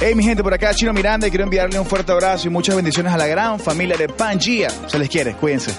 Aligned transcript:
Hey 0.00 0.14
mi 0.14 0.22
gente, 0.22 0.44
por 0.44 0.54
acá 0.54 0.72
Chino 0.74 0.92
Miranda 0.92 1.26
y 1.26 1.30
quiero 1.30 1.42
enviarle 1.42 1.80
un 1.80 1.86
fuerte 1.86 2.12
abrazo 2.12 2.46
y 2.46 2.50
muchas 2.50 2.76
bendiciones 2.76 3.12
a 3.12 3.16
la 3.16 3.26
gran 3.26 3.58
familia 3.58 3.96
de 3.96 4.08
Pangea. 4.08 4.70
Se 4.86 4.96
les 4.96 5.08
quiere, 5.08 5.34
cuídense. 5.34 5.72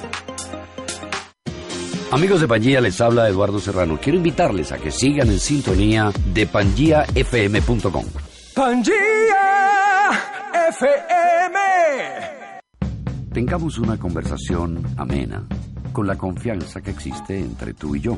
Amigos 2.11 2.41
de 2.41 2.49
Pangía, 2.49 2.81
les 2.81 2.99
habla 2.99 3.29
Eduardo 3.29 3.59
Serrano. 3.59 3.97
Quiero 4.01 4.17
invitarles 4.17 4.73
a 4.73 4.77
que 4.77 4.91
sigan 4.91 5.29
en 5.29 5.39
sintonía 5.39 6.11
de 6.33 6.45
pangiafm.com. 6.47 8.05
Pangea 8.53 8.91
FM. 10.69 12.34
Tengamos 13.35 13.77
una 13.79 13.97
conversación 13.97 14.81
amena, 14.95 15.43
con 15.91 16.07
la 16.07 16.17
confianza 16.17 16.79
que 16.79 16.91
existe 16.91 17.37
entre 17.37 17.73
tú 17.73 17.93
y 17.93 17.99
yo. 17.99 18.17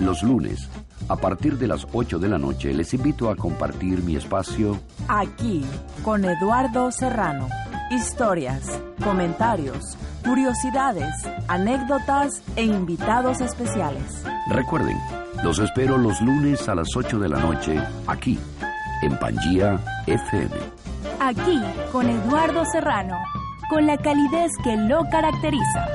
Los 0.00 0.24
lunes, 0.24 0.68
a 1.08 1.14
partir 1.14 1.56
de 1.56 1.68
las 1.68 1.86
8 1.92 2.18
de 2.18 2.28
la 2.28 2.36
noche, 2.36 2.74
les 2.74 2.92
invito 2.92 3.30
a 3.30 3.36
compartir 3.36 4.02
mi 4.02 4.16
espacio 4.16 4.80
Aquí, 5.06 5.64
con 6.02 6.24
Eduardo 6.24 6.90
Serrano. 6.90 7.48
Historias, 7.92 8.64
comentarios, 9.04 9.96
curiosidades, 10.24 11.14
anécdotas 11.46 12.42
e 12.56 12.64
invitados 12.64 13.40
especiales. 13.40 14.24
Recuerden, 14.50 14.98
los 15.44 15.60
espero 15.60 15.96
los 15.96 16.20
lunes 16.20 16.68
a 16.68 16.74
las 16.74 16.88
8 16.96 17.20
de 17.20 17.28
la 17.28 17.38
noche, 17.38 17.80
aquí, 18.08 18.36
en 19.02 19.16
Pangía 19.16 19.78
FM. 20.08 20.56
Aquí 21.20 21.60
con 21.92 22.08
Eduardo 22.08 22.64
Serrano, 22.72 23.16
con 23.70 23.86
la 23.86 23.96
calidez 23.96 24.50
que 24.64 24.76
lo 24.76 25.08
caracteriza. 25.08 25.86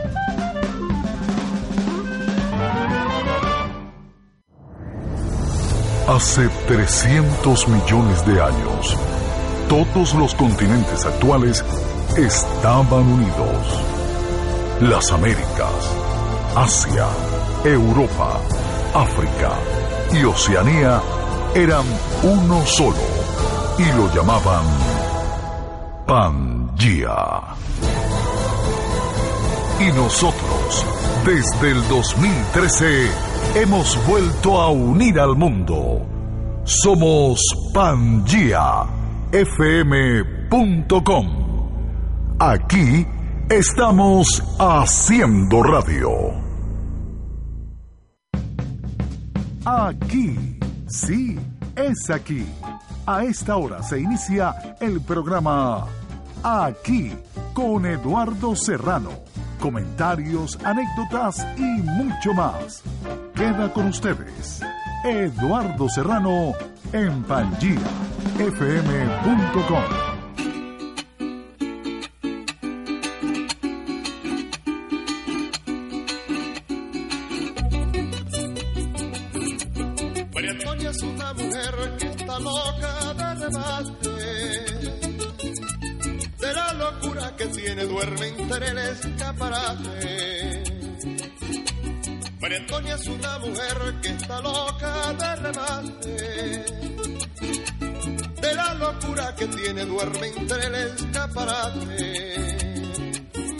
Hace 6.07 6.47
300 6.67 7.67
millones 7.67 8.25
de 8.25 8.41
años, 8.41 8.97
todos 9.67 10.13
los 10.13 10.33
continentes 10.35 11.05
actuales 11.05 11.65
estaban 12.15 13.03
unidos. 13.03 13.83
Las 14.79 15.11
Américas, 15.11 15.97
Asia, 16.55 17.07
Europa, 17.65 18.39
África 18.93 19.51
y 20.13 20.23
Oceanía 20.23 21.01
eran 21.53 21.85
uno 22.23 22.65
solo 22.65 22.95
y 23.77 23.85
lo 23.97 24.13
llamaban 24.13 24.63
Y 29.79 29.91
nosotros, 29.95 30.85
desde 31.25 31.71
el 31.71 31.87
2013, 31.87 33.09
hemos 33.55 33.97
vuelto 34.07 34.61
a 34.61 34.69
unir 34.69 35.19
al 35.19 35.35
mundo. 35.35 36.05
Somos 36.65 37.39
PangeaFM.com. 37.73 38.85
Aquí 42.39 43.07
estamos 43.49 44.43
haciendo 44.59 45.63
radio. 45.63 46.09
Aquí, 49.65 50.59
sí, 50.87 51.39
es 51.75 52.09
aquí. 52.09 52.45
A 53.07 53.23
esta 53.23 53.55
hora 53.55 53.81
se 53.81 53.99
inicia 53.99 54.77
el 54.81 54.99
programa 55.01 55.87
Aquí 56.47 57.11
con 57.55 57.87
Eduardo 57.87 58.55
Serrano. 58.55 59.09
Comentarios, 59.59 60.59
anécdotas 60.63 61.43
y 61.57 61.81
mucho 61.81 62.35
más. 62.35 62.83
Queda 63.33 63.73
con 63.73 63.87
ustedes 63.87 64.61
Eduardo 65.03 65.89
Serrano 65.89 66.53
en 66.93 67.23
PangiaFM.com. 67.23 70.15
Es 80.95 81.01
una 81.01 81.33
mujer 81.33 81.97
que 81.97 82.05
está 82.05 82.39
loca 82.39 83.13
de 83.15 83.35
remate. 83.35 84.14
Que 87.45 87.61
tiene, 87.61 87.85
duerme 87.85 88.27
entre 88.27 88.67
el 88.69 88.77
escaparate. 88.77 90.63
María 92.39 92.57
Antonia 92.59 92.95
es 92.95 93.07
una 93.07 93.39
mujer 93.39 93.95
que 94.01 94.09
está 94.09 94.41
loca 94.41 95.13
de 95.13 95.35
remate. 95.35 96.65
De 98.41 98.55
la 98.55 98.73
locura 98.75 99.35
que 99.35 99.47
tiene, 99.47 99.85
duerme 99.85 100.27
entre 100.27 100.65
el 100.65 100.75
escaparate. 100.75 102.64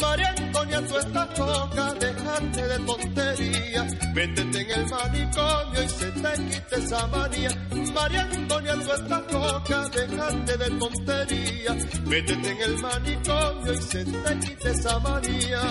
María 0.02 0.30
Antonia, 0.38 0.88
tú 0.88 0.98
estás 0.98 1.40
loca, 1.40 1.94
dejarte 2.00 2.68
de 2.68 2.80
tontería, 2.80 3.84
métete 4.14 4.62
en 4.62 4.72
el 4.72 4.86
manicomio 4.88 5.84
y 5.84 5.90
se 5.90 6.12
te 6.12 6.34
quite 6.44 6.76
esa 6.78 7.08
manía. 7.08 7.50
María 7.94 8.22
Antonia, 8.22 8.74
tú 8.74 8.92
estás 8.92 9.34
loca, 9.34 9.90
dejarte 9.90 10.58
de 10.58 10.70
tontería, 10.80 11.74
métete 12.06 12.52
en 12.52 12.62
el 12.62 12.78
manicomio 12.80 13.74
y 13.74 13.82
se 13.82 14.06
te 14.06 14.40
quite 14.40 14.70
esa 14.72 15.00
manía. 15.00 15.62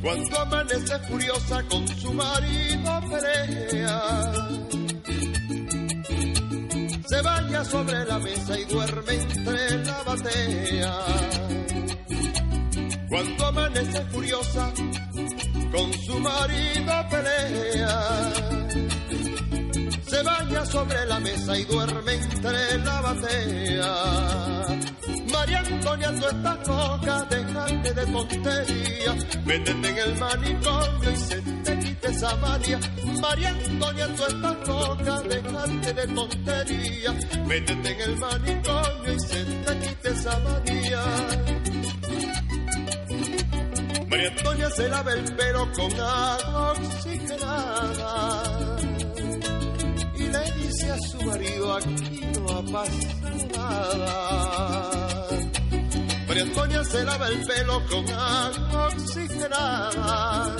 Cuando 0.00 0.40
amanece 0.40 0.98
furiosa 1.00 1.62
con 1.64 1.88
su 1.88 2.14
marido 2.14 3.00
pelea, 3.10 4.02
se 7.08 7.22
baña 7.22 7.64
sobre 7.64 8.04
la 8.04 8.18
mesa 8.18 8.58
y 8.58 8.64
duerme 8.64 9.14
entre 9.14 9.84
la 9.84 10.02
batea. 10.02 10.94
Cuando 13.08 13.46
amanece 13.46 14.04
furiosa, 14.12 14.72
con 15.72 15.92
su 15.94 16.20
marido 16.20 16.92
pelea. 17.10 18.67
Se 20.08 20.22
baña 20.22 20.64
sobre 20.64 21.04
la 21.06 21.20
mesa 21.20 21.58
y 21.58 21.64
duerme 21.64 22.14
entre 22.14 22.78
la 22.78 23.00
batea. 23.02 23.94
María 25.32 25.58
Antonia, 25.58 26.10
tú 26.18 26.26
estás 26.26 26.68
loca, 26.68 27.26
dejarte 27.28 27.92
de 27.92 28.06
tontería. 28.06 29.14
Métete 29.44 29.88
en 29.88 29.98
el 29.98 30.18
manicomio 30.18 31.10
y 31.10 31.16
se 31.16 31.42
te 31.42 31.78
quite 31.78 32.08
esa 32.08 32.36
manía. 32.36 32.80
María 33.20 33.50
Antonia, 33.50 34.06
tú 34.16 34.24
estás 34.24 34.68
loca, 34.68 35.22
dejarte 35.22 35.92
de 35.92 36.06
tontería. 36.06 37.12
Métete 37.46 37.92
en 37.92 38.00
el 38.00 38.16
manicomio 38.16 39.12
y 39.14 39.20
se 39.20 39.44
te 39.44 39.78
quite 39.78 40.08
esa 40.08 40.38
manía. 40.38 41.02
María 44.08 44.28
Antonia 44.30 44.70
se 44.70 44.88
lava 44.88 45.12
el 45.12 45.36
pelo 45.36 45.72
con 45.72 45.92
agua 46.00 46.72
oxigenada 46.72 48.67
a 50.90 50.98
su 50.98 51.20
marido 51.22 51.74
aquí 51.76 52.20
no 52.34 52.48
ha 52.56 52.62
pasado 52.62 53.48
nada. 53.56 55.28
María 56.26 56.42
Antonia 56.42 56.84
se 56.84 57.04
lava 57.04 57.28
el 57.28 57.46
pelo 57.46 57.82
con 57.86 58.08
agua 58.10 58.88
oxigenada 58.88 60.56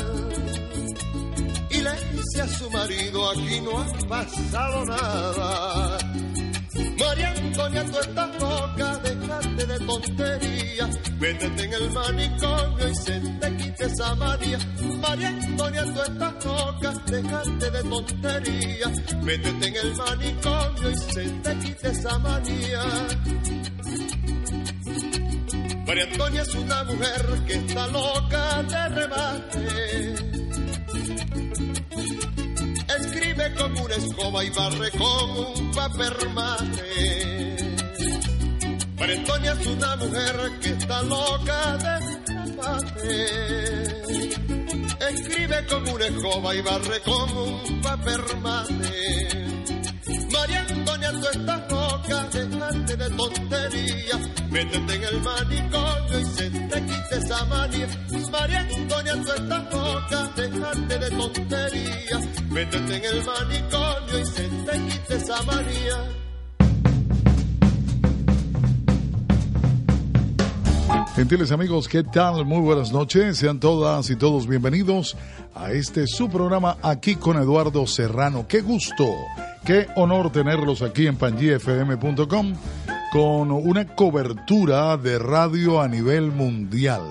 y 1.70 1.80
le 1.80 1.92
dice 2.12 2.42
a 2.42 2.48
su 2.48 2.70
marido 2.70 3.30
aquí 3.30 3.60
no 3.60 3.78
ha 3.78 4.08
pasado 4.08 4.84
nada. 4.86 5.98
María 6.98 7.30
Antonia, 7.30 7.84
tú 7.84 7.98
estás 7.98 8.40
loca, 8.40 8.98
déjate 8.98 9.66
de 9.66 9.78
tontería. 9.86 10.88
Métete 11.20 11.64
en 11.64 11.72
el 11.72 11.90
manicomio 11.90 12.88
y 12.88 12.94
se 12.94 13.20
te 13.20 13.56
quite 13.56 13.84
esa 13.84 14.14
manía. 14.14 14.58
María 15.00 15.28
Antonia, 15.28 15.84
tú 15.84 16.02
estás 16.02 16.44
loca, 16.44 16.92
déjate 17.06 17.70
de 17.70 17.82
tontería. 17.84 18.88
Métete 19.22 19.66
en 19.68 19.76
el 19.76 19.96
manicomio 19.96 20.90
y 20.90 20.96
se 20.96 21.24
te 21.28 21.58
quite 21.58 21.88
esa 21.88 22.18
manía. 22.18 22.82
María 25.86 26.04
Antonia 26.04 26.42
es 26.42 26.54
una 26.54 26.84
mujer 26.84 27.26
que 27.46 27.54
está 27.54 27.86
loca 27.88 28.62
de 28.62 28.88
remate. 28.88 30.38
Como 33.56 33.84
una 33.84 33.94
escoba 33.94 34.44
y 34.44 34.50
barre 34.50 34.90
como 34.92 35.52
un 35.52 35.70
papel 35.72 36.30
mate. 36.34 37.56
María 38.98 39.16
Antonia 39.16 39.52
es 39.52 39.66
una 39.66 39.96
mujer 39.96 40.36
que 40.60 40.68
está 40.70 41.02
loca 41.02 41.76
de 41.78 41.98
remate. 42.34 43.26
Escribe 45.10 45.66
como 45.66 45.92
una 45.94 46.06
escoba 46.06 46.54
y 46.54 46.60
barre 46.62 47.00
como 47.04 47.44
un 47.44 47.80
papel 47.80 48.20
mate. 48.42 49.28
María 50.32 50.66
Antonia, 50.68 51.12
tú 51.12 51.26
estás 51.32 51.72
loca, 51.72 52.28
déjate 52.32 52.96
de 52.96 53.10
tontería. 53.10 54.18
Métete 54.50 54.94
en 54.94 55.04
el 55.04 55.20
manicomio 55.20 56.20
y 56.20 56.24
se 56.24 56.47
quite 57.08 57.25
esa. 57.25 57.44
María 58.31 58.60
Antonia, 58.60 59.12
tú 59.14 59.32
estás 59.32 60.37
déjate 60.37 60.99
de 60.99 61.10
tontería. 61.10 62.20
Métete 62.50 62.96
en 62.96 63.05
el 63.05 63.25
manicomio 63.25 64.19
y 64.20 64.26
se 64.26 64.43
te 64.43 64.84
quite 64.84 65.16
esa 65.16 65.43
manía. 65.43 66.19
Gentiles 71.14 71.52
amigos, 71.52 71.88
¿qué 71.88 72.05
tal? 72.05 72.44
Muy 72.44 72.60
buenas 72.60 72.93
noches. 72.93 73.38
Sean 73.38 73.58
todas 73.58 74.08
y 74.10 74.16
todos 74.16 74.46
bienvenidos 74.46 75.16
a 75.55 75.72
este 75.72 76.06
su 76.06 76.28
programa 76.28 76.76
aquí 76.82 77.16
con 77.16 77.37
Eduardo 77.37 77.87
Serrano. 77.87 78.46
Qué 78.46 78.60
gusto, 78.60 79.05
qué 79.64 79.88
honor 79.96 80.31
tenerlos 80.31 80.82
aquí 80.82 81.06
en 81.06 81.16
pangifm.com 81.16 82.55
con 83.12 83.50
una 83.50 83.87
cobertura 83.94 84.96
de 84.99 85.19
radio 85.19 85.81
a 85.81 85.88
nivel 85.88 86.31
mundial. 86.31 87.02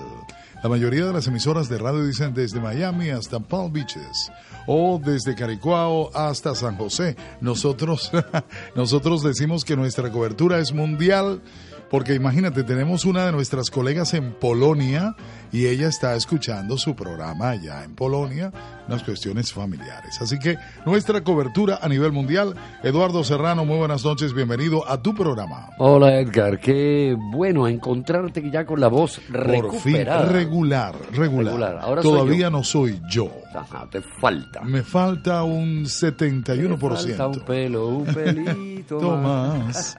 La 0.62 0.68
mayoría 0.68 1.04
de 1.04 1.12
las 1.12 1.26
emisoras 1.26 1.68
de 1.68 1.78
radio 1.78 2.04
dicen 2.04 2.34
desde 2.34 2.60
Miami 2.60 3.10
hasta 3.10 3.40
Palm 3.40 3.72
Beaches 3.72 4.30
o 4.66 5.00
desde 5.04 5.34
Caricuao 5.34 6.10
hasta 6.14 6.54
San 6.54 6.76
José. 6.76 7.16
Nosotros, 7.40 8.12
nosotros 8.76 9.22
decimos 9.22 9.64
que 9.64 9.76
nuestra 9.76 10.10
cobertura 10.10 10.58
es 10.58 10.72
mundial 10.72 11.40
porque 11.90 12.14
imagínate, 12.14 12.64
tenemos 12.64 13.04
una 13.04 13.24
de 13.26 13.32
nuestras 13.32 13.70
colegas 13.70 14.12
en 14.14 14.32
Polonia 14.32 15.14
y 15.52 15.66
ella 15.66 15.88
está 15.88 16.14
escuchando 16.14 16.76
su 16.76 16.94
programa 16.94 17.50
allá 17.50 17.82
en 17.84 17.94
Polonia, 17.94 18.52
unas 18.86 19.02
cuestiones 19.02 19.52
familiares. 19.52 20.20
Así 20.20 20.38
que 20.38 20.56
nuestra 20.84 21.22
cobertura 21.22 21.78
a 21.80 21.88
nivel 21.88 22.12
mundial. 22.12 22.54
Eduardo 22.82 23.24
Serrano, 23.24 23.64
muy 23.64 23.78
buenas 23.78 24.04
noches, 24.04 24.34
bienvenido 24.34 24.86
a 24.88 25.00
tu 25.02 25.14
programa. 25.14 25.70
Hola 25.78 26.20
Edgar, 26.20 26.60
qué 26.60 27.16
bueno 27.32 27.66
encontrarte 27.66 28.42
ya 28.50 28.66
con 28.66 28.80
la 28.80 28.88
voz 28.88 29.20
Por 29.30 29.72
fin, 29.80 29.94
recuperada. 29.94 30.26
regular, 30.26 30.94
regular. 31.12 31.52
Regular, 31.54 31.78
ahora 31.80 32.02
Todavía 32.02 32.50
no 32.50 32.62
soy 32.62 33.00
yo. 33.08 33.30
Ajá, 33.54 33.88
te 33.90 34.02
falta. 34.02 34.60
Me 34.60 34.82
falta 34.82 35.42
un 35.42 35.84
71%. 35.84 37.06
Te 37.06 37.14
falta 37.14 37.26
un 37.28 37.40
pelo, 37.46 37.88
un 37.88 38.04
pelito 38.14 38.98
Tomás. 38.98 39.96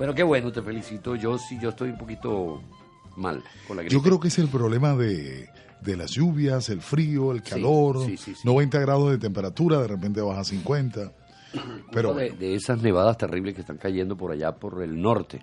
Bueno, 0.00 0.14
qué 0.14 0.22
bueno, 0.22 0.50
te 0.50 0.62
felicito. 0.62 1.14
Yo 1.14 1.36
sí, 1.36 1.58
yo 1.60 1.68
estoy 1.68 1.90
un 1.90 1.98
poquito 1.98 2.62
mal 3.16 3.44
con 3.68 3.76
la 3.76 3.82
gripe. 3.82 3.94
Yo 3.94 4.00
creo 4.00 4.18
que 4.18 4.28
es 4.28 4.38
el 4.38 4.48
problema 4.48 4.96
de, 4.96 5.46
de 5.82 5.94
las 5.94 6.12
lluvias, 6.12 6.70
el 6.70 6.80
frío, 6.80 7.32
el 7.32 7.42
calor, 7.42 8.06
sí, 8.06 8.16
sí, 8.16 8.34
sí. 8.34 8.40
90 8.48 8.80
grados 8.80 9.10
de 9.10 9.18
temperatura, 9.18 9.78
de 9.78 9.88
repente 9.88 10.22
baja 10.22 10.40
a 10.40 10.44
50. 10.44 11.12
Pero 11.92 12.14
de, 12.14 12.30
de 12.30 12.54
esas 12.54 12.80
nevadas 12.80 13.18
terribles 13.18 13.54
que 13.54 13.60
están 13.60 13.76
cayendo 13.76 14.16
por 14.16 14.32
allá, 14.32 14.52
por 14.52 14.82
el 14.82 14.98
norte 14.98 15.42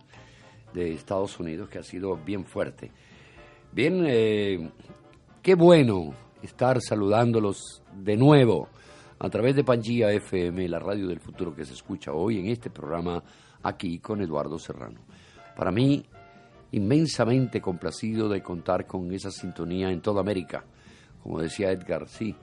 de 0.73 0.91
Estados 0.91 1.39
Unidos, 1.39 1.69
que 1.69 1.77
ha 1.77 1.83
sido 1.83 2.17
bien 2.17 2.43
fuerte. 2.43 2.89
Bien, 3.71 4.05
eh, 4.07 4.71
qué 5.43 5.53
bueno 5.53 6.15
estar 6.41 6.81
saludándolos 6.81 7.83
de 7.93 8.17
nuevo 8.17 8.69
a 9.19 9.29
través 9.29 9.55
de 9.55 9.63
Pangía 9.63 10.11
FM, 10.11 10.67
la 10.67 10.79
radio 10.79 11.09
del 11.09 11.19
futuro 11.19 11.55
que 11.55 11.63
se 11.63 11.73
escucha 11.73 12.11
hoy 12.11 12.39
en 12.39 12.47
este 12.47 12.71
programa 12.71 13.21
aquí 13.67 13.99
con 13.99 14.21
Eduardo 14.21 14.57
Serrano. 14.59 14.99
Para 15.55 15.71
mí, 15.71 16.05
inmensamente 16.71 17.61
complacido 17.61 18.29
de 18.29 18.41
contar 18.41 18.85
con 18.85 19.11
esa 19.13 19.31
sintonía 19.31 19.89
en 19.91 20.01
toda 20.01 20.21
América. 20.21 20.63
Como 21.23 21.39
decía 21.41 21.71
Edgar, 21.71 22.07
sí, 22.07 22.35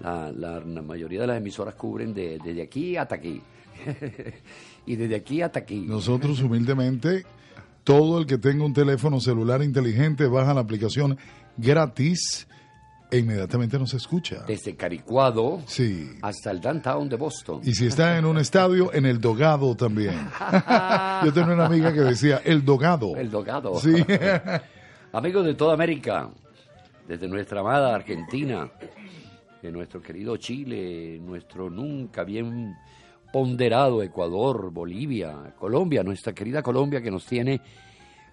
la, 0.00 0.62
mayoría 0.84 1.22
de 1.22 1.26
las 1.26 1.36
emisoras 1.38 1.74
cubren 1.74 2.14
de- 2.14 2.38
desde 2.42 2.62
aquí 2.62 2.96
hasta 2.96 3.16
aquí. 3.16 3.40
y 4.86 4.96
desde 4.96 5.16
aquí 5.16 5.42
hasta 5.42 5.60
aquí. 5.60 5.80
nosotros 5.86 6.40
humildemente, 6.42 7.24
todo 7.84 8.18
el 8.18 8.26
que 8.26 8.38
tenga 8.38 8.64
un 8.64 8.74
teléfono 8.74 9.20
celular 9.20 9.62
inteligente 9.62 10.26
baja 10.26 10.54
la 10.54 10.60
aplicación 10.60 11.16
gratis 11.56 12.46
e 13.10 13.18
inmediatamente 13.18 13.78
nos 13.78 13.92
escucha. 13.94 14.44
Desde 14.46 14.76
Caricuado 14.76 15.60
Sí. 15.66 16.10
hasta 16.22 16.50
el 16.50 16.60
downtown 16.60 17.08
de 17.08 17.16
Boston. 17.16 17.60
Y 17.64 17.72
si 17.74 17.86
está 17.86 18.16
en 18.18 18.24
un 18.24 18.38
estadio, 18.38 18.92
en 18.94 19.06
el 19.06 19.20
Dogado 19.20 19.74
también. 19.76 20.14
Yo 21.24 21.32
tenía 21.32 21.54
una 21.54 21.66
amiga 21.66 21.92
que 21.92 22.00
decía, 22.00 22.40
el 22.44 22.64
Dogado. 22.64 23.16
El 23.16 23.30
Dogado. 23.30 23.78
Sí. 23.80 23.94
Amigos 25.12 25.44
de 25.44 25.54
toda 25.54 25.74
América, 25.74 26.30
desde 27.08 27.26
nuestra 27.26 27.60
amada 27.60 27.94
Argentina, 27.94 28.70
de 29.60 29.72
nuestro 29.72 30.00
querido 30.00 30.36
Chile, 30.36 31.18
nuestro 31.20 31.68
nunca 31.68 32.22
bien 32.24 32.74
ponderado 33.32 34.02
Ecuador, 34.02 34.70
Bolivia, 34.72 35.54
Colombia, 35.58 36.02
nuestra 36.02 36.32
querida 36.32 36.62
Colombia 36.62 37.00
que 37.02 37.10
nos 37.10 37.26
tiene 37.26 37.60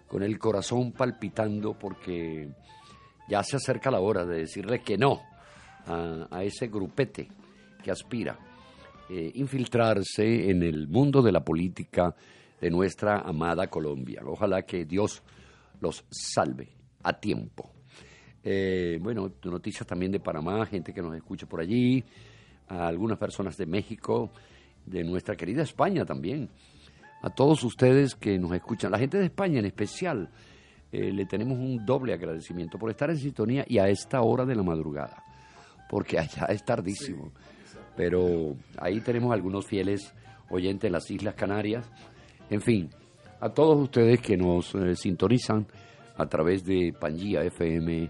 con 0.08 0.24
el 0.24 0.40
corazón 0.40 0.92
palpitando 0.92 1.74
porque 1.78 2.50
ya 3.28 3.44
se 3.44 3.58
acerca 3.58 3.92
la 3.92 4.00
hora 4.00 4.26
de 4.26 4.40
decirle 4.40 4.80
que 4.80 4.98
no 4.98 5.22
a, 5.86 6.44
ese 6.44 6.68
grupete 6.68 7.28
que 7.84 7.92
aspira 7.92 8.38
eh, 9.10 9.32
infiltrarse 9.36 10.50
en 10.50 10.64
el 10.64 10.88
mundo 10.88 11.22
de 11.22 11.32
la 11.32 11.44
política 11.44 12.14
de 12.60 12.70
nuestra 12.70 13.20
amada 13.20 13.68
Colombia. 13.68 14.22
Ojalá 14.26 14.64
que 14.64 14.86
Dios 14.86 15.22
los 15.80 16.04
salve 16.10 16.70
a 17.04 17.14
tiempo. 17.14 17.72
Eh, 18.44 18.98
bueno, 19.02 19.32
noticias 19.44 19.86
también 19.86 20.12
de 20.12 20.20
Panamá, 20.20 20.66
gente 20.66 20.94
que 20.94 21.02
nos 21.02 21.16
escucha 21.16 21.46
por 21.46 21.62
allí, 21.62 22.04
a 22.70 22.88
algunas 22.88 23.18
personas 23.18 23.58
de 23.58 23.66
México, 23.66 24.32
de 24.86 25.04
nuestra 25.04 25.36
querida 25.36 25.64
España 25.64 26.06
también, 26.06 26.50
a 27.22 27.30
todos 27.30 27.64
ustedes 27.64 28.16
que 28.16 28.38
nos 28.38 28.54
escuchan, 28.54 28.92
la 28.92 29.00
gente 29.00 29.18
de 29.18 29.26
España 29.26 29.60
en 29.60 29.66
especial, 29.66 30.30
eh, 30.92 31.12
le 31.12 31.26
tenemos 31.26 31.58
un 31.58 31.86
doble 31.86 32.14
agradecimiento 32.14 32.78
por 32.78 32.90
estar 32.90 33.10
en 33.10 33.18
sintonía 33.18 33.66
y 33.68 33.78
a 33.78 33.90
esta 33.90 34.22
hora 34.22 34.46
de 34.46 34.56
la 34.56 34.64
madrugada, 34.64 35.24
porque 35.90 36.18
allá 36.20 36.46
es 36.50 36.64
tardísimo. 36.64 37.32
Pero 37.96 38.56
ahí 38.78 39.02
tenemos 39.02 39.34
algunos 39.34 39.66
fieles 39.66 40.14
oyentes 40.50 40.88
en 40.88 40.94
las 40.94 41.10
Islas 41.12 41.36
Canarias. 41.36 41.90
En 42.50 42.62
fin, 42.62 42.90
a 43.40 43.50
todos 43.50 43.78
ustedes 43.78 44.22
que 44.22 44.38
nos 44.38 44.74
eh, 44.76 44.96
sintonizan 44.96 45.68
a 46.16 46.26
través 46.28 46.64
de 46.64 46.94
pangiafm.com, 47.00 48.10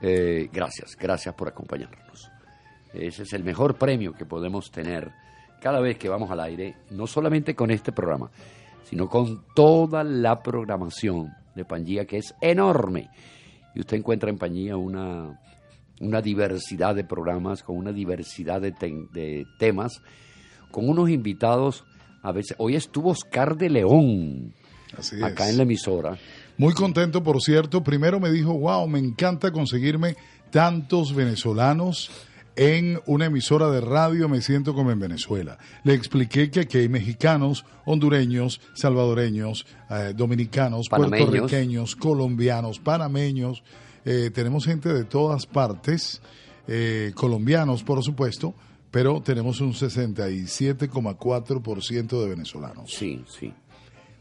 eh, 0.00 0.48
gracias, 0.52 0.96
gracias 0.96 1.34
por 1.34 1.48
acompañarnos. 1.48 2.30
Ese 2.92 3.22
es 3.22 3.32
el 3.32 3.42
mejor 3.42 3.76
premio 3.76 4.12
que 4.12 4.26
podemos 4.26 4.70
tener 4.70 5.10
cada 5.60 5.80
vez 5.80 5.96
que 5.96 6.08
vamos 6.08 6.30
al 6.30 6.40
aire, 6.40 6.76
no 6.90 7.06
solamente 7.06 7.54
con 7.54 7.70
este 7.70 7.90
programa, 7.90 8.30
sino 8.88 9.08
con 9.08 9.44
toda 9.54 10.04
la 10.04 10.42
programación 10.42 11.30
de 11.54 11.64
Pangía, 11.64 12.04
que 12.06 12.18
es 12.18 12.34
enorme. 12.40 13.10
Y 13.74 13.80
usted 13.80 13.96
encuentra 13.96 14.30
en 14.30 14.38
Pangía 14.38 14.76
una, 14.76 15.40
una 16.00 16.20
diversidad 16.22 16.94
de 16.94 17.04
programas, 17.04 17.62
con 17.62 17.76
una 17.76 17.92
diversidad 17.92 18.60
de, 18.60 18.72
te- 18.72 19.06
de 19.12 19.46
temas, 19.58 20.00
con 20.70 20.88
unos 20.88 21.10
invitados. 21.10 21.84
A 22.22 22.32
veces, 22.32 22.56
hoy 22.58 22.74
estuvo 22.76 23.10
Oscar 23.10 23.56
de 23.56 23.68
León 23.70 24.54
Así 24.96 25.22
acá 25.22 25.44
es. 25.44 25.50
en 25.50 25.56
la 25.58 25.62
emisora. 25.64 26.16
Muy 26.56 26.72
contento, 26.72 27.22
por 27.22 27.40
cierto. 27.42 27.82
Primero 27.82 28.20
me 28.20 28.30
dijo, 28.30 28.54
wow, 28.58 28.86
me 28.86 28.98
encanta 29.00 29.50
conseguirme 29.50 30.16
tantos 30.50 31.14
venezolanos 31.14 32.10
en 32.56 33.00
una 33.06 33.26
emisora 33.26 33.70
de 33.70 33.80
radio, 33.80 34.28
me 34.28 34.40
siento 34.40 34.74
como 34.74 34.90
en 34.90 34.98
Venezuela. 35.00 35.58
Le 35.82 35.94
expliqué 35.94 36.50
que 36.50 36.60
aquí 36.60 36.78
hay 36.78 36.88
mexicanos, 36.88 37.64
hondureños, 37.84 38.60
salvadoreños, 38.74 39.66
eh, 39.90 40.12
dominicanos, 40.16 40.88
Panameños. 40.88 41.28
puertorriqueños, 41.28 41.96
colombianos, 41.96 42.78
panameños. 42.78 43.62
Eh, 44.04 44.30
tenemos 44.32 44.64
gente 44.66 44.92
de 44.92 45.04
todas 45.04 45.46
partes, 45.46 46.22
eh, 46.68 47.12
colombianos, 47.14 47.82
por 47.82 48.02
supuesto, 48.02 48.54
pero 48.90 49.20
tenemos 49.20 49.60
un 49.60 49.72
67,4% 49.74 52.22
de 52.22 52.28
venezolanos. 52.28 52.92
Sí, 52.92 53.24
sí. 53.26 53.52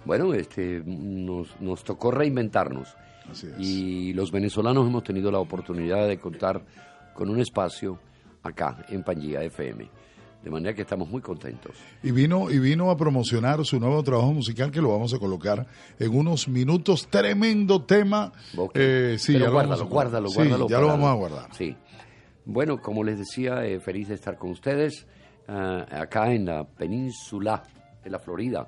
Bueno, 0.05 0.33
este, 0.33 0.81
nos, 0.85 1.59
nos 1.61 1.83
tocó 1.83 2.11
reinventarnos. 2.11 2.89
Así 3.29 3.47
es. 3.47 3.53
Y 3.59 4.13
los 4.13 4.31
venezolanos 4.31 4.87
hemos 4.87 5.03
tenido 5.03 5.31
la 5.31 5.39
oportunidad 5.39 6.07
de 6.07 6.19
contar 6.19 6.65
con 7.13 7.29
un 7.29 7.39
espacio 7.39 7.99
acá, 8.43 8.85
en 8.89 9.03
Pangía 9.03 9.41
FM. 9.43 9.89
De 10.43 10.49
manera 10.49 10.75
que 10.75 10.81
estamos 10.81 11.09
muy 11.09 11.21
contentos. 11.21 11.71
Y 12.03 12.11
vino, 12.11 12.51
y 12.51 12.59
vino 12.59 12.91
a 12.91 12.97
promocionar 12.97 13.63
su 13.63 13.79
nuevo 13.79 14.03
trabajo 14.03 14.33
musical 14.33 14.71
que 14.71 14.81
lo 14.81 14.91
vamos 14.91 15.13
a 15.13 15.19
colocar 15.19 15.65
en 15.97 16.13
unos 16.15 16.49
minutos. 16.49 17.07
Tremendo 17.09 17.83
tema. 17.83 18.33
Eh, 18.73 19.15
sí, 19.17 19.33
Pero 19.33 19.45
ya 19.45 19.51
lo 19.51 19.55
vamos 19.55 19.79
a 19.79 19.83
guárdalo, 19.85 20.27
guárdalo, 20.27 20.29
Sí, 20.29 20.35
guárdalo. 20.35 20.67
ya 20.67 20.79
lo 20.81 20.87
vamos 20.87 21.09
a 21.09 21.13
guardar. 21.13 21.55
Sí. 21.55 21.75
Bueno, 22.43 22.81
como 22.81 23.05
les 23.05 23.19
decía, 23.19 23.63
eh, 23.65 23.79
feliz 23.79 24.09
de 24.09 24.15
estar 24.15 24.37
con 24.37 24.51
ustedes 24.51 25.07
ah, 25.47 25.85
acá 25.89 26.33
en 26.33 26.45
la 26.45 26.65
península 26.65 27.63
de 28.03 28.09
la 28.09 28.19
Florida 28.19 28.67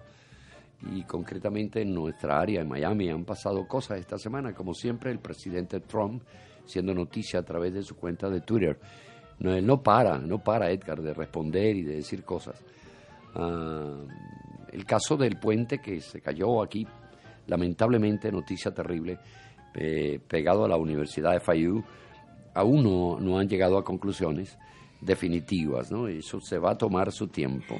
y 0.94 1.04
concretamente 1.04 1.82
en 1.82 1.94
nuestra 1.94 2.40
área, 2.40 2.62
en 2.62 2.70
Miami. 2.70 3.10
Han 3.10 3.26
pasado 3.26 3.68
cosas 3.68 4.00
esta 4.00 4.18
semana, 4.18 4.54
como 4.54 4.74
siempre, 4.74 5.12
el 5.12 5.20
presidente 5.20 5.82
Trump 5.82 6.24
siendo 6.66 6.94
noticia 6.94 7.42
a 7.42 7.44
través 7.44 7.74
de 7.74 7.84
su 7.84 7.96
cuenta 7.98 8.30
de 8.30 8.40
Twitter. 8.40 8.80
No, 9.40 9.54
él 9.54 9.66
no 9.66 9.82
para, 9.82 10.18
no 10.18 10.40
para, 10.40 10.72
Edgar, 10.72 11.02
de 11.02 11.14
responder 11.14 11.76
y 11.76 11.84
de 11.84 11.96
decir 11.98 12.24
cosas. 12.24 12.62
Ah, 13.36 13.98
el 14.72 14.86
caso 14.86 15.18
del 15.18 15.38
puente 15.38 15.80
que 15.80 16.02
se 16.02 16.22
cayó 16.22 16.62
aquí, 16.62 16.86
lamentablemente, 17.48 18.32
noticia 18.32 18.74
terrible, 18.74 19.20
eh, 19.74 20.20
pegado 20.28 20.66
a 20.66 20.68
la 20.68 20.78
Universidad 20.78 21.34
de 21.34 21.40
FIU, 21.40 21.84
aún 22.54 22.84
no, 22.84 23.20
no 23.20 23.38
han 23.38 23.48
llegado 23.48 23.78
a 23.78 23.84
conclusiones 23.84 24.58
definitivas, 25.02 25.92
¿no? 25.92 26.08
Eso 26.08 26.40
se 26.42 26.58
va 26.58 26.72
a 26.72 26.78
tomar 26.78 27.12
su 27.12 27.28
tiempo. 27.28 27.78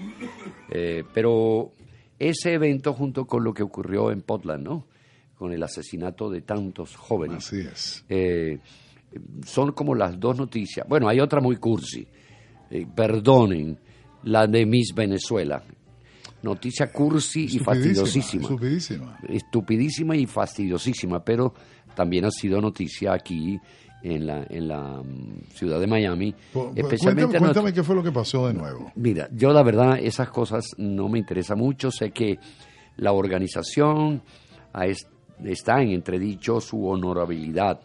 Eh, 0.70 1.04
pero 1.14 1.72
ese 2.20 2.54
evento 2.54 2.94
junto 2.94 3.26
con 3.26 3.44
lo 3.44 3.54
que 3.54 3.64
ocurrió 3.64 4.12
en 4.12 4.22
Portland, 4.22 4.64
¿no? 4.64 4.86
Con 5.38 5.52
el 5.52 5.64
asesinato 5.64 6.30
de 6.30 6.42
tantos 6.42 6.96
jóvenes. 6.96 7.38
Así 7.38 7.60
es. 7.60 8.06
Eh, 8.10 8.60
son 9.46 9.72
como 9.72 9.96
las 9.96 10.20
dos 10.20 10.38
noticias. 10.38 10.88
Bueno, 10.88 11.08
hay 11.08 11.20
otra 11.20 11.42
muy 11.42 11.58
cursi. 11.58 12.08
Eh, 12.70 12.86
perdonen, 12.94 13.80
la 14.24 14.48
de 14.48 14.66
Miss 14.66 14.94
Venezuela. 14.96 15.64
Noticia 16.42 16.92
cursi 16.92 17.46
y 17.46 17.60
fastidiosísima. 17.60 18.44
Estupidísima. 18.44 19.20
Estupidísima 19.28 20.16
y 20.16 20.26
fastidiosísima, 20.26 21.24
pero 21.24 21.54
también 21.96 22.26
ha 22.26 22.32
sido 22.32 22.62
noticia 22.62 23.14
aquí 23.14 23.60
en 24.04 24.28
la, 24.28 24.46
en 24.50 24.68
la 24.68 25.02
mm, 25.02 25.50
ciudad 25.50 25.80
de 25.80 25.88
Miami. 25.88 26.36
Especialmente 26.76 27.40
cuéntame, 27.40 27.74
qué 27.74 27.84
fue 27.84 27.96
lo 27.96 28.04
que 28.04 28.12
pasó 28.12 28.48
de 28.48 28.54
nuevo. 28.54 28.92
Mira, 28.96 29.28
yo 29.32 29.52
la 29.52 29.64
verdad 29.64 29.98
esas 30.00 30.30
cosas 30.30 30.76
no 30.78 31.10
me 31.10 31.18
interesa 31.18 31.56
mucho. 31.56 31.90
Sé 31.90 32.12
que 32.12 32.38
la 32.98 33.12
organización 33.12 34.22
está 35.44 35.82
en 35.82 35.92
entredicho 35.92 36.62
su 36.62 36.86
honorabilidad, 36.88 37.80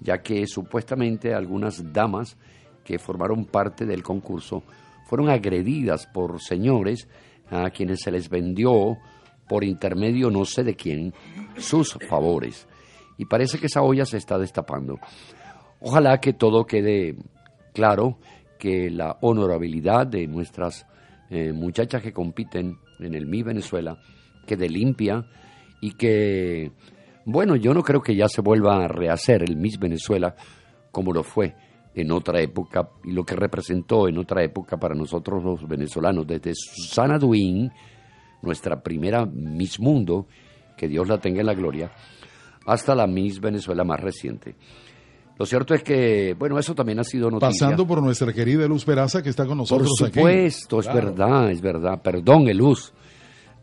ya 0.00 0.22
que 0.22 0.46
supuestamente 0.46 1.34
algunas 1.34 1.92
damas 1.92 2.36
que 2.84 2.98
formaron 2.98 3.46
parte 3.46 3.86
del 3.86 4.02
concurso 4.02 4.62
fueron 5.06 5.30
agredidas 5.30 6.06
por 6.06 6.40
señores 6.40 7.08
a 7.50 7.70
quienes 7.70 8.00
se 8.00 8.10
les 8.10 8.28
vendió 8.28 8.98
por 9.48 9.64
intermedio 9.64 10.30
no 10.30 10.44
sé 10.44 10.64
de 10.64 10.74
quién 10.74 11.12
sus 11.56 11.98
favores. 12.08 12.66
Y 13.18 13.26
parece 13.26 13.58
que 13.58 13.66
esa 13.66 13.82
olla 13.82 14.04
se 14.06 14.16
está 14.16 14.38
destapando. 14.38 14.98
Ojalá 15.80 16.18
que 16.18 16.32
todo 16.32 16.66
quede 16.66 17.16
claro, 17.72 18.18
que 18.58 18.88
la 18.88 19.18
honorabilidad 19.20 20.06
de 20.06 20.26
nuestras 20.26 20.86
eh, 21.28 21.52
muchachas 21.52 22.02
que 22.02 22.12
compiten 22.12 22.78
en 22.98 23.14
el 23.14 23.26
Miss 23.26 23.44
Venezuela 23.44 23.98
quede 24.46 24.68
limpia 24.68 25.26
y 25.80 25.92
que, 25.92 26.72
bueno, 27.24 27.56
yo 27.56 27.72
no 27.74 27.82
creo 27.82 28.00
que 28.00 28.14
ya 28.14 28.28
se 28.28 28.40
vuelva 28.40 28.84
a 28.84 28.88
rehacer 28.88 29.42
el 29.42 29.56
Miss 29.56 29.78
Venezuela 29.78 30.34
como 30.90 31.12
lo 31.12 31.22
fue 31.22 31.54
en 31.94 32.10
otra 32.12 32.40
época 32.40 32.88
y 33.04 33.12
lo 33.12 33.24
que 33.24 33.36
representó 33.36 34.08
en 34.08 34.18
otra 34.18 34.42
época 34.42 34.76
para 34.76 34.94
nosotros 34.94 35.42
los 35.44 35.66
venezolanos, 35.68 36.26
desde 36.26 36.52
Susana 36.54 37.18
Duin, 37.18 37.70
nuestra 38.42 38.82
primera 38.82 39.24
Miss 39.26 39.78
Mundo, 39.80 40.26
que 40.76 40.88
Dios 40.88 41.08
la 41.08 41.18
tenga 41.18 41.40
en 41.40 41.46
la 41.46 41.54
gloria, 41.54 41.92
hasta 42.66 42.94
la 42.94 43.06
Miss 43.06 43.40
Venezuela 43.40 43.84
más 43.84 44.00
reciente. 44.00 44.56
Lo 45.38 45.46
cierto 45.46 45.74
es 45.74 45.82
que, 45.82 46.34
bueno, 46.38 46.58
eso 46.58 46.74
también 46.76 47.00
ha 47.00 47.04
sido 47.04 47.28
noticia. 47.30 47.48
Pasando 47.66 47.86
por 47.86 48.00
nuestra 48.02 48.32
querida 48.32 48.66
Luz 48.68 48.84
Peraza 48.84 49.20
que 49.22 49.30
está 49.30 49.42
con 49.46 49.58
Por 49.58 49.80
nosotros 49.80 49.90
aquí. 50.02 50.14
supuesto, 50.20 50.78
es 50.80 50.86
Claro. 50.86 51.06
verdad, 51.08 51.50
es 51.50 51.60
verdad. 51.60 52.00
Perdón, 52.02 52.48
Eluz. 52.48 52.92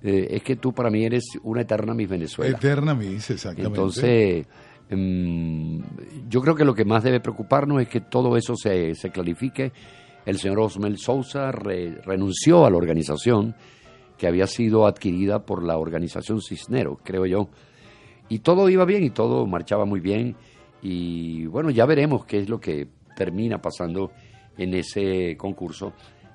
Eh, 0.03 0.27
es 0.31 0.43
que 0.43 0.55
tú 0.55 0.74
para 0.74 0.89
mí 0.89 1.03
eres 1.05 1.24
una 1.43 1.62
eterna 1.62 1.93
Miss 1.93 2.10
Venezuela. 2.10 2.58
Eterna 2.58 2.93
Miss, 2.96 3.29
exactamente. 3.29 3.67
Entonces, 3.67 4.48
mm, 4.89 5.79
yo 6.29 6.41
creo 6.41 6.55
que 6.55 6.65
lo 6.65 6.74
que 6.74 6.86
más 6.86 7.03
debe 7.03 7.20
preocuparnos 7.20 7.81
es 7.81 7.88
que 7.88 8.01
todo 8.01 8.36
eso 8.38 8.55
se, 8.55 8.96
se 8.96 9.12
clarifique. 9.12 9.72
El 10.25 10.38
señor 10.38 10.60
Osmel 10.60 10.98
Sousa 10.98 11.51
re- 11.51 12.00
renunció 12.03 12.65
a 12.65 12.70
la 12.70 12.77
organización 12.77 13.55
que 14.17 14.27
había 14.27 14.46
sido 14.48 14.86
adquirida 14.86 15.46
por 15.46 15.63
la 15.63 15.77
organización 15.77 16.41
Cisnero, 16.41 17.00
creo 17.03 17.25
yo. 17.25 17.50
Y 18.29 18.39
todo 18.39 18.70
iba 18.70 18.86
bien 18.86 19.03
y 19.03 19.10
todo 19.10 19.46
marchaba 19.48 19.86
muy 19.86 20.00
bien. 20.00 20.36
Y 20.81 21.46
bueno, 21.48 21.70
ya 21.70 21.86
veremos 21.86 22.25
qué 22.25 22.39
es 22.39 22.50
lo 22.50 22.60
que 22.60 22.88
termina 23.15 23.60
pasando 23.62 24.12
en 24.58 24.74
ese 24.74 25.36
concurso 25.38 25.93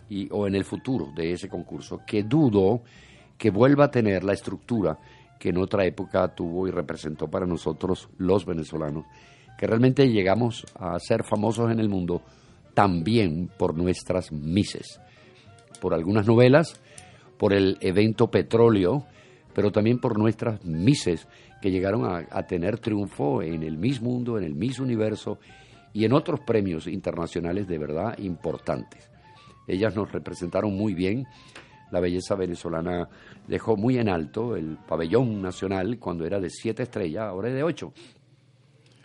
y, 0.08 0.28
o 0.30 0.46
en 0.46 0.54
el 0.56 0.64
futuro 0.64 1.12
de 1.14 1.32
ese 1.32 1.48
concurso, 1.48 2.00
que 2.06 2.22
dudo 2.24 2.82
que 3.38 3.50
vuelva 3.50 3.86
a 3.86 3.90
tener 3.90 4.24
la 4.24 4.32
estructura 4.32 4.98
que 5.38 5.50
en 5.50 5.58
otra 5.58 5.84
época 5.84 6.34
tuvo 6.34 6.66
y 6.66 6.70
representó 6.70 7.28
para 7.28 7.46
nosotros 7.46 8.08
los 8.18 8.46
venezolanos, 8.46 9.04
que 9.58 9.66
realmente 9.66 10.08
llegamos 10.08 10.64
a 10.74 10.98
ser 10.98 11.24
famosos 11.24 11.70
en 11.70 11.80
el 11.80 11.88
mundo 11.88 12.22
también 12.74 13.50
por 13.58 13.76
nuestras 13.76 14.32
mises, 14.32 15.00
por 15.80 15.94
algunas 15.94 16.26
novelas, 16.26 16.80
por 17.38 17.52
el 17.52 17.76
evento 17.80 18.30
petróleo, 18.30 19.04
pero 19.54 19.72
también 19.72 19.98
por 19.98 20.18
nuestras 20.18 20.64
mises 20.64 21.26
que 21.60 21.70
llegaron 21.70 22.04
a, 22.04 22.26
a 22.30 22.46
tener 22.46 22.78
triunfo 22.78 23.42
en 23.42 23.62
el 23.62 23.78
Miss 23.78 24.00
Mundo, 24.00 24.38
en 24.38 24.44
el 24.44 24.54
Miss 24.54 24.78
Universo 24.78 25.38
y 25.92 26.04
en 26.04 26.12
otros 26.12 26.40
premios 26.40 26.86
internacionales 26.86 27.66
de 27.66 27.78
verdad 27.78 28.18
importantes. 28.18 29.10
Ellas 29.66 29.96
nos 29.96 30.12
representaron 30.12 30.76
muy 30.76 30.94
bien. 30.94 31.26
La 31.90 32.00
belleza 32.00 32.34
venezolana 32.34 33.08
dejó 33.46 33.76
muy 33.76 33.98
en 33.98 34.08
alto 34.08 34.56
el 34.56 34.76
pabellón 34.76 35.40
nacional 35.40 35.98
cuando 35.98 36.26
era 36.26 36.40
de 36.40 36.50
siete 36.50 36.82
estrellas, 36.82 37.24
ahora 37.24 37.48
es 37.48 37.54
de 37.54 37.62
ocho. 37.62 37.92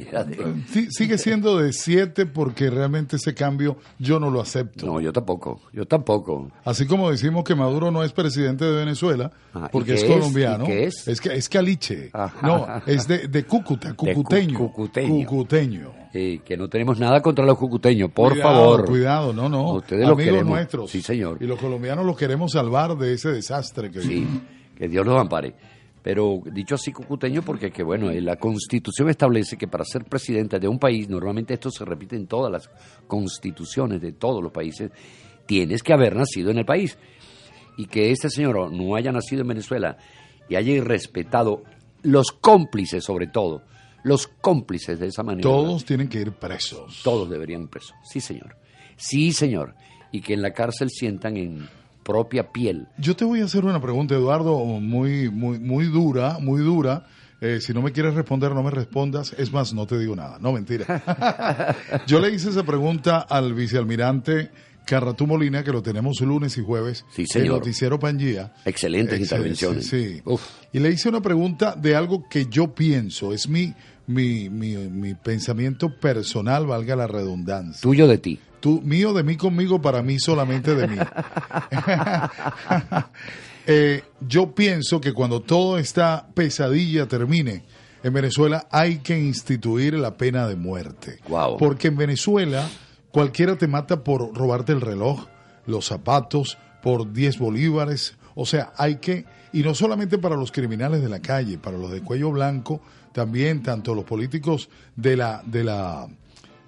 Era 0.09 0.23
de- 0.23 0.63
Sí, 0.69 0.87
sigue 0.91 1.17
siendo 1.17 1.57
de 1.59 1.73
siete 1.73 2.25
porque 2.25 2.69
realmente 2.69 3.15
ese 3.17 3.33
cambio 3.33 3.77
yo 3.99 4.19
no 4.19 4.29
lo 4.29 4.41
acepto. 4.41 4.85
No, 4.85 4.99
yo 4.99 5.11
tampoco, 5.13 5.61
yo 5.73 5.85
tampoco. 5.85 6.49
Así 6.65 6.85
como 6.85 7.11
decimos 7.11 7.43
que 7.43 7.55
Maduro 7.55 7.91
no 7.91 8.03
es 8.03 8.11
presidente 8.13 8.65
de 8.65 8.71
Venezuela 8.71 9.31
Ah, 9.53 9.65
¿y 9.67 9.71
porque 9.71 9.93
es 9.95 10.03
es? 10.03 10.09
colombiano. 10.09 10.63
¿Y 10.63 10.67
qué 10.67 10.83
es? 10.85 11.21
que 11.21 11.33
es 11.33 11.49
caliche. 11.49 12.09
Ajá. 12.13 12.47
No, 12.47 12.67
es 12.85 13.07
de, 13.07 13.27
de 13.27 13.43
Cúcuta, 13.43 13.93
cu- 13.93 14.05
cucuteño. 14.07 14.57
cucuteño. 14.57 15.25
Cucuteño. 15.25 15.91
Eh, 16.13 16.41
que 16.43 16.57
no 16.57 16.67
tenemos 16.67 16.99
nada 16.99 17.21
contra 17.21 17.45
los 17.45 17.57
cucuteños, 17.57 18.11
por 18.11 18.33
Cuidado, 18.33 18.53
favor. 18.53 18.85
Cuidado, 18.85 19.33
no, 19.33 19.47
no. 19.47 19.73
Ustedes 19.75 20.07
los 20.07 20.17
Amigos 20.19 20.45
nuestros. 20.45 20.91
Sí, 20.91 21.01
señor. 21.01 21.37
Y 21.39 21.45
los 21.45 21.57
colombianos 21.59 22.05
los 22.05 22.17
queremos 22.17 22.51
salvar 22.51 22.97
de 22.97 23.13
ese 23.13 23.29
desastre 23.29 23.89
que 23.91 24.01
Sí, 24.01 24.27
que 24.77 24.89
Dios 24.89 25.05
los 25.05 25.17
ampare. 25.19 25.53
Pero 26.03 26.41
dicho 26.51 26.75
así 26.75 26.91
cucuteño 26.91 27.43
porque 27.43 27.71
que 27.71 27.83
bueno, 27.83 28.09
eh, 28.09 28.21
la 28.21 28.37
Constitución 28.37 29.09
establece 29.09 29.57
que 29.57 29.67
para 29.67 29.85
ser 29.85 30.03
presidente 30.05 30.59
de 30.59 30.67
un 30.67 30.79
país, 30.79 31.07
normalmente 31.07 31.53
esto 31.53 31.69
se 31.69 31.85
repite 31.85 32.15
en 32.15 32.27
todas 32.27 32.51
las 32.51 32.69
constituciones 33.07 34.01
de 34.01 34.13
todos 34.13 34.41
los 34.41 34.51
países, 34.51 34.91
tienes 35.45 35.83
que 35.83 35.93
haber 35.93 36.15
nacido 36.15 36.49
en 36.49 36.57
el 36.57 36.65
país. 36.65 36.97
Y 37.77 37.85
que 37.85 38.11
este 38.11 38.29
señor 38.29 38.71
no 38.71 38.95
haya 38.95 39.11
nacido 39.11 39.41
en 39.43 39.49
Venezuela 39.49 39.97
y 40.49 40.55
haya 40.55 40.73
irrespetado 40.73 41.63
los 42.03 42.31
cómplices 42.31 43.03
sobre 43.03 43.27
todo, 43.27 43.63
los 44.03 44.27
cómplices 44.27 44.99
de 44.99 45.07
esa 45.07 45.23
manera. 45.23 45.43
todos 45.43 45.85
tienen 45.85 46.09
que 46.09 46.19
ir 46.19 46.31
presos. 46.33 47.01
Todos 47.03 47.29
deberían 47.29 47.63
ir 47.63 47.69
presos. 47.69 47.93
Sí, 48.03 48.19
señor. 48.19 48.57
Sí, 48.97 49.31
señor. 49.31 49.75
Y 50.11 50.21
que 50.21 50.33
en 50.33 50.41
la 50.41 50.51
cárcel 50.51 50.89
sientan 50.89 51.37
en 51.37 51.69
propia 52.11 52.51
piel 52.51 52.87
Yo 52.97 53.15
te 53.15 53.25
voy 53.25 53.41
a 53.41 53.45
hacer 53.45 53.65
una 53.65 53.81
pregunta, 53.81 54.15
Eduardo, 54.15 54.57
muy, 54.65 55.29
muy, 55.29 55.59
muy 55.59 55.85
dura, 55.85 56.37
muy 56.39 56.61
dura. 56.61 57.05
Eh, 57.41 57.59
si 57.59 57.73
no 57.73 57.81
me 57.81 57.91
quieres 57.91 58.13
responder, 58.13 58.51
no 58.53 58.61
me 58.61 58.69
respondas. 58.69 59.33
Es 59.37 59.51
más, 59.51 59.73
no 59.73 59.87
te 59.87 59.97
digo 59.97 60.15
nada. 60.15 60.37
No, 60.39 60.51
mentira. 60.51 61.75
Yo 62.07 62.19
le 62.19 62.29
hice 62.29 62.49
esa 62.49 62.63
pregunta 62.63 63.19
al 63.19 63.53
vicealmirante 63.55 64.51
Carratú 64.85 65.25
Molina, 65.25 65.63
que 65.63 65.71
lo 65.71 65.81
tenemos 65.81 66.19
lunes 66.21 66.57
y 66.57 66.61
jueves. 66.63 67.03
Sí, 67.15 67.23
El 67.23 67.27
señor. 67.27 67.55
noticiero 67.59 67.97
Pangía. 67.99 68.53
Excelentes 68.65 69.19
Excel- 69.19 69.23
intervenciones. 69.23 69.87
Sí. 69.87 70.21
sí. 70.25 70.39
Y 70.73 70.79
le 70.79 70.89
hice 70.91 71.09
una 71.09 71.21
pregunta 71.21 71.75
de 71.75 71.95
algo 71.95 72.27
que 72.29 72.45
yo 72.47 72.75
pienso. 72.75 73.33
Es 73.33 73.47
mi, 73.49 73.73
mi, 74.07 74.49
mi, 74.49 74.75
mi 74.89 75.13
pensamiento 75.15 75.89
personal, 75.99 76.65
valga 76.67 76.95
la 76.95 77.07
redundancia. 77.07 77.81
tuyo 77.81 78.07
de 78.07 78.17
ti. 78.19 78.39
Tú, 78.61 78.81
mío 78.81 79.11
de 79.11 79.23
mí 79.23 79.35
conmigo, 79.35 79.81
para 79.81 80.01
mí 80.01 80.19
solamente 80.19 80.75
de 80.75 80.87
mí. 80.87 80.97
Eh, 83.67 84.03
yo 84.27 84.55
pienso 84.55 84.99
que 84.99 85.13
cuando 85.13 85.43
toda 85.43 85.79
esta 85.79 86.25
pesadilla 86.33 87.07
termine 87.07 87.63
en 88.01 88.11
Venezuela 88.11 88.67
hay 88.71 88.97
que 88.97 89.19
instituir 89.19 89.93
la 89.93 90.17
pena 90.17 90.47
de 90.47 90.55
muerte. 90.55 91.19
Guau. 91.27 91.57
Porque 91.57 91.89
en 91.89 91.95
Venezuela 91.95 92.67
cualquiera 93.11 93.57
te 93.57 93.67
mata 93.67 94.03
por 94.03 94.35
robarte 94.35 94.71
el 94.71 94.81
reloj, 94.81 95.27
los 95.67 95.85
zapatos, 95.85 96.57
por 96.81 97.13
10 97.13 97.37
bolívares. 97.37 98.15
O 98.33 98.45
sea, 98.45 98.73
hay 98.77 98.95
que, 98.95 99.25
y 99.53 99.61
no 99.61 99.75
solamente 99.75 100.17
para 100.17 100.35
los 100.35 100.51
criminales 100.51 101.03
de 101.03 101.09
la 101.09 101.19
calle, 101.19 101.57
para 101.57 101.77
los 101.77 101.91
de 101.91 102.01
cuello 102.01 102.31
blanco, 102.31 102.81
también 103.13 103.61
tanto 103.61 103.93
los 103.93 104.05
políticos 104.05 104.69
de 104.95 105.17
la, 105.17 105.43
de 105.45 105.63
la, 105.63 106.07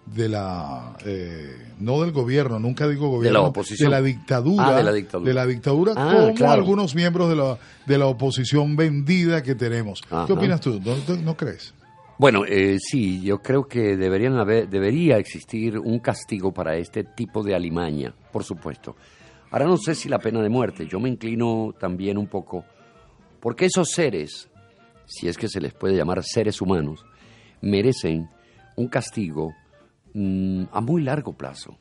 de 0.05 0.27
la, 0.29 0.97
eh, 1.05 1.55
no 1.79 2.01
del 2.01 2.11
gobierno, 2.11 2.59
nunca 2.59 2.87
digo 2.87 3.09
gobierno, 3.09 3.45
oposición. 3.45 3.89
de 3.89 3.95
la 3.95 4.01
dictadura, 4.01 4.67
Ah, 4.67 4.75
de 4.77 4.83
la 4.83 4.91
dictadura. 4.91 5.27
de 5.29 5.33
la 5.33 5.45
dictadura, 5.45 5.93
Ah, 5.95 6.13
como 6.13 6.33
claro. 6.35 6.53
algunos 6.53 6.93
miembros 6.95 7.29
de 7.29 7.35
la, 7.37 7.57
de 7.85 7.97
la 7.97 8.07
oposición 8.07 8.75
vendida 8.75 9.41
que 9.41 9.55
tenemos. 9.55 10.01
Ajá. 10.09 10.25
¿Qué 10.27 10.33
opinas 10.33 10.59
tú? 10.61 10.79
¿No, 10.83 10.95
no- 11.07 11.21
no 11.21 11.37
crees? 11.37 11.73
Bueno, 12.19 12.43
eh, 12.45 12.77
sí, 12.79 13.21
yo 13.21 13.39
creo 13.41 13.67
que 13.67 13.97
deberían 13.97 14.37
haber, 14.37 14.69
debería 14.69 15.17
existir 15.17 15.79
un 15.79 15.99
castigo 15.99 16.51
para 16.53 16.75
este 16.77 17.03
tipo 17.03 17.41
de 17.43 17.55
alimaña, 17.55 18.13
por 18.31 18.43
supuesto. 18.43 18.95
Ahora 19.51 19.65
no 19.65 19.77
sé 19.77 19.95
si 19.95 20.09
la 20.09 20.19
pena 20.19 20.41
de 20.41 20.49
muerte, 20.49 20.85
yo 20.87 20.99
me 20.99 21.09
inclino 21.09 21.73
también 21.79 22.17
un 22.17 22.27
poco, 22.27 22.65
porque 23.39 23.65
esos 23.65 23.89
seres, 23.89 24.49
si 25.05 25.27
es 25.27 25.37
que 25.37 25.47
se 25.47 25.59
les 25.61 25.73
puede 25.73 25.95
llamar 25.95 26.23
seres 26.23 26.61
humanos, 26.61 27.03
merecen 27.61 28.29
un 28.75 28.87
castigo 28.87 29.53
mm, 30.13 30.63
a 30.71 30.81
muy 30.81 31.03
largo 31.03 31.33
plazo. 31.33 31.77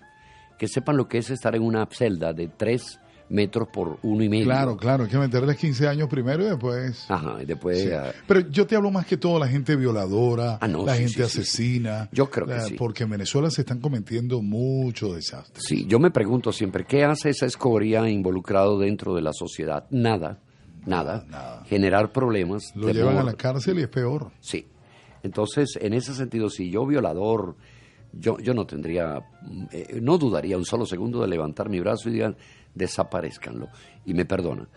Que 0.59 0.69
sepan 0.69 0.97
lo 0.97 1.09
que 1.09 1.19
es 1.19 1.31
estar 1.31 1.55
en 1.57 1.63
una 1.63 1.87
celda 1.91 2.33
de 2.33 2.49
tres 2.49 2.99
metros 3.29 3.69
por 3.73 3.99
uno 4.03 4.23
y 4.23 4.29
medio. 4.29 4.45
Claro, 4.45 4.77
claro, 4.77 5.05
hay 5.05 5.11
que 5.11 5.17
meterles 5.17 5.57
15 5.57 5.89
años 5.89 6.09
primero 6.09 6.43
y 6.45 6.51
después... 6.51 7.07
Ajá, 7.09 7.43
y 7.43 7.47
después... 7.47 7.83
Sí. 7.83 7.89
Pero 8.27 8.41
yo 8.51 8.67
te 8.67 8.77
hablo 8.77 8.91
más 8.91 9.07
que 9.07 9.17
todo 9.17 9.39
la 9.39 9.49
gente 9.49 9.75
violadora, 9.75 10.59
Ah, 10.61 10.69
no, 10.69 10.85
la 10.85 10.95
sí, 10.95 11.05
gente 11.05 11.15
sí, 11.15 11.23
asesina. 11.23 12.09
Yo 12.13 12.29
creo 12.29 12.47
que 12.47 12.61
sí. 12.61 12.75
Porque 12.75 13.05
en 13.05 13.11
Venezuela 13.11 13.51
se 13.51 13.63
están 13.63 13.81
cometiendo 13.81 14.43
muchos 14.43 15.15
desastres. 15.15 15.65
Sí, 15.67 15.87
yo 15.89 15.99
me 15.99 16.11
pregunto 16.11 16.53
siempre, 16.53 16.85
¿qué 16.85 17.05
hace 17.05 17.31
esa 17.31 17.47
escoria 17.47 18.07
involucrado 18.09 18.79
dentro 18.79 19.15
de 19.15 19.23
la 19.23 19.33
sociedad? 19.33 19.87
Nada, 19.91 20.39
nada. 20.85 21.25
Nada. 21.31 21.65
Generar 21.67 22.13
problemas. 22.13 22.65
Lo 22.75 22.91
llevan 22.91 23.17
a 23.17 23.23
la 23.23 23.33
cárcel 23.33 23.79
y 23.79 23.83
es 23.83 23.89
peor. 23.89 24.31
Sí. 24.41 24.67
Entonces, 25.23 25.79
en 25.81 25.95
ese 25.95 26.13
sentido, 26.15 26.51
si 26.51 26.71
yo 26.71 26.85
violador, 26.85 27.57
yo, 28.13 28.39
yo 28.39 28.55
no 28.55 28.67
tendría, 28.67 29.21
mm, 29.43 29.65
eh, 29.73 29.99
no 30.03 30.19
dudaría 30.19 30.57
un 30.57 30.65
solo 30.65 30.87
segundo 30.87 31.21
de 31.21 31.29
levantar 31.29 31.69
mi 31.69 31.81
brazo 31.81 32.09
y 32.09 32.13
digan, 32.13 32.37
desaparezcanlo. 32.75 33.69
Y 34.07 34.15
me 34.15 34.25
perdona. 34.25 34.69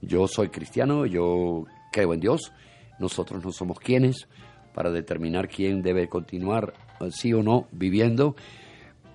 Yo 0.00 0.26
soy 0.28 0.48
cristiano, 0.48 1.06
yo 1.06 1.64
creo 1.92 2.12
en 2.14 2.20
Dios, 2.20 2.52
nosotros 2.98 3.44
no 3.44 3.52
somos 3.52 3.78
quienes 3.78 4.28
para 4.74 4.90
determinar 4.90 5.48
quién 5.48 5.82
debe 5.82 6.08
continuar, 6.08 6.74
eh, 7.00 7.10
sí 7.10 7.32
o 7.32 7.42
no, 7.42 7.68
viviendo, 7.72 8.34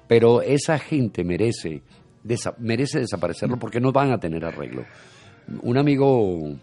pero 0.07 0.41
esa 0.41 0.79
gente 0.79 1.23
merece, 1.23 1.83
desa- 2.23 2.55
merece 2.57 2.99
desaparecerlo 2.99 3.57
porque 3.59 3.79
no 3.79 3.91
van 3.91 4.11
a 4.11 4.19
tener 4.19 4.43
arreglo. 4.45 4.85
Un 5.61 5.77
amigo 5.77 6.55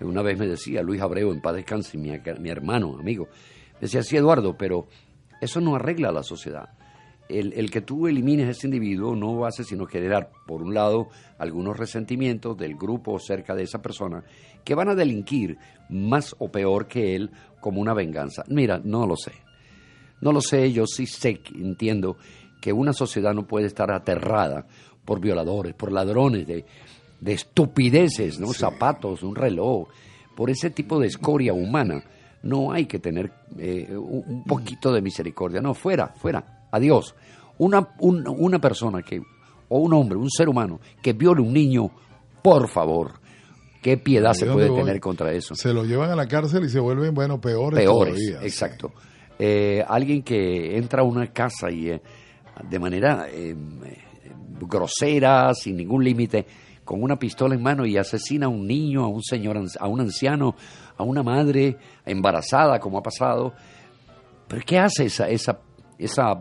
una 0.00 0.22
vez 0.22 0.38
me 0.38 0.46
decía, 0.46 0.82
Luis 0.82 1.00
Abreu, 1.02 1.30
en 1.32 1.40
paz 1.42 1.54
descanse, 1.54 1.98
mi, 1.98 2.10
mi 2.40 2.48
hermano, 2.48 2.96
amigo, 2.98 3.28
decía, 3.80 4.02
sí, 4.02 4.16
Eduardo, 4.16 4.56
pero 4.56 4.86
eso 5.40 5.60
no 5.60 5.76
arregla 5.76 6.08
a 6.08 6.12
la 6.12 6.22
sociedad. 6.22 6.70
El, 7.28 7.52
el 7.52 7.70
que 7.70 7.80
tú 7.80 8.08
elimines 8.08 8.48
a 8.48 8.50
ese 8.50 8.66
individuo 8.66 9.14
no 9.14 9.46
hace 9.46 9.62
sino 9.62 9.86
generar, 9.86 10.30
por 10.46 10.62
un 10.62 10.74
lado, 10.74 11.08
algunos 11.38 11.76
resentimientos 11.76 12.56
del 12.56 12.76
grupo 12.76 13.18
cerca 13.20 13.54
de 13.54 13.62
esa 13.62 13.80
persona 13.80 14.24
que 14.64 14.74
van 14.74 14.88
a 14.88 14.94
delinquir 14.94 15.56
más 15.88 16.34
o 16.38 16.50
peor 16.50 16.88
que 16.88 17.14
él 17.14 17.30
como 17.60 17.80
una 17.80 17.94
venganza. 17.94 18.42
Mira, 18.48 18.80
no 18.82 19.06
lo 19.06 19.16
sé. 19.16 19.32
No 20.20 20.32
lo 20.32 20.40
sé, 20.40 20.72
yo 20.72 20.86
sí 20.86 21.06
sé, 21.06 21.40
que 21.40 21.54
entiendo 21.54 22.16
que 22.60 22.72
una 22.72 22.92
sociedad 22.92 23.32
no 23.32 23.46
puede 23.46 23.66
estar 23.66 23.90
aterrada 23.90 24.66
por 25.04 25.20
violadores, 25.20 25.74
por 25.74 25.92
ladrones 25.92 26.46
de, 26.46 26.64
de 27.20 27.32
estupideces, 27.32 28.38
¿no? 28.38 28.52
Zapatos, 28.52 29.22
un 29.22 29.34
reloj, 29.34 29.88
por 30.36 30.50
ese 30.50 30.70
tipo 30.70 31.00
de 31.00 31.06
escoria 31.06 31.52
humana. 31.52 32.04
No 32.42 32.72
hay 32.72 32.86
que 32.86 32.98
tener 32.98 33.30
eh, 33.58 33.94
un 33.96 34.44
poquito 34.44 34.92
de 34.92 35.02
misericordia. 35.02 35.60
No, 35.60 35.74
fuera, 35.74 36.08
fuera, 36.08 36.66
adiós. 36.70 37.14
Una, 37.58 37.88
un- 37.98 38.26
una 38.26 38.58
persona 38.58 39.02
que, 39.02 39.20
o 39.68 39.78
un 39.78 39.92
hombre, 39.92 40.16
un 40.18 40.30
ser 40.30 40.48
humano, 40.48 40.80
que 41.02 41.12
viole 41.12 41.42
un 41.42 41.52
niño, 41.52 41.90
por 42.42 42.68
favor, 42.68 43.20
¿qué 43.82 43.98
piedad 43.98 44.32
se 44.32 44.46
puede 44.46 44.70
voy. 44.70 44.80
tener 44.80 45.00
contra 45.00 45.32
eso? 45.32 45.54
Se 45.54 45.74
lo 45.74 45.84
llevan 45.84 46.10
a 46.10 46.16
la 46.16 46.26
cárcel 46.26 46.64
y 46.64 46.70
se 46.70 46.80
vuelven, 46.80 47.12
bueno, 47.14 47.38
peores, 47.40 47.78
peores, 47.78 48.14
todavía. 48.14 48.46
exacto. 48.46 48.92
Eh, 49.38 49.84
alguien 49.86 50.22
que 50.22 50.76
entra 50.78 51.02
a 51.02 51.04
una 51.04 51.26
casa 51.28 51.70
y 51.70 51.90
eh, 51.90 52.00
de 52.68 52.78
manera 52.78 53.26
eh, 53.30 53.54
eh, 53.84 53.98
grosera, 54.60 55.52
sin 55.54 55.76
ningún 55.76 56.04
límite, 56.04 56.46
con 56.84 57.02
una 57.02 57.18
pistola 57.18 57.54
en 57.54 57.62
mano 57.62 57.86
y 57.86 57.96
asesina 57.96 58.46
a 58.46 58.48
un 58.48 58.66
niño, 58.66 59.04
a 59.04 59.08
un 59.08 59.22
señor, 59.22 59.58
a 59.78 59.86
un 59.88 60.00
anciano, 60.00 60.56
a 61.00 61.04
una 61.04 61.22
madre 61.22 61.76
embarazada, 62.04 62.78
como 62.78 62.98
ha 62.98 63.02
pasado. 63.02 63.52
¿Pero 64.48 64.62
qué 64.66 64.78
hace 64.78 65.04
esa, 65.06 65.28
esa, 65.28 65.60
esa 65.98 66.38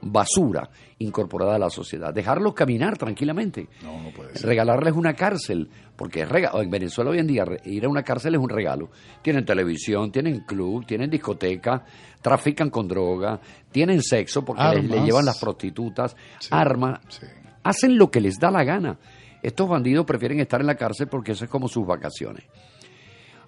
basura 0.00 0.68
incorporada 0.98 1.56
a 1.56 1.58
la 1.58 1.70
sociedad? 1.70 2.12
Dejarlos 2.14 2.54
caminar 2.54 2.96
tranquilamente. 2.96 3.68
No, 3.82 4.00
no 4.02 4.10
puede 4.10 4.36
ser. 4.36 4.46
Regalarles 4.46 4.94
una 4.94 5.14
cárcel, 5.14 5.68
porque 5.96 6.22
es 6.22 6.28
rega- 6.28 6.52
en 6.62 6.70
Venezuela 6.70 7.10
hoy 7.10 7.18
en 7.18 7.26
día 7.26 7.44
ir 7.64 7.84
a 7.84 7.88
una 7.88 8.02
cárcel 8.02 8.34
es 8.34 8.40
un 8.40 8.48
regalo. 8.48 8.90
Tienen 9.22 9.44
televisión, 9.44 10.10
tienen 10.12 10.40
club, 10.40 10.86
tienen 10.86 11.10
discoteca, 11.10 11.84
trafican 12.22 12.70
con 12.70 12.86
droga, 12.86 13.40
tienen 13.72 14.00
sexo 14.02 14.44
porque 14.44 14.62
les, 14.82 15.04
llevan 15.04 15.24
las 15.24 15.38
prostitutas, 15.38 16.16
Sí, 16.38 16.48
armas, 16.52 17.00
sí. 17.08 17.26
hacen 17.64 17.98
lo 17.98 18.10
que 18.10 18.20
les 18.20 18.38
da 18.38 18.50
la 18.50 18.62
gana. 18.64 18.96
Estos 19.42 19.68
bandidos 19.68 20.04
prefieren 20.04 20.38
estar 20.38 20.60
en 20.60 20.66
la 20.66 20.74
cárcel 20.76 21.08
porque 21.08 21.32
eso 21.32 21.44
es 21.44 21.50
como 21.50 21.66
sus 21.66 21.86
vacaciones. 21.86 22.44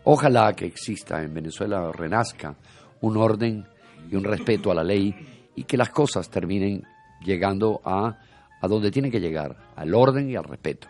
Ojalá 0.05 0.53
que 0.55 0.67
exista 0.67 1.23
en 1.23 1.33
Venezuela, 1.35 1.91
renazca 1.93 2.55
un 3.01 3.17
orden 3.17 3.67
y 4.11 4.17
un 4.17 4.25
respeto 4.25 4.71
a 4.71 4.75
la 4.75 4.85
ley 4.85 5.15
y 5.55 5.65
que 5.65 5.77
las 5.77 5.91
cosas 5.91 6.29
terminen 6.29 6.83
llegando 7.25 7.81
a, 7.85 8.17
a 8.61 8.69
donde 8.69 8.91
tienen 8.91 9.11
que 9.13 9.21
llegar, 9.21 9.57
al 9.77 9.95
orden 9.95 10.29
y 10.31 10.37
al 10.37 10.45
respeto. 10.45 10.89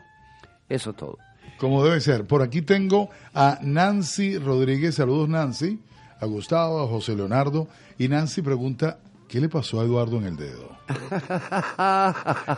Eso 0.68 0.90
es 0.90 0.96
todo. 0.96 1.18
Como 1.59 1.85
debe 1.85 2.01
ser. 2.01 2.27
Por 2.27 2.42
aquí 2.42 2.62
tengo 2.62 3.11
a 3.35 3.59
Nancy 3.62 4.38
Rodríguez. 4.38 4.94
Saludos, 4.94 5.29
Nancy. 5.29 5.79
A 6.20 6.27
Gustavo, 6.27 6.81
a 6.83 6.87
José 6.88 7.14
Leonardo. 7.14 7.68
Y 7.98 8.09
Nancy 8.09 8.42
pregunta, 8.42 8.98
¿qué 9.29 9.40
le 9.40 9.48
pasó 9.48 9.81
a 9.81 9.85
Eduardo 9.85 10.16
en 10.18 10.25
el 10.25 10.37
dedo? 10.37 10.70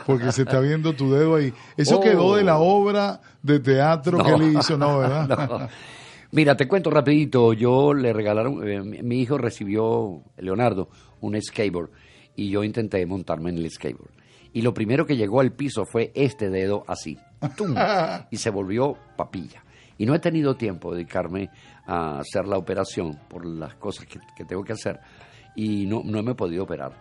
Porque 0.07 0.33
se 0.33 0.43
está 0.43 0.61
viendo 0.61 0.93
tu 0.95 1.11
dedo 1.13 1.37
ahí. 1.37 1.53
Eso 1.77 1.99
Oh. 1.99 2.01
quedó 2.01 2.37
de 2.37 2.45
la 2.45 2.59
obra 2.59 3.21
de 3.43 3.61
teatro 3.61 4.19
que 4.23 4.31
él 4.33 4.57
hizo, 4.59 4.77
¿no? 4.79 4.99
¿Verdad? 4.99 5.29
No. 5.61 5.69
Mira, 6.35 6.57
te 6.57 6.67
cuento 6.67 6.91
rapidito. 6.91 7.53
Yo 7.53 7.95
le 7.95 8.13
regalaron, 8.13 8.69
eh, 8.69 8.83
mi, 8.83 9.21
hijo 9.21 9.39
recibió, 9.39 10.21
Leonardo, 10.37 10.89
un 11.21 11.41
skateboard 11.41 11.91
y 12.35 12.51
yo 12.51 12.65
intenté 12.65 13.07
montarme 13.07 13.51
en 13.51 13.59
el 13.59 13.71
skateboard. 13.71 14.11
Y 14.53 14.63
lo 14.63 14.75
primero 14.75 15.07
que 15.07 15.17
llegó 15.17 15.39
al 15.39 15.53
piso 15.53 15.85
fue 15.85 16.11
este 16.13 16.51
dedo 16.51 16.83
así. 16.89 17.17
¡Tum! 17.57 17.77
y 18.33 18.37
se 18.37 18.51
volvió 18.51 18.99
papilla. 19.17 19.65
Y 19.97 20.07
no 20.07 20.15
he 20.17 20.19
tenido 20.19 20.57
tiempo 20.57 20.91
de 20.91 20.97
dedicarme 20.97 21.51
a 21.87 22.19
hacer 22.19 22.49
la 22.49 22.59
operación 22.59 23.17
por 23.29 23.47
las 23.47 23.77
cosas 23.77 24.07
que, 24.07 24.19
que 24.37 24.45
tengo 24.45 24.65
que 24.65 24.73
hacer. 24.73 24.99
Y 25.55 25.87
no, 25.87 26.03
no 26.05 26.21
me 26.25 26.33
he 26.33 26.35
podido 26.35 26.65
operar. 26.65 26.95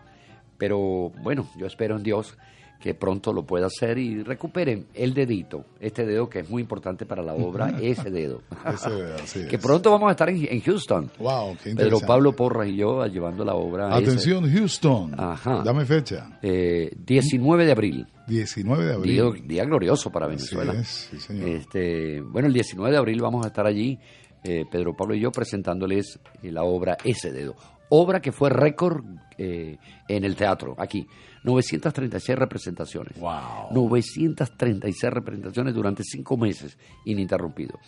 Pero 0.60 1.10
bueno, 1.24 1.50
yo 1.58 1.66
espero 1.66 1.98
en 1.98 2.04
Dios 2.04 2.38
que 2.80 2.94
pronto 2.94 3.32
lo 3.32 3.44
pueda 3.46 3.68
hacer 3.68 3.98
y 3.98 4.24
recuperen 4.24 4.88
el 4.94 5.14
dedito, 5.14 5.64
este 5.80 6.06
dedo 6.06 6.28
que 6.30 6.40
es 6.40 6.50
muy 6.50 6.62
importante 6.62 7.06
para 7.06 7.24
la 7.24 7.34
obra, 7.34 7.78
ese 7.82 8.12
dedo. 8.12 8.42
Ese 8.74 8.90
dedo, 8.90 9.16
así 9.16 9.48
que 9.48 9.56
es. 9.56 9.62
pronto 9.62 9.90
vamos 9.90 10.10
a 10.10 10.12
estar 10.12 10.30
en, 10.30 10.46
en 10.50 10.60
Houston. 10.62 11.10
Wow, 11.18 11.56
qué 11.64 11.74
Pedro. 11.76 12.00
Pablo 12.02 12.36
Porras 12.36 12.68
y 12.68 12.76
yo 12.76 13.06
llevando 13.08 13.46
la 13.46 13.56
obra. 13.56 13.88
ese, 13.98 14.04
Atención, 14.10 14.52
Houston. 14.52 15.14
Ajá. 15.18 15.62
Dame 15.64 15.86
fecha. 15.86 16.38
eh, 16.42 16.92
19 17.06 17.66
de 17.66 17.72
abril. 17.72 18.08
19 18.28 18.86
de 18.86 18.94
abril. 18.94 19.14
Día, 19.14 19.42
día 19.46 19.66
glorioso 19.66 20.12
para 20.12 20.28
Venezuela. 20.28 20.74
es, 20.74 21.08
sí, 21.10 21.20
señor. 21.20 21.48
Este, 21.50 22.20
bueno, 22.22 22.48
el 22.50 22.54
19 22.54 22.92
de 22.92 22.98
abril 22.98 23.22
vamos 23.22 23.46
a 23.46 23.48
estar 23.48 23.66
allí, 23.66 23.98
eh, 24.44 24.66
Pedro 24.70 24.94
Pablo 24.94 25.16
y 25.16 25.22
yo, 25.22 25.32
presentándoles 25.32 26.20
eh, 26.42 26.52
la 26.52 26.64
obra 26.64 26.98
Ese 27.04 27.32
Dedo. 27.32 27.56
Obra 27.90 28.22
que 28.22 28.32
fue 28.32 28.50
récord 28.50 29.04
eh, 29.38 29.78
en 30.08 30.24
el 30.26 30.36
teatro, 30.36 30.76
aquí. 30.78 31.06
936 31.44 32.38
representaciones. 32.38 33.20
Wow. 33.20 33.72
936 33.72 35.14
representaciones 35.14 35.74
durante 35.74 36.04
cinco 36.04 36.38
meses, 36.38 36.78
ininterrumpido. 37.06 37.80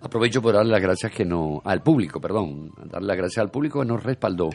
Aprovecho 0.00 0.42
por 0.42 0.54
darle 0.54 0.72
las 0.72 0.82
gracias 0.82 1.12
que 1.12 1.24
no, 1.24 1.62
al 1.64 1.82
público, 1.82 2.20
perdón, 2.20 2.72
darle 2.90 3.08
las 3.08 3.16
gracias 3.16 3.38
al 3.38 3.50
público 3.50 3.80
que 3.80 3.86
nos 3.86 4.02
respaldó 4.02 4.50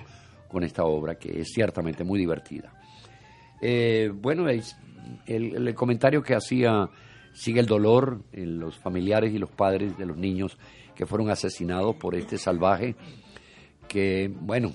con 0.47 0.63
esta 0.63 0.83
obra, 0.83 1.15
que 1.15 1.41
es 1.41 1.51
ciertamente 1.53 2.03
muy 2.03 2.19
divertida. 2.19 2.73
Eh, 3.61 4.11
bueno, 4.13 4.47
el, 4.49 4.63
el 5.25 5.75
comentario 5.75 6.21
que 6.21 6.35
hacía 6.35 6.89
sigue 7.33 7.59
el 7.59 7.65
dolor 7.65 8.23
en 8.33 8.59
los 8.59 8.77
familiares 8.77 9.33
y 9.33 9.37
los 9.37 9.49
padres 9.49 9.97
de 9.97 10.05
los 10.05 10.17
niños 10.17 10.57
que 10.95 11.05
fueron 11.05 11.29
asesinados 11.29 11.95
por 11.95 12.15
este 12.15 12.37
salvaje 12.37 12.95
que, 13.87 14.31
bueno, 14.39 14.71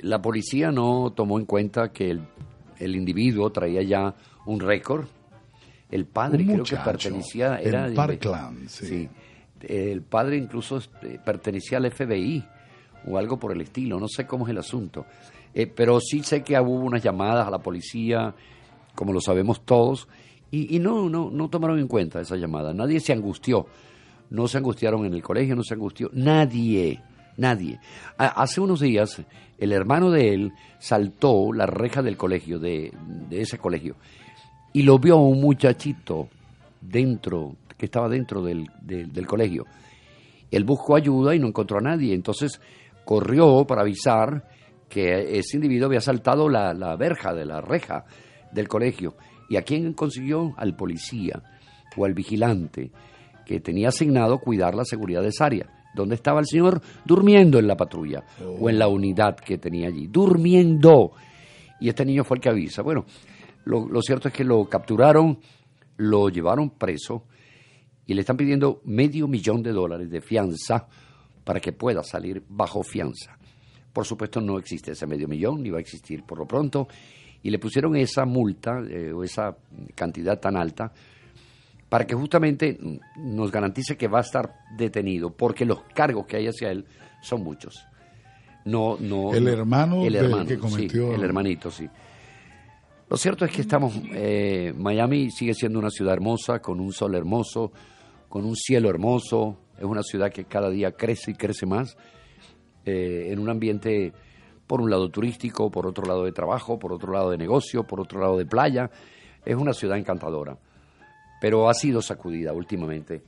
la 0.00 0.20
policía 0.22 0.70
no 0.70 1.12
tomó 1.14 1.38
en 1.38 1.44
cuenta 1.46 1.92
que 1.92 2.10
el, 2.10 2.20
el 2.78 2.96
individuo 2.96 3.50
traía 3.50 3.82
ya 3.82 4.14
un 4.46 4.60
récord. 4.60 5.06
El 5.90 6.04
padre 6.06 6.42
Un 6.44 6.52
creo 6.52 6.64
que 6.64 6.76
pertenecía... 6.76 7.60
en 7.60 7.68
Era 7.68 7.88
de- 7.88 7.94
Parkland, 7.94 8.68
sí. 8.68 9.08
El 9.60 10.02
padre 10.02 10.36
incluso 10.36 10.76
este, 10.78 11.18
pertenecía 11.24 11.78
al 11.78 11.90
FBI 11.90 12.44
o 13.06 13.16
algo 13.18 13.38
por 13.38 13.52
el 13.52 13.60
estilo, 13.60 13.98
no 14.00 14.08
sé 14.08 14.26
cómo 14.26 14.46
es 14.46 14.50
el 14.50 14.58
asunto. 14.58 15.06
Eh, 15.54 15.66
pero 15.66 15.98
sí 16.00 16.22
sé 16.22 16.42
que 16.42 16.58
hubo 16.60 16.74
unas 16.84 17.02
llamadas 17.02 17.46
a 17.46 17.50
la 17.50 17.58
policía, 17.58 18.34
como 18.94 19.12
lo 19.12 19.20
sabemos 19.20 19.64
todos, 19.64 20.08
y, 20.50 20.76
y 20.76 20.78
no, 20.78 21.08
no, 21.08 21.30
no 21.30 21.48
tomaron 21.48 21.78
en 21.78 21.88
cuenta 21.88 22.20
esa 22.20 22.36
llamada. 22.36 22.74
Nadie 22.74 23.00
se 23.00 23.12
angustió. 23.12 23.66
No 24.28 24.48
se 24.48 24.58
angustiaron 24.58 25.06
en 25.06 25.14
el 25.14 25.22
colegio, 25.22 25.54
no 25.56 25.62
se 25.62 25.74
angustió. 25.74 26.10
Nadie, 26.12 27.00
nadie. 27.36 27.78
Hace 28.18 28.60
unos 28.60 28.80
días, 28.80 29.22
el 29.58 29.72
hermano 29.72 30.10
de 30.10 30.34
él 30.34 30.52
saltó 30.78 31.52
la 31.52 31.66
reja 31.66 32.02
del 32.02 32.16
colegio, 32.16 32.58
de, 32.58 32.92
de 33.28 33.40
ese 33.40 33.58
colegio, 33.58 33.96
y 34.72 34.82
lo 34.82 34.98
vio 34.98 35.16
un 35.16 35.40
muchachito 35.40 36.28
dentro, 36.80 37.56
que 37.76 37.86
estaba 37.86 38.08
dentro 38.08 38.42
del, 38.42 38.66
del- 38.82 39.12
del 39.12 39.26
colegio. 39.26 39.64
Él 40.50 40.64
buscó 40.64 40.96
ayuda 40.96 41.34
y 41.34 41.38
no 41.38 41.48
encontró 41.48 41.78
a 41.78 41.82
nadie. 41.82 42.14
Entonces 42.14 42.60
corrió 43.04 43.64
para 43.66 43.82
avisar 43.82 44.44
que 44.88 45.38
ese 45.38 45.56
individuo 45.56 45.86
había 45.88 46.00
saltado 46.00 46.48
la, 46.48 46.72
la 46.72 46.94
verja 46.96 47.34
de 47.34 47.44
la 47.44 47.60
reja 47.60 48.04
del 48.52 48.68
colegio. 48.68 49.14
¿Y 49.48 49.56
a 49.56 49.62
quién 49.62 49.92
consiguió? 49.92 50.54
Al 50.56 50.76
policía 50.76 51.42
o 51.96 52.04
al 52.04 52.14
vigilante 52.14 52.90
que 53.44 53.60
tenía 53.60 53.88
asignado 53.88 54.38
cuidar 54.38 54.74
la 54.74 54.84
seguridad 54.84 55.22
de 55.22 55.28
esa 55.28 55.46
área. 55.46 55.66
¿Dónde 55.96 56.14
estaba 56.14 56.40
el 56.40 56.46
señor? 56.46 56.80
Durmiendo 57.04 57.58
en 57.58 57.66
la 57.66 57.76
patrulla 57.76 58.22
o 58.60 58.70
en 58.70 58.78
la 58.78 58.86
unidad 58.86 59.36
que 59.36 59.58
tenía 59.58 59.88
allí. 59.88 60.06
Durmiendo. 60.06 61.12
Y 61.80 61.88
este 61.88 62.04
niño 62.04 62.22
fue 62.22 62.36
el 62.36 62.40
que 62.42 62.50
avisa. 62.50 62.82
Bueno, 62.82 63.06
lo, 63.64 63.88
lo 63.88 64.00
cierto 64.02 64.28
es 64.28 64.34
que 64.34 64.44
lo 64.44 64.64
capturaron, 64.66 65.38
lo 65.96 66.28
llevaron 66.28 66.70
preso 66.70 67.24
y 68.06 68.14
le 68.14 68.20
están 68.20 68.36
pidiendo 68.36 68.80
medio 68.84 69.26
millón 69.26 69.62
de 69.62 69.72
dólares 69.72 70.10
de 70.10 70.20
fianza 70.20 70.86
para 71.42 71.60
que 71.60 71.72
pueda 71.72 72.02
salir 72.02 72.42
bajo 72.48 72.82
fianza. 72.82 73.36
Por 73.92 74.04
supuesto 74.04 74.40
no 74.40 74.58
existe 74.58 74.92
ese 74.92 75.06
medio 75.06 75.26
millón, 75.26 75.62
ni 75.62 75.70
va 75.70 75.78
a 75.78 75.80
existir 75.80 76.22
por 76.22 76.38
lo 76.38 76.46
pronto, 76.46 76.86
y 77.42 77.50
le 77.50 77.58
pusieron 77.58 77.96
esa 77.96 78.24
multa 78.24 78.80
eh, 78.88 79.12
o 79.12 79.24
esa 79.24 79.56
cantidad 79.94 80.38
tan 80.38 80.56
alta 80.56 80.92
para 81.88 82.06
que 82.06 82.14
justamente 82.14 82.78
nos 83.16 83.50
garantice 83.52 83.96
que 83.96 84.08
va 84.08 84.18
a 84.18 84.22
estar 84.22 84.54
detenido, 84.76 85.30
porque 85.30 85.64
los 85.64 85.82
cargos 85.94 86.26
que 86.26 86.36
hay 86.36 86.46
hacia 86.48 86.70
él 86.70 86.84
son 87.22 87.42
muchos. 87.42 87.86
No, 88.64 88.96
no, 88.98 89.32
El 89.32 89.44
no- 89.44 89.50
hermano 89.50 90.04
el 90.04 90.16
hermano, 90.16 90.44
que 90.46 90.54
sí, 90.56 90.60
cometió- 90.60 91.14
el 91.14 91.22
hermanito, 91.22 91.70
sí. 91.70 91.88
Lo 93.08 93.16
cierto 93.16 93.44
es 93.44 93.52
que 93.52 93.60
estamos, 93.60 93.94
eh, 94.12 94.74
Miami 94.76 95.30
sigue 95.30 95.54
siendo 95.54 95.78
una 95.78 95.90
ciudad 95.90 96.14
hermosa, 96.14 96.58
con 96.60 96.80
un 96.80 96.92
sol 96.92 97.14
hermoso, 97.14 97.70
con 98.28 98.44
un 98.44 98.56
cielo 98.56 98.90
hermoso, 98.90 99.56
es 99.78 99.84
una 99.84 100.02
ciudad 100.02 100.32
que 100.32 100.44
cada 100.46 100.70
día 100.70 100.90
crece 100.90 101.30
y 101.30 101.34
crece 101.34 101.66
más, 101.66 101.96
eh, 102.84 103.28
en 103.30 103.38
un 103.38 103.48
ambiente, 103.48 104.12
por 104.66 104.80
un 104.80 104.90
lado 104.90 105.08
turístico, 105.08 105.70
por 105.70 105.86
otro 105.86 106.04
lado 106.04 106.24
de 106.24 106.32
trabajo, 106.32 106.80
por 106.80 106.92
otro 106.92 107.12
lado 107.12 107.30
de 107.30 107.38
negocio, 107.38 107.84
por 107.84 108.00
otro 108.00 108.18
lado 108.20 108.36
de 108.36 108.46
playa, 108.46 108.90
es 109.44 109.54
una 109.54 109.72
ciudad 109.72 109.96
encantadora, 109.96 110.58
pero 111.40 111.68
ha 111.68 111.74
sido 111.74 112.00
sacudida 112.02 112.52
últimamente 112.52 113.22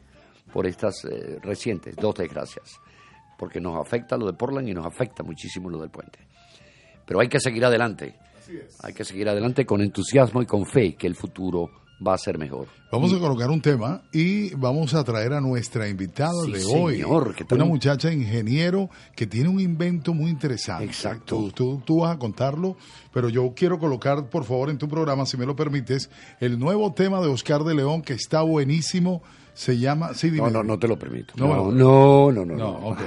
por 0.53 0.67
estas 0.67 1.05
eh, 1.05 1.39
recientes 1.43 1.95
dos 1.97 2.15
desgracias, 2.15 2.81
porque 3.39 3.61
nos 3.61 3.77
afecta 3.77 4.17
lo 4.17 4.27
de 4.27 4.33
Portland 4.33 4.69
y 4.69 4.75
nos 4.75 4.87
afecta 4.87 5.23
muchísimo 5.23 5.69
lo 5.69 5.79
del 5.79 5.91
puente. 5.91 6.19
Pero 7.07 7.21
hay 7.21 7.29
que 7.29 7.41
seguir 7.41 7.65
adelante. 7.65 8.17
Hay 8.83 8.95
que 8.95 9.05
seguir 9.05 9.29
adelante 9.29 9.67
con 9.67 9.83
entusiasmo 9.83 10.41
y 10.41 10.47
con 10.47 10.65
fe 10.65 10.95
que 10.95 11.07
el 11.07 11.15
futuro 11.15 11.71
va 12.07 12.15
a 12.15 12.19
ser 12.19 12.39
mejor. 12.39 12.69
Vamos 12.91 13.13
a 13.13 13.19
colocar 13.19 13.51
un 13.51 13.61
tema 13.61 14.03
y 14.13 14.55
vamos 14.55 14.95
a 14.95 15.05
traer 15.05 15.33
a 15.35 15.41
nuestra 15.41 15.89
invitada 15.89 16.33
Sí, 16.47 16.53
de 16.53 16.65
hoy. 16.65 16.95
señor, 16.97 17.35
que 17.35 17.45
una 17.55 17.65
muchacha 17.67 18.11
ingeniero 18.13 18.89
que 19.15 19.27
tiene 19.27 19.49
un 19.49 19.61
invento 19.61 20.15
muy 20.15 20.31
interesante. 20.31 20.85
Exacto. 20.85 21.37
Tú, 21.37 21.51
tú- 21.53 21.83
tú 21.85 22.01
vas 22.01 22.15
a 22.15 22.19
contarlo, 22.19 22.77
pero 23.13 23.29
yo 23.29 23.53
quiero 23.55 23.79
colocar, 23.79 24.31
por 24.31 24.45
favor, 24.45 24.71
en 24.71 24.79
tu 24.79 24.89
programa, 24.89 25.27
si 25.27 25.37
me 25.37 25.45
lo 25.45 25.55
permites, 25.57 26.09
el 26.41 26.59
nuevo 26.59 26.93
tema 26.95 27.21
de 27.21 27.27
Oscar 27.29 27.63
de 27.65 27.75
León 27.75 28.01
que 28.03 28.15
está 28.15 28.43
buenísimo. 28.43 29.23
Se 29.53 29.77
llama. 29.77 30.15
Sí, 30.15 30.31
dime. 30.31 30.45
No, 30.53 30.59
no, 30.59 30.63
no 30.63 30.79
te 30.79 30.87
lo 30.87 30.97
permito. 30.97 31.35
No, 31.37 31.73
No, 31.73 31.73
no, 31.73 32.31
no, 32.33 32.45
no. 32.45 32.55
No, 32.57 32.57
no. 32.57 32.89
ok. 32.91 32.99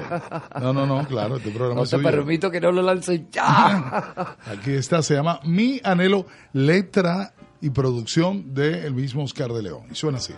No, 0.62 0.74
no, 0.74 0.86
no, 0.86 1.08
claro, 1.08 1.38
este 1.38 1.50
programa 1.50 1.80
No 1.80 1.88
te 1.88 1.98
permito 1.98 2.52
que 2.52 2.60
no 2.60 2.74
lo 2.74 2.82
lances 2.82 3.22
ya. 3.32 4.36
Aquí 4.48 4.72
está, 4.72 5.02
se 5.02 5.14
llama 5.14 5.40
Mi 5.46 5.80
Anhelo, 5.82 6.26
letra 6.52 7.34
y 7.62 7.70
producción 7.70 8.54
del 8.54 8.94
mismo 8.94 9.24
Oscar 9.24 9.52
de 9.54 9.64
León. 9.64 9.84
Y 9.92 9.96
suena 9.96 10.18
así. 10.18 10.34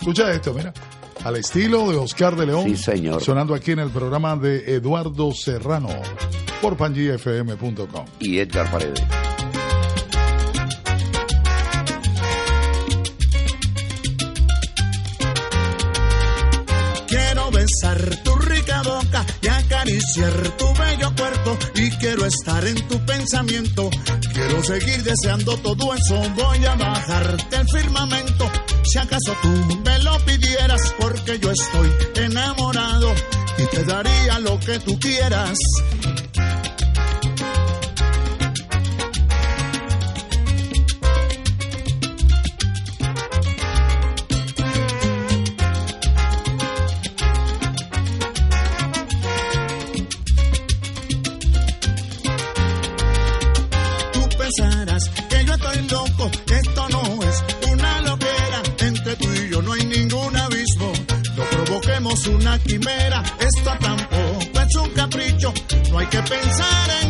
Escucha 0.00 0.32
esto, 0.32 0.52
mira. 0.52 0.72
Al 1.24 1.36
estilo 1.36 1.90
de 1.90 1.96
Oscar 1.96 2.36
de 2.36 2.46
León. 2.46 2.64
Sí, 2.64 2.76
señor. 2.76 3.22
Sonando 3.22 3.54
aquí 3.54 3.72
en 3.72 3.80
el 3.80 3.90
programa 3.90 4.36
de 4.36 4.74
Eduardo 4.74 5.32
Serrano 5.32 5.88
por 6.62 6.76
pangifm.com. 6.76 8.04
y 8.20 8.38
Edgar 8.38 8.70
Paredes. 8.70 9.02
Quiero 17.06 17.50
besar 17.50 18.16
tu 18.22 18.34
rica 18.36 18.82
boca 18.82 19.24
y 19.40 19.48
acariciar 19.48 20.32
tu 20.56 20.66
bello 20.74 21.07
y 21.74 21.90
quiero 21.98 22.26
estar 22.26 22.66
en 22.66 22.76
tu 22.88 22.98
pensamiento. 23.04 23.90
Quiero 24.32 24.62
seguir 24.62 25.02
deseando 25.02 25.56
todo 25.58 25.94
eso, 25.94 26.20
voy 26.36 26.64
a 26.66 26.74
bajarte 26.74 27.56
el 27.56 27.68
firmamento. 27.68 28.50
Si 28.84 28.98
acaso 28.98 29.36
tú 29.42 29.48
me 29.84 29.98
lo 30.00 30.18
pidieras 30.24 30.80
porque 30.98 31.38
yo 31.38 31.50
estoy 31.50 31.92
enamorado 32.16 33.14
y 33.58 33.66
te 33.66 33.84
daría 33.84 34.38
lo 34.40 34.58
que 34.60 34.78
tú 34.80 34.98
quieras. 34.98 35.58
Una 62.48 62.58
quimera, 62.60 63.22
esto 63.38 63.70
tampoco 63.80 64.60
es 64.60 64.76
un 64.76 64.90
capricho. 64.90 65.52
No 65.90 65.98
hay 65.98 66.06
que 66.06 66.22
pensar 66.22 66.90
en 67.02 67.07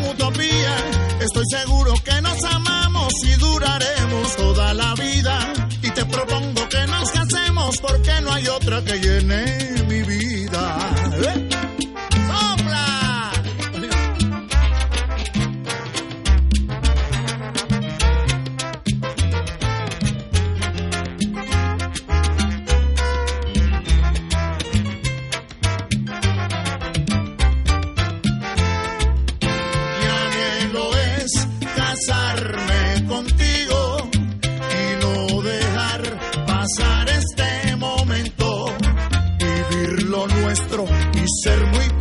nuestro 40.48 40.86
y 41.12 41.26
ser 41.44 41.60
muy 41.66 41.97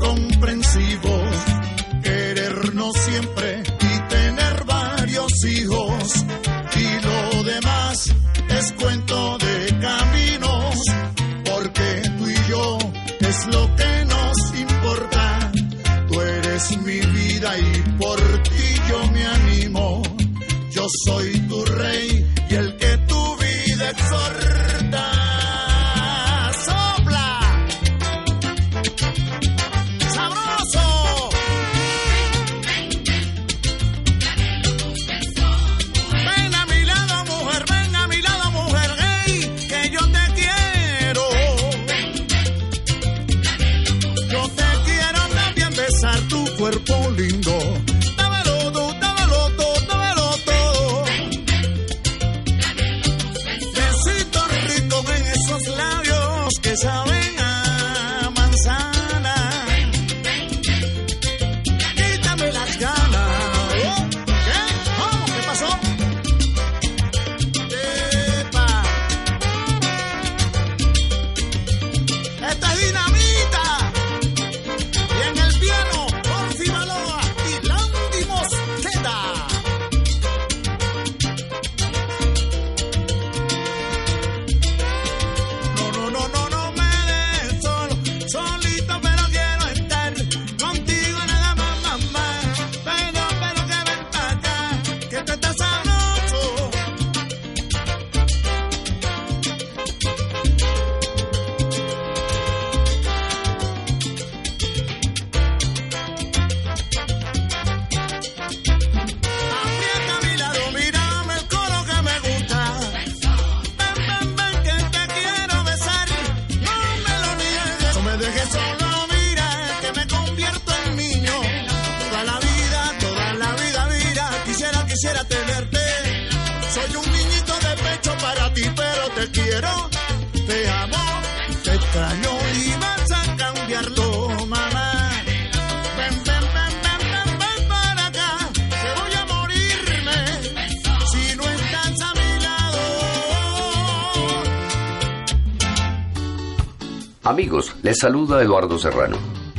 les 147.88 148.00
saluda 148.00 148.44
Eduardo 148.44 148.78
Serrano. 148.78 149.16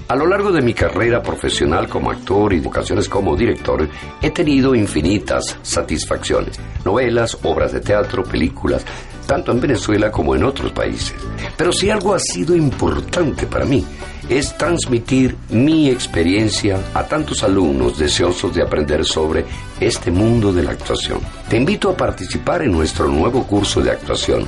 A 0.08 0.14
lo 0.14 0.26
largo 0.26 0.52
de 0.52 0.60
mi 0.60 0.74
carrera 0.74 1.22
profesional 1.22 1.88
como 1.88 2.10
actor 2.10 2.52
y 2.52 2.60
vocaciones 2.60 3.08
como 3.08 3.34
director, 3.34 3.88
he 4.20 4.30
tenido 4.32 4.74
infinitas 4.74 5.56
satisfacciones. 5.62 6.60
Novelas, 6.84 7.38
obras 7.42 7.72
de 7.72 7.80
teatro, 7.80 8.22
películas, 8.22 8.84
tanto 9.26 9.50
en 9.52 9.62
Venezuela 9.62 10.10
como 10.10 10.36
en 10.36 10.44
otros 10.44 10.72
países. 10.72 11.14
Pero 11.56 11.72
si 11.72 11.88
algo 11.88 12.12
ha 12.12 12.18
sido 12.18 12.54
importante 12.54 13.46
para 13.46 13.64
mí, 13.64 13.82
es 14.28 14.58
transmitir 14.58 15.34
mi 15.48 15.88
experiencia 15.88 16.78
a 16.92 17.04
tantos 17.04 17.42
alumnos 17.42 17.98
deseosos 17.98 18.54
de 18.54 18.62
aprender 18.62 19.06
sobre 19.06 19.46
este 19.80 20.10
mundo 20.10 20.52
de 20.52 20.64
la 20.64 20.72
actuación. 20.72 21.20
Te 21.48 21.56
invito 21.56 21.88
a 21.88 21.96
participar 21.96 22.60
en 22.60 22.72
nuestro 22.72 23.08
nuevo 23.08 23.46
curso 23.46 23.80
de 23.80 23.92
actuación 23.92 24.46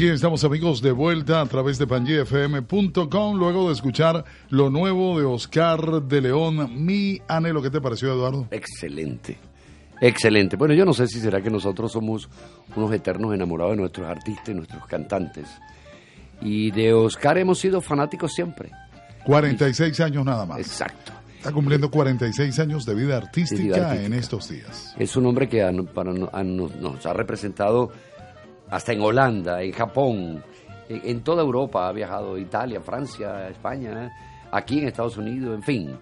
Aquí 0.03 0.11
estamos 0.11 0.43
amigos 0.43 0.83
de 0.83 0.91
vuelta 0.91 1.41
a 1.41 1.47
través 1.47 1.79
de 1.79 1.87
pangfm.com 1.87 3.37
luego 3.37 3.69
de 3.69 3.73
escuchar 3.75 4.25
lo 4.51 4.69
nuevo 4.69 5.17
de 5.21 5.25
Oscar 5.25 6.03
de 6.03 6.21
León, 6.21 6.85
Mi 6.85 7.21
Anhelo. 7.29 7.63
¿Qué 7.63 7.71
te 7.71 7.81
pareció 7.81 8.13
Eduardo? 8.13 8.49
Excelente. 8.51 9.39
Excelente. 10.01 10.57
Bueno, 10.57 10.75
yo 10.75 10.85
no 10.85 10.93
sé 10.93 11.07
si 11.07 11.21
será 11.21 11.41
que 11.41 11.51
nosotros 11.51 11.93
somos 11.93 12.29
unos 12.75 12.93
eternos 12.93 13.33
enamorados 13.33 13.75
de 13.75 13.81
nuestros 13.83 14.09
artistas 14.09 14.49
y 14.49 14.55
nuestros 14.55 14.85
cantantes. 14.87 15.47
Y 16.41 16.73
de 16.73 16.93
Oscar 16.93 17.39
hemos 17.39 17.61
sido 17.61 17.81
fanáticos 17.81 18.33
siempre. 18.35 18.73
46 19.25 20.01
años 20.01 20.25
nada 20.25 20.45
más. 20.45 20.59
Exacto. 20.59 21.13
Está 21.39 21.53
cumpliendo 21.53 21.89
46 21.93 22.59
años 22.59 22.85
de 22.87 22.95
vida 22.97 23.17
artística, 23.19 23.57
De 23.63 23.69
vida 23.69 23.77
artística. 23.91 24.07
en 24.07 24.15
estos 24.15 24.49
días. 24.49 24.97
Es 24.99 25.15
un 25.15 25.27
hombre 25.27 25.49
que 25.49 25.63
a- 25.63 25.71
para 25.95 26.13
no- 26.13 26.29
a 26.33 26.43
nos, 26.43 26.75
nos 26.75 27.07
ha 27.07 27.13
representado 27.13 27.93
hasta 28.73 28.95
en 28.95 29.03
Holanda, 29.03 29.63
en 29.63 29.73
Japón, 29.73 30.43
en, 30.89 31.21
toda 31.21 31.43
Europa, 31.43 31.89
ha 31.89 31.93
viajado 31.93 32.39
Italia, 32.39 32.81
Francia, 32.81 33.49
España, 33.51 34.11
aquí 34.51 34.79
en 34.79 34.89
Estados 34.89 35.19
Unidos, 35.19 35.55
en 35.55 35.63
fin. 35.63 35.99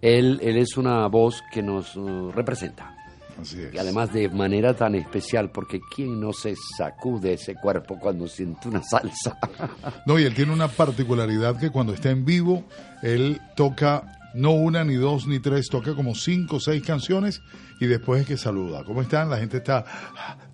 Él, 0.00 0.40
él 0.42 0.56
es 0.56 0.78
una 0.78 1.06
voz 1.08 1.42
que 1.52 1.62
nos 1.62 1.94
uh, 1.96 2.32
representa. 2.32 2.96
Así 3.38 3.60
es. 3.60 3.74
Y 3.74 3.78
además 3.78 4.10
de 4.10 4.30
manera 4.30 4.72
tan 4.72 4.94
especial, 4.94 5.50
porque 5.50 5.80
¿quién 5.94 6.18
no 6.18 6.32
se 6.32 6.54
sacude 6.78 7.34
ese 7.34 7.54
cuerpo 7.54 7.98
cuando 8.00 8.26
siente 8.26 8.68
una 8.68 8.82
salsa? 8.82 9.38
No, 10.06 10.18
y 10.18 10.24
él 10.24 10.34
tiene 10.34 10.54
una 10.54 10.68
particularidad 10.68 11.58
que 11.58 11.68
cuando 11.68 11.92
está 11.92 12.08
en 12.10 12.24
vivo, 12.24 12.64
él 13.02 13.38
toca 13.54 14.17
no 14.38 14.52
una, 14.52 14.84
ni 14.84 14.94
dos, 14.94 15.26
ni 15.26 15.40
tres, 15.40 15.68
toca 15.68 15.94
como 15.94 16.14
cinco 16.14 16.56
o 16.56 16.60
seis 16.60 16.82
canciones 16.84 17.42
y 17.80 17.86
después 17.86 18.22
es 18.22 18.26
que 18.26 18.36
saluda. 18.36 18.84
¿Cómo 18.84 19.02
están? 19.02 19.28
La 19.28 19.38
gente 19.38 19.56
está 19.56 19.84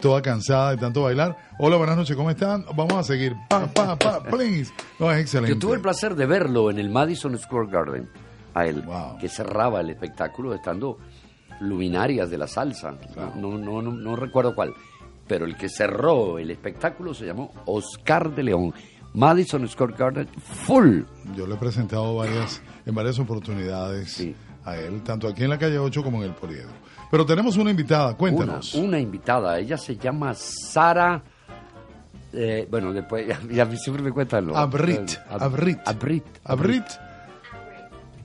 toda 0.01 0.23
cansada 0.23 0.71
de 0.71 0.79
tanto 0.79 1.03
bailar. 1.03 1.37
Hola, 1.59 1.77
buenas 1.77 1.97
noches, 1.97 2.17
¿cómo 2.17 2.31
están? 2.31 2.65
Vamos 2.75 2.95
a 2.95 3.03
seguir. 3.03 3.35
Pa, 3.49 3.67
pa, 3.67 3.97
pa, 3.97 4.23
please. 4.23 4.73
No, 4.99 5.13
es 5.13 5.21
excelente. 5.21 5.53
Yo 5.55 5.59
tuve 5.59 5.77
el 5.77 5.83
placer 5.83 6.15
de 6.15 6.25
verlo 6.25 6.71
en 6.71 6.79
el 6.79 6.89
Madison 6.89 7.37
Square 7.39 7.71
Garden, 7.71 8.09
a 8.55 8.67
él, 8.67 8.85
que 9.21 9.29
cerraba 9.29 9.81
el 9.81 9.91
espectáculo 9.91 10.55
estando 10.55 10.99
luminarias 11.61 12.31
de 12.31 12.39
la 12.39 12.47
salsa, 12.47 12.95
no, 13.37 13.59
no, 13.59 13.83
no, 13.83 13.93
no 13.93 14.17
recuerdo 14.17 14.55
cuál, 14.55 14.73
pero 15.27 15.45
el 15.45 15.57
que 15.57 15.69
cerró 15.69 16.39
el 16.39 16.51
espectáculo 16.51 17.15
se 17.15 17.27
llamó 17.27 17.53
Oscar 17.67 18.35
de 18.35 18.43
León. 18.43 18.75
Madison 19.15 19.67
Square 19.69 19.95
Garden 19.97 20.29
full. 20.67 21.03
Yo 21.37 21.47
le 21.47 21.55
he 21.55 21.59
presentado 21.59 22.17
varias, 22.17 22.61
en 22.85 22.95
varias 22.95 23.19
oportunidades 23.19 24.27
a 24.65 24.77
él, 24.77 25.03
tanto 25.03 25.29
aquí 25.29 25.45
en 25.45 25.51
la 25.51 25.59
calle 25.59 25.79
8 25.79 26.03
como 26.03 26.19
en 26.19 26.31
el 26.31 26.35
Poliedro. 26.35 26.71
Pero 27.11 27.25
tenemos 27.25 27.57
una 27.57 27.71
invitada, 27.71 28.15
cuéntanos. 28.17 28.75
Una, 28.75 28.85
una 28.89 28.99
invitada, 29.01 29.59
ella 29.59 29.77
se 29.77 29.97
llama 29.97 30.35
Sara. 30.35 31.23
eh, 32.33 32.67
bueno, 32.71 32.93
después, 32.93 33.27
ya, 33.51 33.71
siempre 33.77 34.03
me 34.03 34.11
cuentan 34.11 34.47
los. 34.47 34.57
Abrit, 34.57 35.11
eh, 35.13 35.19
Ab- 35.31 35.43
Abrit. 35.43 35.79
Abrit. 35.85 36.25
Abrit. 36.45 36.85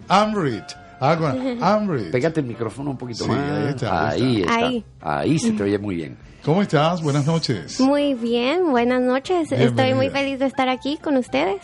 Amrit. 0.08 0.64
Agua, 1.00 1.36
Amrit. 1.62 2.12
Pégate 2.12 2.40
el 2.42 2.48
micrófono 2.48 2.92
un 2.92 2.98
poquito 2.98 3.24
Sí, 3.26 3.30
más. 3.30 3.40
ahí 3.52 3.70
está, 3.70 4.10
ahí 4.10 4.22
Ahí 4.22 4.42
está. 4.42 4.54
está. 4.54 4.66
Ahí. 4.68 4.86
Ahí 5.02 5.40
se 5.40 5.52
te 5.52 5.64
oye 5.64 5.78
muy 5.78 5.96
bien. 5.96 6.18
¿Cómo 6.44 6.62
estás? 6.62 7.02
Buenas 7.02 7.26
noches. 7.26 7.80
Muy 7.80 8.14
bien, 8.14 8.72
buenas 8.72 9.02
noches. 9.02 9.52
Estoy 9.52 9.94
muy 9.94 10.10
feliz 10.10 10.40
de 10.40 10.46
estar 10.46 10.70
aquí 10.70 10.98
con 10.98 11.18
ustedes. 11.18 11.62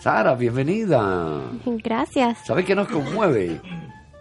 Sara, 0.00 0.34
bienvenida. 0.34 1.40
Gracias. 1.64 2.38
¿Sabes 2.44 2.64
qué 2.64 2.74
nos 2.74 2.88
conmueve? 2.88 3.60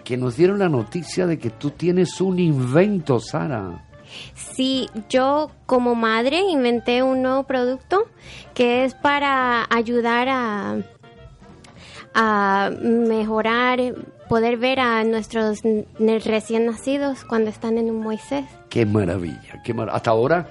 Que 0.03 0.15
nos 0.17 0.35
dieron 0.37 0.59
la 0.59 0.69
noticia 0.69 1.25
de 1.25 1.39
que 1.39 1.49
tú 1.49 1.71
tienes 1.71 2.21
un 2.21 2.37
invento, 2.39 3.19
Sara. 3.19 3.85
Sí, 4.35 4.89
yo 5.09 5.51
como 5.65 5.95
madre 5.95 6.39
inventé 6.41 7.01
un 7.03 7.21
nuevo 7.21 7.43
producto 7.43 8.07
que 8.53 8.85
es 8.85 8.93
para 8.93 9.65
ayudar 9.69 10.27
a, 10.29 10.77
a 12.13 12.71
mejorar, 12.81 13.79
poder 14.29 14.57
ver 14.57 14.79
a 14.79 15.03
nuestros 15.03 15.59
recién 16.23 16.65
nacidos 16.65 17.25
cuando 17.25 17.49
están 17.49 17.77
en 17.77 17.89
un 17.89 17.99
Moisés. 18.01 18.45
Qué 18.69 18.85
maravilla, 18.85 19.61
qué 19.63 19.73
mar- 19.73 19.89
Hasta 19.91 20.11
ahora 20.11 20.47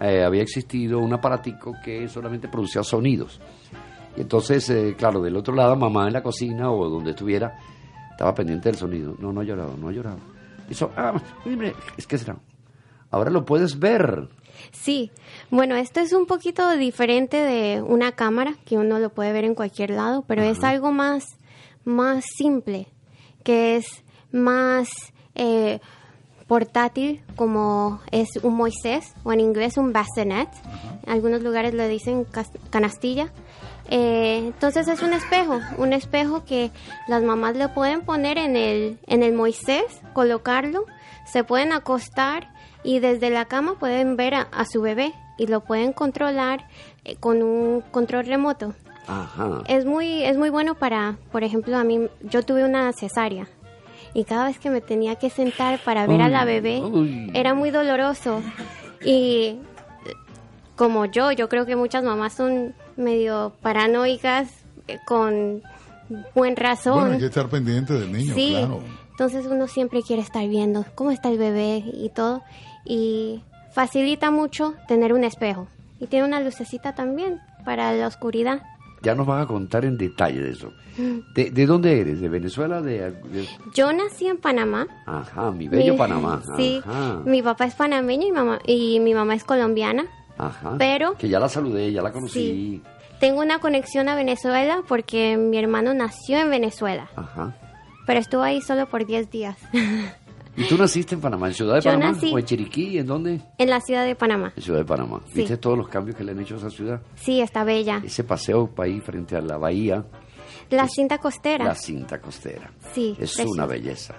eh, 0.00 0.22
había 0.24 0.42
existido 0.42 0.98
un 1.00 1.12
aparatico 1.12 1.74
que 1.84 2.08
solamente 2.08 2.48
producía 2.48 2.82
sonidos. 2.84 3.40
Y 4.16 4.20
entonces, 4.20 4.68
eh, 4.70 4.94
claro, 4.96 5.20
del 5.22 5.36
otro 5.36 5.54
lado, 5.54 5.74
mamá 5.74 6.06
en 6.06 6.12
la 6.12 6.22
cocina 6.22 6.70
o 6.70 6.88
donde 6.88 7.10
estuviera, 7.10 7.58
estaba 8.12 8.34
pendiente 8.34 8.68
del 8.68 8.78
sonido. 8.78 9.16
No, 9.18 9.32
no 9.32 9.40
ha 9.40 9.44
llorado, 9.44 9.76
no 9.76 9.88
ha 9.88 9.92
llorado. 9.92 10.18
Hizo, 10.70 10.90
ah, 10.96 11.20
es 11.96 12.06
que 12.06 12.18
será. 12.18 12.36
Ahora 13.10 13.30
lo 13.30 13.44
puedes 13.44 13.78
ver. 13.78 14.28
Sí, 14.72 15.10
bueno, 15.50 15.74
esto 15.76 16.00
es 16.00 16.12
un 16.12 16.26
poquito 16.26 16.70
diferente 16.76 17.36
de 17.38 17.82
una 17.82 18.12
cámara 18.12 18.54
que 18.64 18.76
uno 18.78 18.98
lo 18.98 19.10
puede 19.10 19.32
ver 19.32 19.44
en 19.44 19.54
cualquier 19.54 19.90
lado, 19.90 20.24
pero 20.26 20.42
es 20.42 20.62
algo 20.64 20.92
más, 20.92 21.36
más 21.84 22.24
simple, 22.36 22.86
que 23.44 23.76
es 23.76 24.02
más 24.32 24.88
eh, 25.34 25.78
portátil, 26.48 27.22
como 27.36 28.00
es 28.10 28.28
un 28.42 28.56
Moisés, 28.56 29.14
o 29.22 29.32
en 29.32 29.40
inglés 29.40 29.76
un 29.76 29.92
bassinet. 29.92 30.48
En 31.04 31.12
algunos 31.12 31.42
lugares 31.42 31.74
le 31.74 31.88
dicen 31.88 32.26
canastilla. 32.70 33.32
Eh, 33.90 34.38
entonces 34.38 34.88
es 34.88 35.02
un 35.02 35.12
espejo, 35.12 35.60
un 35.76 35.92
espejo 35.92 36.44
que 36.44 36.70
las 37.06 37.22
mamás 37.22 37.54
le 37.56 37.68
pueden 37.68 38.00
poner 38.00 38.38
en 38.38 38.56
el, 38.56 38.98
en 39.06 39.22
el 39.22 39.34
Moisés, 39.34 39.84
colocarlo, 40.14 40.86
se 41.26 41.44
pueden 41.44 41.72
acostar 41.72 42.48
y 42.82 43.00
desde 43.00 43.28
la 43.28 43.44
cama 43.44 43.78
pueden 43.78 44.16
ver 44.16 44.34
a, 44.34 44.42
a 44.42 44.64
su 44.64 44.80
bebé 44.80 45.12
y 45.36 45.48
lo 45.48 45.60
pueden 45.60 45.92
controlar 45.92 46.66
eh, 47.04 47.16
con 47.16 47.42
un 47.42 47.82
control 47.82 48.26
remoto. 48.26 48.74
Ajá. 49.06 49.62
Es 49.68 49.84
muy, 49.84 50.22
es 50.24 50.36
muy 50.38 50.50
bueno 50.50 50.74
para, 50.74 51.16
por 51.32 51.44
ejemplo, 51.44 51.76
a 51.76 51.84
mí, 51.84 52.08
yo 52.22 52.42
tuve 52.42 52.64
una 52.64 52.92
cesárea 52.92 53.46
y 54.14 54.24
cada 54.24 54.46
vez 54.46 54.58
que 54.58 54.70
me 54.70 54.80
tenía 54.80 55.16
que 55.16 55.28
sentar 55.30 55.78
para 55.84 56.06
ver 56.06 56.22
a 56.22 56.28
la 56.28 56.44
bebé 56.44 56.80
uy. 56.80 57.30
era 57.34 57.52
muy 57.54 57.70
doloroso 57.70 58.42
y 59.04 59.58
como 60.76 61.04
yo, 61.06 61.32
yo 61.32 61.48
creo 61.48 61.66
que 61.66 61.76
muchas 61.76 62.02
mamás 62.04 62.32
son 62.34 62.74
medio 62.96 63.52
paranoicas 63.60 64.48
eh, 64.88 64.98
con 65.06 65.62
buen 66.34 66.56
razón. 66.56 66.94
Bueno, 67.00 67.12
hay 67.14 67.20
que 67.20 67.26
estar 67.26 67.48
pendiente 67.48 67.92
del 67.94 68.12
niño, 68.12 68.34
Sí, 68.34 68.50
claro. 68.50 68.80
entonces 69.10 69.46
uno 69.46 69.66
siempre 69.68 70.02
quiere 70.02 70.22
estar 70.22 70.46
viendo 70.48 70.84
cómo 70.94 71.10
está 71.10 71.28
el 71.28 71.38
bebé 71.38 71.82
y 71.86 72.10
todo. 72.10 72.42
Y 72.84 73.42
facilita 73.72 74.30
mucho 74.30 74.74
tener 74.88 75.12
un 75.12 75.24
espejo. 75.24 75.66
Y 76.00 76.06
tiene 76.06 76.26
una 76.26 76.40
lucecita 76.40 76.94
también 76.94 77.40
para 77.64 77.92
la 77.94 78.06
oscuridad. 78.06 78.62
Ya 79.04 79.14
nos 79.14 79.26
vas 79.26 79.44
a 79.44 79.46
contar 79.46 79.84
en 79.84 79.96
detalle 79.98 80.40
de 80.40 80.50
eso. 80.50 80.72
¿De, 81.34 81.50
de 81.50 81.66
dónde 81.66 82.00
eres? 82.00 82.20
¿De 82.20 82.28
Venezuela? 82.28 82.80
De, 82.80 83.10
de- 83.10 83.48
Yo 83.74 83.92
nací 83.92 84.26
en 84.28 84.38
Panamá. 84.38 84.86
Ajá, 85.06 85.50
mi 85.50 85.68
bello 85.68 85.92
Mi- 85.92 85.98
Panamá. 85.98 86.40
Sí, 86.56 86.80
Ajá. 86.86 87.20
mi 87.24 87.42
papá 87.42 87.66
es 87.66 87.74
panameño 87.74 88.26
y, 88.28 88.32
mamá, 88.32 88.58
y 88.66 89.00
mi 89.00 89.12
mamá 89.14 89.34
es 89.34 89.44
colombiana. 89.44 90.06
Ajá. 90.38 90.74
pero- 90.78 91.14
Que 91.16 91.28
ya 91.28 91.38
la 91.38 91.48
saludé, 91.48 91.92
ya 91.92 92.02
la 92.02 92.10
conocí. 92.12 92.82
Tengo 93.20 93.40
una 93.40 93.58
conexión 93.60 94.08
a 94.08 94.14
Venezuela 94.16 94.82
porque 94.88 95.36
mi 95.36 95.56
hermano 95.58 95.94
nació 95.94 96.38
en 96.38 96.50
Venezuela, 96.50 97.08
Ajá. 97.16 97.56
pero 98.06 98.18
estuvo 98.20 98.42
ahí 98.42 98.60
solo 98.60 98.86
por 98.86 99.06
10 99.06 99.30
días. 99.30 99.56
¿Y 100.56 100.64
tú 100.68 100.78
naciste 100.78 101.14
en 101.14 101.20
Panamá? 101.20 101.48
¿En 101.48 101.54
Ciudad 101.54 101.74
de 101.74 101.80
Yo 101.80 101.90
Panamá? 101.90 102.12
nací- 102.16 102.32
¿O 102.32 102.38
en 102.38 102.44
Chiriquí? 102.44 102.98
¿En 102.98 103.06
dónde? 103.06 103.40
en 103.58 103.70
la 103.70 103.80
ciudad 103.80 104.04
de 104.04 104.14
Panamá. 104.14 104.52
En 104.56 104.62
Ciudad 104.62 104.78
de 104.78 104.84
Panamá. 104.84 105.20
Sí. 105.26 105.32
¿Viste 105.40 105.56
todos 105.56 105.76
los 105.76 105.88
cambios 105.88 106.16
que 106.16 106.22
le 106.24 106.32
han 106.32 106.40
hecho 106.40 106.54
a 106.54 106.58
esa 106.58 106.70
ciudad? 106.70 107.00
Sí, 107.16 107.40
está 107.40 107.64
bella. 107.64 108.00
Ese 108.04 108.22
paseo 108.24 108.70
ahí 108.78 109.00
frente 109.00 109.36
a 109.36 109.40
la 109.40 109.56
bahía, 109.58 110.04
La 110.70 110.88
cinta 110.88 111.18
costera. 111.18 111.64
la 111.64 111.74
cinta 111.74 112.20
costera. 112.20 112.70
Sí, 112.92 113.16
Es 113.18 113.36
una 113.38 113.66
belleza. 113.66 114.14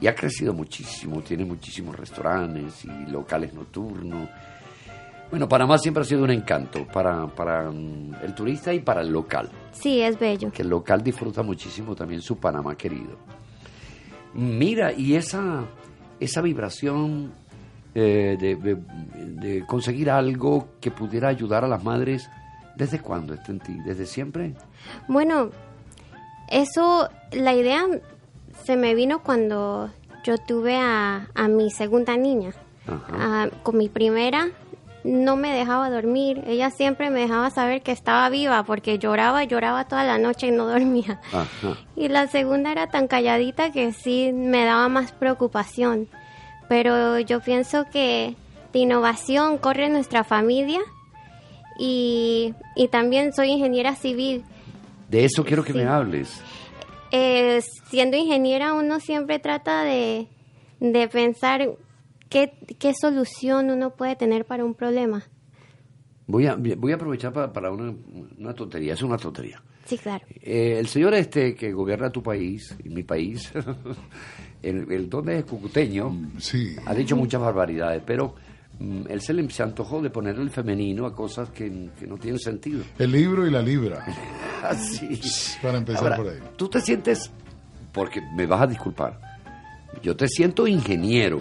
Y 0.00 0.06
ha 0.06 0.14
crecido 0.14 0.52
muchísimo, 0.52 1.20
tiene 1.22 1.44
muchísimos 1.44 1.96
restaurantes 1.96 2.84
y 2.84 3.10
locales 3.10 3.52
nocturnos. 3.54 4.28
Bueno, 5.30 5.48
Panamá 5.48 5.76
siempre 5.76 6.02
ha 6.02 6.04
sido 6.06 6.24
un 6.24 6.30
encanto 6.30 6.86
para, 6.86 7.26
para 7.26 7.70
mm, 7.70 8.14
el 8.24 8.34
turista 8.34 8.72
y 8.72 8.80
para 8.80 9.02
el 9.02 9.10
local, 9.10 9.50
Sí, 9.72 10.00
es 10.00 10.18
bello. 10.18 10.50
que 10.50 10.62
el 10.62 10.68
local 10.68 11.02
disfruta 11.02 11.42
muchísimo 11.42 11.94
también 11.94 12.22
su 12.22 12.36
Panamá 12.38 12.74
querido. 12.76 13.18
Mira, 14.38 14.92
y 14.92 15.16
esa, 15.16 15.64
esa 16.20 16.40
vibración 16.42 17.32
eh, 17.94 18.36
de, 18.38 18.54
de- 18.56 18.76
de 19.40 19.66
conseguir 19.66 20.10
algo 20.10 20.68
que 20.80 20.90
pudiera 20.90 21.28
ayudar 21.28 21.64
a 21.64 21.68
las 21.68 21.82
madres, 21.82 22.28
¿desde 22.76 23.00
cuándo 23.00 23.34
está 23.34 23.50
en 23.52 23.58
ti? 23.60 23.76
¿Desde 23.84 24.06
siempre? 24.06 24.54
Bueno, 25.08 25.50
eso, 26.48 27.08
la 27.32 27.54
idea 27.54 27.84
se 28.64 28.76
me 28.76 28.94
vino 28.94 29.22
cuando 29.22 29.90
yo 30.24 30.38
tuve 30.38 30.76
a, 30.76 31.28
a 31.34 31.48
mi 31.48 31.70
segunda 31.70 32.16
niña. 32.16 32.52
Ah, 32.88 33.48
con 33.64 33.76
mi 33.76 33.88
primera 33.88 34.48
no 35.08 35.36
me 35.36 35.52
dejaba 35.52 35.90
dormir. 35.90 36.42
Ella 36.46 36.70
siempre 36.70 37.10
me 37.10 37.20
dejaba 37.20 37.50
saber 37.50 37.82
que 37.82 37.92
estaba 37.92 38.28
viva 38.28 38.62
porque 38.64 38.98
lloraba 38.98 39.44
lloraba 39.44 39.84
toda 39.86 40.04
la 40.04 40.18
noche 40.18 40.48
y 40.48 40.50
no 40.50 40.66
dormía. 40.66 41.20
Ajá. 41.32 41.76
Y 41.96 42.08
la 42.08 42.26
segunda 42.28 42.70
era 42.72 42.86
tan 42.88 43.08
calladita 43.08 43.72
que 43.72 43.92
sí 43.92 44.30
me 44.32 44.64
daba 44.64 44.88
más 44.88 45.12
preocupación. 45.12 46.08
Pero 46.68 47.18
yo 47.20 47.40
pienso 47.40 47.86
que 47.90 48.36
de 48.72 48.78
innovación 48.78 49.56
corre 49.58 49.88
nuestra 49.88 50.24
familia 50.24 50.80
y, 51.78 52.54
y 52.76 52.88
también 52.88 53.32
soy 53.32 53.50
ingeniera 53.50 53.94
civil. 53.94 54.44
De 55.08 55.24
eso 55.24 55.44
quiero 55.44 55.64
que 55.64 55.72
Sí. 55.72 55.78
me 55.78 55.86
hables. 55.86 56.42
Eh, 57.10 57.62
siendo 57.88 58.16
ingeniera 58.18 58.74
uno 58.74 59.00
siempre 59.00 59.38
trata 59.38 59.82
de, 59.82 60.28
de 60.80 61.08
pensar 61.08 61.70
qué, 62.28 62.52
qué 62.78 62.92
solución 62.94 63.70
uno 63.70 63.90
puede 63.90 64.16
tener 64.16 64.44
para 64.44 64.64
un 64.64 64.74
problema. 64.74 65.24
Voy 66.26 66.46
a, 66.46 66.56
voy 66.56 66.92
a 66.92 66.96
aprovechar 66.96 67.32
para, 67.32 67.52
para 67.52 67.70
una, 67.70 67.94
una 68.38 68.54
tontería, 68.54 68.94
es 68.94 69.02
una 69.02 69.16
tontería. 69.16 69.62
Sí, 69.88 69.96
claro. 69.96 70.22
Eh, 70.42 70.76
el 70.78 70.86
señor 70.86 71.14
este 71.14 71.54
que 71.54 71.72
gobierna 71.72 72.10
tu 72.10 72.22
país 72.22 72.76
y 72.84 72.90
mi 72.90 73.02
país, 73.02 73.50
el, 74.62 74.92
el 74.92 75.08
don 75.08 75.30
es 75.30 75.44
cucuteño, 75.44 76.32
sí. 76.36 76.76
ha 76.84 76.92
dicho 76.92 77.16
muchas 77.16 77.40
barbaridades, 77.40 78.02
pero 78.04 78.34
mm, 78.78 79.04
él 79.08 79.20
se 79.22 79.32
le 79.32 79.48
se 79.48 79.62
antojó 79.62 80.02
de 80.02 80.10
ponerle 80.10 80.42
el 80.42 80.50
femenino 80.50 81.06
a 81.06 81.14
cosas 81.14 81.48
que, 81.48 81.88
que 81.98 82.06
no 82.06 82.18
tienen 82.18 82.38
sentido. 82.38 82.82
El 82.98 83.12
libro 83.12 83.46
y 83.46 83.50
la 83.50 83.62
libra. 83.62 84.04
Así. 84.62 85.18
Para 85.62 85.78
empezar 85.78 86.04
Ahora, 86.04 86.16
por 86.16 86.28
ahí. 86.28 86.38
Tú 86.56 86.68
te 86.68 86.82
sientes, 86.82 87.32
porque 87.90 88.20
me 88.36 88.44
vas 88.44 88.60
a 88.60 88.66
disculpar, 88.66 89.18
yo 90.02 90.14
te 90.14 90.28
siento 90.28 90.66
ingeniero. 90.66 91.40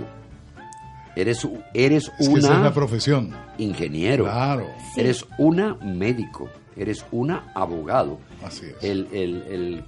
Eres, 1.20 1.48
eres 1.74 2.12
Es 2.20 2.28
que 2.30 2.36
esa 2.36 2.48
es 2.50 2.56
una 2.56 2.64
la 2.64 2.74
profesión. 2.74 3.32
ingeniero. 3.58 4.26
Claro. 4.26 4.68
Sí. 4.94 5.02
Eres 5.02 5.26
una 5.38 5.76
médico. 5.76 6.50
Eres 6.76 7.04
una 7.12 7.52
abogado. 7.56 8.20
Así 8.46 8.68
es. 8.68 8.84
El, 8.84 9.08
el, 9.12 9.44
el- 9.50 9.84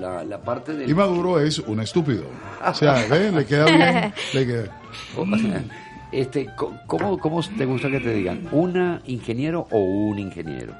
la, 0.00 0.22
la 0.22 0.40
parte 0.40 0.72
del... 0.72 0.88
Y 0.88 0.94
Maduro 0.94 1.40
es 1.40 1.58
un 1.58 1.80
estúpido. 1.80 2.22
O 2.64 2.72
sea, 2.74 3.04
¿ve? 3.10 3.32
Le 3.32 3.44
queda 3.44 3.64
bien. 3.64 4.14
Le 4.34 4.46
queda. 4.46 4.80
Este, 6.12 6.46
co- 6.56 6.72
¿cómo, 6.88 7.18
¿Cómo 7.18 7.40
te 7.56 7.64
gusta 7.66 7.88
que 7.88 8.00
te 8.00 8.12
digan? 8.12 8.48
¿Una 8.50 9.00
ingeniero 9.06 9.68
o 9.70 9.78
un 9.78 10.18
ingeniero? 10.18 10.74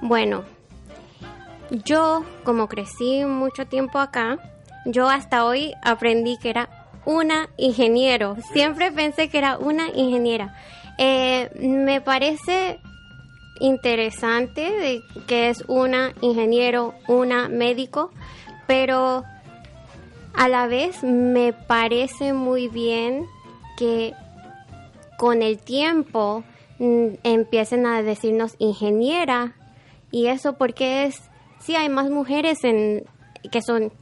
Bueno, 0.00 0.44
yo 1.84 2.24
como 2.44 2.68
crecí 2.68 3.24
mucho 3.24 3.66
tiempo 3.66 3.98
acá, 3.98 4.38
yo 4.84 5.08
hasta 5.08 5.44
hoy 5.44 5.72
aprendí 5.82 6.38
que 6.38 6.50
era 6.50 6.68
una 7.06 7.48
ingeniero. 7.56 8.36
Siempre 8.52 8.92
pensé 8.92 9.28
que 9.28 9.38
era 9.38 9.56
una 9.56 9.88
ingeniera. 9.88 10.54
Eh, 10.98 11.50
me 11.58 12.00
parece 12.02 12.80
interesante 13.60 14.60
de 14.60 15.02
que 15.26 15.48
es 15.48 15.64
una 15.68 16.12
ingeniero, 16.20 16.94
una 17.08 17.48
médico, 17.48 18.10
pero 18.66 19.24
a 20.34 20.48
la 20.48 20.66
vez 20.66 21.02
me 21.02 21.52
parece 21.54 22.34
muy 22.34 22.68
bien 22.68 23.26
que 23.78 24.12
con 25.16 25.42
el 25.42 25.58
tiempo 25.58 26.44
mm, 26.78 27.06
empiecen 27.22 27.86
a 27.86 28.02
decirnos 28.02 28.54
ingeniera 28.58 29.54
y 30.10 30.26
eso 30.26 30.54
porque 30.54 31.04
es 31.04 31.22
sí 31.60 31.74
hay 31.74 31.88
más 31.88 32.10
mujeres 32.10 32.64
en 32.64 33.04
que 33.50 33.62
son 33.62 33.92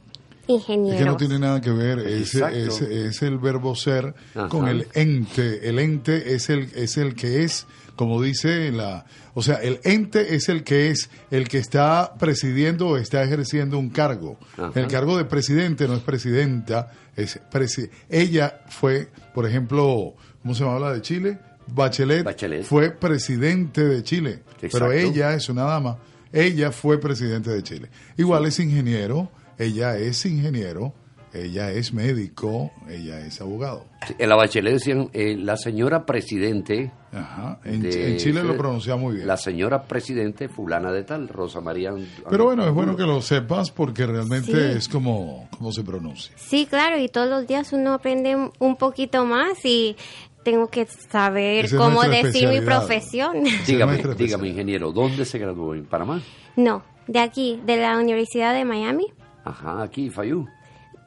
ingenieros. 0.47 0.93
Es 0.93 0.99
que 0.99 1.05
no 1.09 1.17
tiene 1.17 1.39
nada 1.39 1.61
que 1.61 1.71
ver, 1.71 1.99
es, 1.99 2.35
es, 2.35 2.81
es 2.81 3.21
el 3.21 3.37
verbo 3.37 3.75
ser 3.75 4.13
Ajá. 4.35 4.47
con 4.49 4.67
el 4.67 4.87
ente. 4.93 5.67
El 5.69 5.79
ente 5.79 6.33
es 6.35 6.49
el, 6.49 6.69
es 6.75 6.97
el 6.97 7.15
que 7.15 7.43
es, 7.43 7.65
como 7.95 8.21
dice 8.21 8.71
la... 8.71 9.05
O 9.33 9.41
sea, 9.41 9.55
el 9.55 9.79
ente 9.83 10.35
es 10.35 10.47
el 10.49 10.63
que 10.63 10.89
es, 10.91 11.09
el 11.31 11.47
que 11.49 11.57
está 11.57 12.13
presidiendo 12.17 12.87
o 12.87 12.97
está 12.97 13.23
ejerciendo 13.23 13.77
un 13.77 13.89
cargo. 13.89 14.37
Ajá. 14.57 14.71
El 14.79 14.87
cargo 14.87 15.17
de 15.17 15.25
presidente 15.25 15.87
no 15.87 15.95
es 15.95 16.01
presidenta, 16.01 16.91
es 17.15 17.39
presi- 17.51 17.89
ella 18.09 18.61
fue, 18.69 19.09
por 19.33 19.45
ejemplo, 19.45 20.13
¿cómo 20.41 20.55
se 20.55 20.63
llama 20.63 20.79
la 20.79 20.93
de 20.93 21.01
Chile? 21.01 21.39
Bachelet, 21.67 22.23
Bachelet. 22.23 22.63
fue 22.63 22.91
presidente 22.91 23.83
de 23.83 24.03
Chile, 24.03 24.43
pero 24.71 24.91
ella 24.91 25.33
es 25.33 25.49
una 25.49 25.63
dama, 25.63 25.97
ella 26.31 26.71
fue 26.71 26.99
presidente 26.99 27.49
de 27.49 27.63
Chile. 27.63 27.89
Igual 28.17 28.45
es 28.45 28.59
ingeniero, 28.59 29.31
ella 29.57 29.97
es 29.97 30.25
ingeniero, 30.25 30.93
ella 31.33 31.69
es 31.71 31.93
médico, 31.93 32.71
ella 32.89 33.19
es 33.25 33.41
abogado. 33.41 33.85
En 34.17 34.29
la 34.29 34.35
bachelet 34.35 34.73
decían, 34.73 35.09
eh, 35.13 35.35
la 35.37 35.57
señora 35.57 36.05
presidente... 36.05 36.91
Ajá. 37.11 37.59
En, 37.65 37.81
de- 37.81 38.11
en 38.11 38.17
Chile 38.17 38.43
lo 38.43 38.55
pronuncia 38.57 38.95
muy 38.95 39.15
bien. 39.15 39.27
La 39.27 39.35
señora 39.37 39.83
presidente 39.83 40.47
fulana 40.47 40.91
de 40.93 41.03
tal, 41.03 41.27
Rosa 41.27 41.59
María... 41.61 41.91
Pero 42.29 42.45
bueno, 42.45 42.65
es 42.65 42.73
bueno 42.73 42.95
que 42.95 43.03
lo 43.03 43.21
sepas 43.21 43.71
porque 43.71 44.05
realmente 44.05 44.51
Sí. 44.71 44.77
es 44.77 44.87
como, 44.87 45.49
como 45.57 45.71
se 45.73 45.83
pronuncia. 45.83 46.33
Sí, 46.37 46.67
claro, 46.69 46.97
y 46.99 47.09
todos 47.09 47.29
los 47.29 47.45
días 47.47 47.73
uno 47.73 47.93
aprende 47.93 48.37
un 48.59 48.75
poquito 48.77 49.25
más 49.25 49.63
y 49.65 49.95
tengo 50.43 50.67
que 50.69 50.85
saber 50.85 51.65
Esa 51.65 51.77
cómo 51.77 52.03
decir 52.03 52.47
mi 52.47 52.61
profesión. 52.61 53.43
Dígame, 53.67 54.01
dígame, 54.17 54.47
ingeniero, 54.49 54.91
¿dónde 54.93 55.25
se 55.25 55.37
graduó? 55.39 55.73
¿En 55.75 55.85
Panamá? 55.85 56.21
No, 56.55 56.83
de 57.07 57.19
aquí, 57.19 57.59
de 57.65 57.75
la 57.77 57.97
Universidad 57.97 58.53
de 58.53 58.63
Miami. 58.63 59.07
Ajá, 59.45 59.83
aquí, 59.83 60.09
Fayú. 60.09 60.47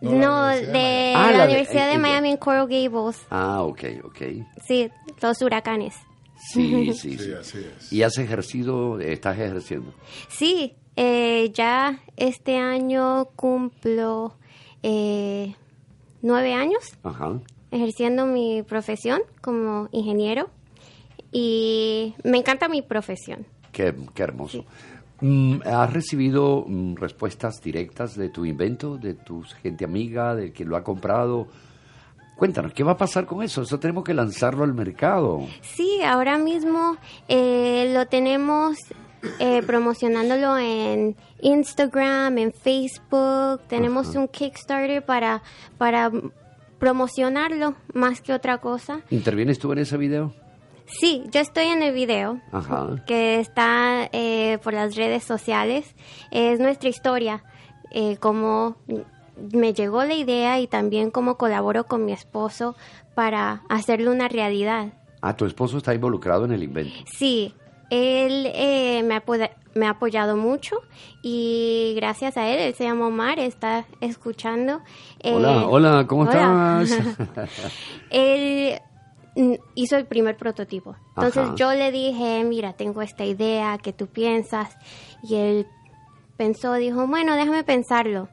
No, 0.01 0.11
No, 0.12 0.18
la 0.49 0.55
de, 0.57 0.62
Universidad 0.62 0.72
de 0.72 0.72
Miami. 0.72 1.14
Ah, 1.16 1.30
la 1.32 1.32
la 1.32 1.39
de- 1.39 1.51
Universidad 1.53 1.84
de 1.86 1.91
en- 1.91 1.97
en- 1.97 2.03
Miami 2.03 2.30
en 2.30 2.36
Coral 2.36 2.68
Gables. 2.68 3.26
Ah, 3.30 3.62
ok, 3.62 3.82
ok. 4.05 4.18
Sí, 4.66 4.91
los 5.20 5.43
huracanes. 5.43 5.95
Sí, 6.36 6.93
sí, 6.95 7.18
Sí, 7.18 7.18
sí. 7.18 7.32
así 7.32 7.59
es. 7.59 7.93
¿Y 7.93 8.03
has 8.05 8.16
ejercido, 8.16 9.01
estás 9.01 9.34
ejerciendo? 9.39 9.93
Sí, 10.28 10.76
eh, 10.95 11.51
ya 11.53 11.99
este 12.16 12.57
año 12.59 13.26
cumplo 13.36 14.36
eh, 14.84 15.55
nueve 16.22 16.55
años 16.55 16.82
Ajá. 17.03 17.41
ejerciendo 17.72 18.24
mi 18.26 18.62
profesión 18.62 19.20
como 19.41 19.89
ingeniero 19.91 20.49
y 21.32 22.14
me 22.24 22.39
encanta 22.39 22.68
mi 22.68 22.82
profesión. 22.82 23.47
Qué, 23.72 23.93
qué 24.14 24.22
hermoso. 24.22 24.64
¿Has 25.64 25.92
recibido 25.92 26.64
mm, 26.66 26.94
respuestas 26.94 27.60
directas 27.60 28.16
de 28.16 28.28
tu 28.28 28.44
invento, 28.44 28.98
de 28.98 29.14
tu 29.14 29.42
gente 29.62 29.84
amiga, 29.84 30.34
de 30.34 30.52
quien 30.52 30.68
lo 30.68 30.76
ha 30.76 30.84
comprado? 30.84 31.48
Cuéntanos, 32.36 32.72
¿qué 32.72 32.84
va 32.84 32.92
a 32.92 32.96
pasar 32.96 33.26
con 33.26 33.42
eso? 33.42 33.62
Eso 33.62 33.80
tenemos 33.80 34.04
que 34.04 34.14
lanzarlo 34.14 34.62
al 34.62 34.72
mercado. 34.72 35.44
Sí, 35.60 36.02
ahora 36.04 36.38
mismo 36.38 36.96
eh, 37.26 37.90
lo 37.92 38.06
tenemos 38.06 38.78
eh, 39.40 39.60
promocionándolo 39.66 40.56
en 40.56 41.16
Instagram, 41.40 42.38
en 42.38 42.52
Facebook. 42.52 43.62
Tenemos 43.66 44.10
Ajá. 44.10 44.20
un 44.20 44.28
Kickstarter 44.28 45.04
para, 45.04 45.42
para 45.78 46.12
promocionarlo 46.78 47.74
más 47.92 48.20
que 48.20 48.32
otra 48.32 48.58
cosa. 48.58 49.00
¿Intervienes 49.10 49.58
tú 49.58 49.72
en 49.72 49.78
ese 49.78 49.96
video? 49.96 50.32
Sí, 50.89 51.24
yo 51.30 51.41
estoy 51.41 51.66
en 51.66 51.82
el 51.82 51.93
video 51.93 52.41
Ajá. 52.51 52.89
que 53.07 53.39
está 53.41 54.09
eh, 54.12 54.59
por 54.64 54.72
las 54.74 54.97
redes 54.97 55.22
sociales. 55.22 55.95
Es 56.30 56.61
nuestra 56.61 56.89
historia, 56.89 57.45
eh, 57.91 58.16
cómo 58.18 58.76
me 59.53 59.72
llegó 59.74 60.03
la 60.05 60.14
idea 60.14 60.59
y 60.61 60.66
también 60.66 61.11
cómo 61.11 61.36
colaboro 61.36 61.84
con 61.84 62.05
mi 62.05 62.12
esposo 62.12 62.74
para 63.14 63.62
hacerlo 63.68 64.11
una 64.11 64.28
realidad. 64.28 64.89
Ah, 65.20 65.36
tu 65.36 65.45
esposo 65.45 65.76
está 65.78 65.95
involucrado 65.95 66.45
en 66.47 66.53
el 66.53 66.62
invento. 66.62 66.95
Sí, 67.12 67.55
él 67.91 68.51
eh, 68.55 69.03
me, 69.05 69.14
ha 69.14 69.18
apoya- 69.24 69.51
me 69.74 69.86
ha 69.86 69.91
apoyado 69.91 70.36
mucho 70.36 70.76
y 71.22 71.93
gracias 71.97 72.36
a 72.36 72.49
él, 72.49 72.61
él 72.61 72.74
se 72.74 72.84
llama 72.84 73.07
Omar, 73.09 73.39
está 73.39 73.84
escuchando. 74.01 74.80
Eh, 75.20 75.34
hola, 75.34 75.66
hola, 75.66 76.07
¿cómo 76.09 76.22
hola. 76.22 76.80
estás? 76.82 77.16
él 78.11 78.78
hizo 79.74 79.97
el 79.97 80.07
primer 80.07 80.36
prototipo. 80.36 80.97
Entonces 81.11 81.45
Ajá. 81.45 81.55
yo 81.55 81.72
le 81.72 81.93
dije, 81.93 82.45
mira, 82.45 82.72
tengo 82.72 83.03
esta 83.03 83.24
idea, 83.24 83.78
¿qué 83.82 83.93
tú 83.93 84.07
piensas? 84.07 84.76
Y 85.22 85.36
él 85.36 85.66
pensó, 86.36 86.74
dijo, 86.74 87.07
bueno, 87.07 87.34
déjame 87.36 87.64
pensarlo. 87.64 88.28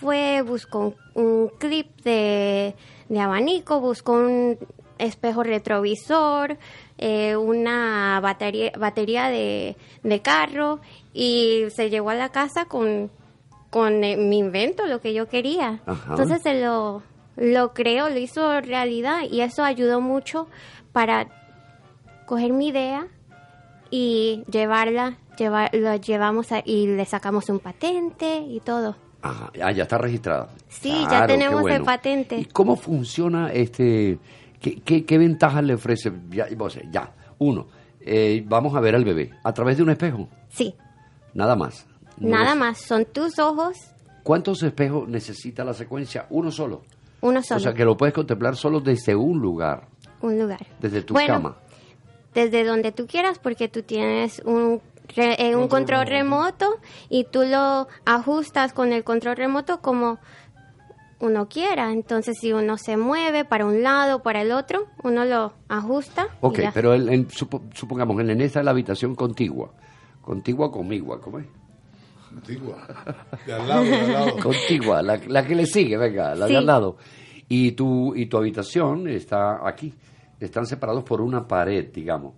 Fue, 0.00 0.42
buscó 0.42 0.94
un, 1.14 1.24
un 1.24 1.48
clip 1.58 2.00
de, 2.02 2.74
de 3.08 3.20
abanico, 3.20 3.80
buscó 3.80 4.12
un 4.12 4.58
espejo 4.98 5.42
retrovisor, 5.42 6.58
eh, 6.98 7.36
una 7.36 8.20
batería, 8.20 8.72
batería 8.78 9.28
de, 9.28 9.76
de 10.02 10.20
carro 10.20 10.80
y 11.12 11.64
se 11.70 11.90
llegó 11.90 12.10
a 12.10 12.14
la 12.14 12.28
casa 12.30 12.66
con, 12.66 13.10
con 13.70 14.04
eh, 14.04 14.16
mi 14.16 14.38
invento, 14.38 14.86
lo 14.86 15.00
que 15.00 15.14
yo 15.14 15.28
quería. 15.28 15.80
Ajá. 15.86 16.10
Entonces 16.10 16.42
se 16.42 16.60
lo, 16.60 17.02
lo 17.40 17.72
creó, 17.74 18.08
lo 18.10 18.18
hizo 18.18 18.60
realidad 18.60 19.22
y 19.28 19.40
eso 19.40 19.64
ayudó 19.64 20.00
mucho 20.00 20.46
para 20.92 21.26
coger 22.26 22.52
mi 22.52 22.68
idea 22.68 23.06
y 23.90 24.44
llevarla, 24.50 25.16
llevar, 25.36 25.70
lo 25.74 25.96
llevamos 25.96 26.52
a- 26.52 26.62
y 26.64 26.86
le 26.86 27.04
sacamos 27.06 27.48
un 27.48 27.58
patente 27.58 28.36
y 28.38 28.60
todo. 28.60 28.94
Ah, 29.22 29.50
ya 29.54 29.82
está 29.82 29.98
registrada. 29.98 30.48
Sí, 30.68 31.02
ya 31.02 31.08
Claro, 31.08 31.26
tenemos 31.26 31.66
el 31.68 31.82
patente. 31.82 32.36
¿Y 32.38 32.44
cómo 32.46 32.76
funciona 32.76 33.52
este? 33.52 34.18
¿Qué, 34.60 34.80
qué, 34.82 35.04
qué 35.04 35.18
ventajas 35.18 35.64
le 35.64 35.74
ofrece? 35.74 36.12
Ya, 36.30 37.12
uno, 37.38 37.66
eh, 38.00 38.44
vamos 38.46 38.74
a 38.76 38.80
ver 38.80 38.94
al 38.94 39.04
bebé 39.04 39.30
a 39.42 39.52
través 39.52 39.76
de 39.78 39.82
un 39.82 39.90
espejo, 39.90 40.28
Sí, 40.50 40.74
nada 41.34 41.56
más. 41.56 41.86
No 42.18 42.28
nada 42.36 42.52
es- 42.52 42.58
más, 42.58 42.78
son 42.78 43.04
tus 43.06 43.38
ojos, 43.38 43.76
¿Cuántos 44.22 44.62
espejos 44.62 45.08
necesita 45.08 45.64
la 45.64 45.72
secuencia? 45.72 46.26
Uno 46.28 46.50
solo. 46.50 46.82
Uno 47.22 47.42
solo, 47.42 47.58
O 47.58 47.60
sea 47.62 47.74
que 47.74 47.84
lo 47.84 47.96
puedes 47.96 48.14
contemplar 48.14 48.56
solo 48.56 48.80
desde 48.80 49.14
un 49.14 49.38
lugar, 49.40 49.88
un 50.22 50.38
lugar. 50.38 50.66
desde 50.80 51.02
tu 51.02 51.14
Bueno, 51.14 51.34
cama. 51.34 51.56
Desde 52.34 52.64
donde 52.64 52.92
tú 52.92 53.06
quieras 53.06 53.38
porque 53.38 53.68
tú 53.68 53.82
tienes 53.82 54.40
un, 54.44 54.80
re- 55.16 55.34
eh, 55.48 55.56
un 55.56 55.66
control 55.68 56.06
remoto 56.06 56.66
y 57.08 57.24
tú 57.24 57.42
lo 57.42 57.88
ajustas 58.04 58.72
con 58.72 58.92
el 58.92 59.02
control 59.04 59.36
remoto 59.36 59.80
como 59.80 60.18
uno 61.18 61.48
quiera. 61.48 61.92
Entonces 61.92 62.38
si 62.40 62.52
uno 62.52 62.78
se 62.78 62.96
mueve 62.96 63.44
para 63.44 63.66
un 63.66 63.82
lado, 63.82 64.22
para 64.22 64.42
el 64.42 64.52
otro, 64.52 64.86
uno 65.02 65.24
lo 65.24 65.52
ajusta. 65.68 66.28
Ok, 66.40 66.60
pero 66.72 66.94
el- 66.94 67.08
en- 67.08 67.28
supo- 67.28 67.62
supongamos, 67.74 68.18
en 68.20 68.40
esta 68.40 68.60
es 68.60 68.64
la 68.64 68.70
habitación 68.70 69.14
contigua. 69.16 69.72
Contigua 70.22 70.70
conmigo, 70.70 71.20
¿cómo 71.20 71.40
es? 71.40 71.46
Antigua. 72.34 72.86
De 73.46 73.52
al 73.52 73.68
lado, 73.68 73.82
de 73.84 73.94
al 73.94 74.12
lado. 74.12 74.36
Contigua, 74.42 75.02
la, 75.02 75.20
la 75.26 75.46
que 75.46 75.54
le 75.54 75.66
sigue, 75.66 75.96
venga, 75.96 76.34
la 76.34 76.46
Sí. 76.46 76.52
de 76.52 76.58
al 76.58 76.66
lado. 76.66 76.96
Y 77.48 77.72
tu, 77.72 78.14
y 78.14 78.26
tu 78.26 78.36
habitación 78.36 79.08
está 79.08 79.66
aquí. 79.66 79.92
Están 80.38 80.66
separados 80.66 81.02
por 81.04 81.20
una 81.20 81.46
pared, 81.46 81.88
digamos. 81.92 82.34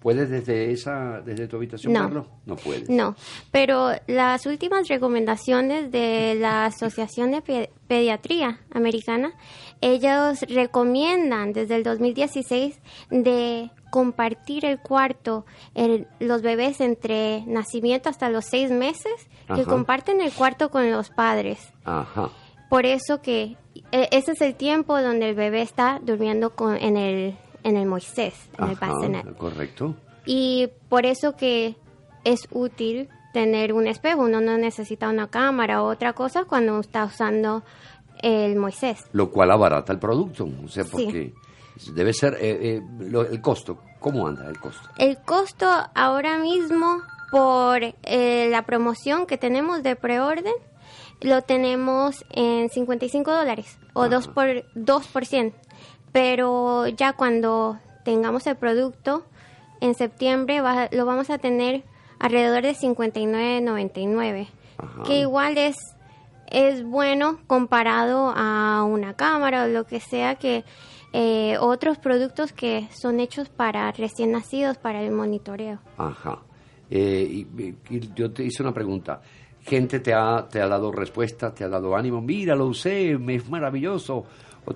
¿Puedes 0.00 0.30
desde 0.30 0.70
esa, 0.70 1.20
desde 1.20 1.48
tu 1.48 1.56
habitación 1.56 1.92
No. 1.92 2.04
verlo? 2.04 2.26
No 2.46 2.54
puedes. 2.56 2.88
No, 2.88 3.16
pero 3.50 3.90
las 4.06 4.46
últimas 4.46 4.86
recomendaciones 4.88 5.90
de 5.90 6.36
la 6.40 6.66
Asociación 6.66 7.32
de 7.32 7.42
Pe- 7.42 7.70
Pediatría 7.88 8.60
Americana, 8.72 9.32
ellos 9.80 10.40
recomiendan 10.48 11.52
desde 11.52 11.76
el 11.76 11.82
2016 11.82 12.80
de 13.10 13.70
compartir 13.90 14.64
el 14.64 14.78
cuarto, 14.78 15.46
el- 15.74 16.06
los 16.20 16.42
bebés 16.42 16.80
entre 16.80 17.42
nacimiento 17.46 18.08
hasta 18.08 18.28
los 18.28 18.44
seis 18.44 18.70
meses, 18.70 19.12
que 19.54 19.64
comparten 19.64 20.20
el 20.20 20.30
cuarto 20.32 20.70
con 20.70 20.90
los 20.90 21.08
padres. 21.10 21.72
Ajá. 21.84 22.30
Por 22.68 22.84
eso 22.84 23.22
que 23.22 23.56
e- 23.92 24.08
ese 24.12 24.32
es 24.32 24.40
el 24.42 24.54
tiempo 24.56 25.00
donde 25.00 25.30
el 25.30 25.34
bebé 25.34 25.62
está 25.62 26.00
durmiendo 26.02 26.50
con, 26.54 26.76
en 26.76 26.96
el 26.96 27.36
en 27.64 27.76
el 27.76 27.86
Moisés, 27.86 28.34
en 28.58 28.64
el 28.66 28.76
Ajá, 28.80 28.86
bassinet. 28.92 29.36
correcto. 29.36 29.94
Y 30.26 30.68
por 30.88 31.06
eso 31.06 31.34
que 31.36 31.74
es 32.24 32.46
útil 32.50 33.08
tener 33.32 33.72
un 33.72 33.86
espejo. 33.86 34.22
Uno 34.22 34.40
no 34.40 34.56
necesita 34.58 35.08
una 35.08 35.28
cámara 35.28 35.82
o 35.82 35.86
otra 35.90 36.12
cosa 36.12 36.44
cuando 36.44 36.78
está 36.78 37.04
usando 37.04 37.62
el 38.22 38.56
Moisés. 38.56 39.04
Lo 39.12 39.30
cual 39.30 39.50
abarata 39.50 39.92
el 39.92 39.98
producto. 39.98 40.48
O 40.64 40.68
sea, 40.68 40.84
Sí. 40.84 40.90
porque 40.92 41.34
Debe 41.94 42.12
ser 42.12 42.34
eh, 42.40 42.58
eh, 42.60 42.82
lo- 42.98 43.22
el 43.24 43.40
costo. 43.40 43.78
¿Cómo 44.00 44.26
anda 44.26 44.48
el 44.48 44.58
costo? 44.58 44.88
El 44.98 45.16
costo 45.18 45.66
ahora 45.94 46.36
mismo 46.38 47.02
por 47.30 47.80
eh, 48.02 48.48
la 48.50 48.62
promoción 48.62 49.26
que 49.26 49.38
tenemos 49.38 49.84
de 49.84 49.94
preorden 49.94 50.52
lo 51.20 51.42
tenemos 51.42 52.24
en 52.30 52.68
55 52.68 53.32
dólares 53.32 53.78
o 53.92 54.08
2 54.08 54.26
por 54.26 54.64
2%. 54.74 55.52
Pero 56.10 56.88
ya 56.88 57.12
cuando 57.12 57.78
tengamos 58.04 58.48
el 58.48 58.56
producto 58.56 59.24
en 59.80 59.94
septiembre 59.94 60.60
va- 60.60 60.88
lo 60.90 61.06
vamos 61.06 61.30
a 61.30 61.38
tener 61.38 61.84
alrededor 62.18 62.62
de 62.62 62.74
59.99, 62.74 64.48
que 65.06 65.20
igual 65.20 65.58
es 65.58 65.76
es 66.50 66.84
bueno 66.84 67.38
comparado 67.46 68.32
a 68.34 68.84
una 68.84 69.14
cámara 69.14 69.64
o 69.64 69.68
lo 69.68 69.84
que 69.84 70.00
sea 70.00 70.36
que 70.36 70.64
eh, 71.12 71.56
otros 71.60 71.98
productos 71.98 72.52
que 72.52 72.88
son 72.92 73.20
hechos 73.20 73.48
para 73.48 73.90
recién 73.92 74.32
nacidos 74.32 74.76
para 74.78 75.02
el 75.02 75.12
monitoreo. 75.12 75.78
Ajá. 75.96 76.42
Eh, 76.90 77.26
y, 77.30 77.74
y 77.90 78.12
yo 78.14 78.30
te 78.30 78.44
hice 78.44 78.62
una 78.62 78.72
pregunta. 78.72 79.20
Gente 79.62 80.00
te 80.00 80.14
ha, 80.14 80.46
te 80.48 80.60
ha 80.60 80.68
dado 80.68 80.90
respuesta, 80.92 81.52
te 81.52 81.64
ha 81.64 81.68
dado 81.68 81.96
ánimo. 81.96 82.20
Mira, 82.20 82.54
lo 82.54 82.66
usé, 82.66 83.18
me 83.18 83.36
es 83.36 83.48
maravilloso. 83.48 84.24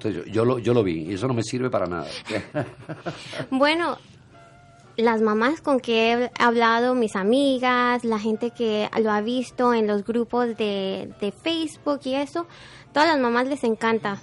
Yo, 0.00 0.24
yo 0.24 0.44
lo, 0.44 0.58
yo 0.58 0.72
lo 0.72 0.82
vi 0.82 1.02
y 1.02 1.14
eso 1.14 1.28
no 1.28 1.34
me 1.34 1.42
sirve 1.42 1.68
para 1.68 1.86
nada. 1.86 2.06
Bueno, 3.50 3.98
las 4.96 5.20
mamás 5.22 5.60
con 5.60 5.80
que 5.80 6.12
he 6.12 6.30
hablado, 6.38 6.94
mis 6.94 7.16
amigas, 7.16 8.04
la 8.04 8.18
gente 8.18 8.50
que 8.50 8.88
lo 9.00 9.10
ha 9.10 9.20
visto 9.20 9.72
en 9.74 9.86
los 9.86 10.04
grupos 10.04 10.56
de, 10.56 11.12
de 11.20 11.32
Facebook 11.32 12.00
y 12.04 12.14
eso, 12.14 12.46
todas 12.92 13.08
las 13.08 13.18
mamás 13.18 13.46
les 13.46 13.64
encanta 13.64 14.20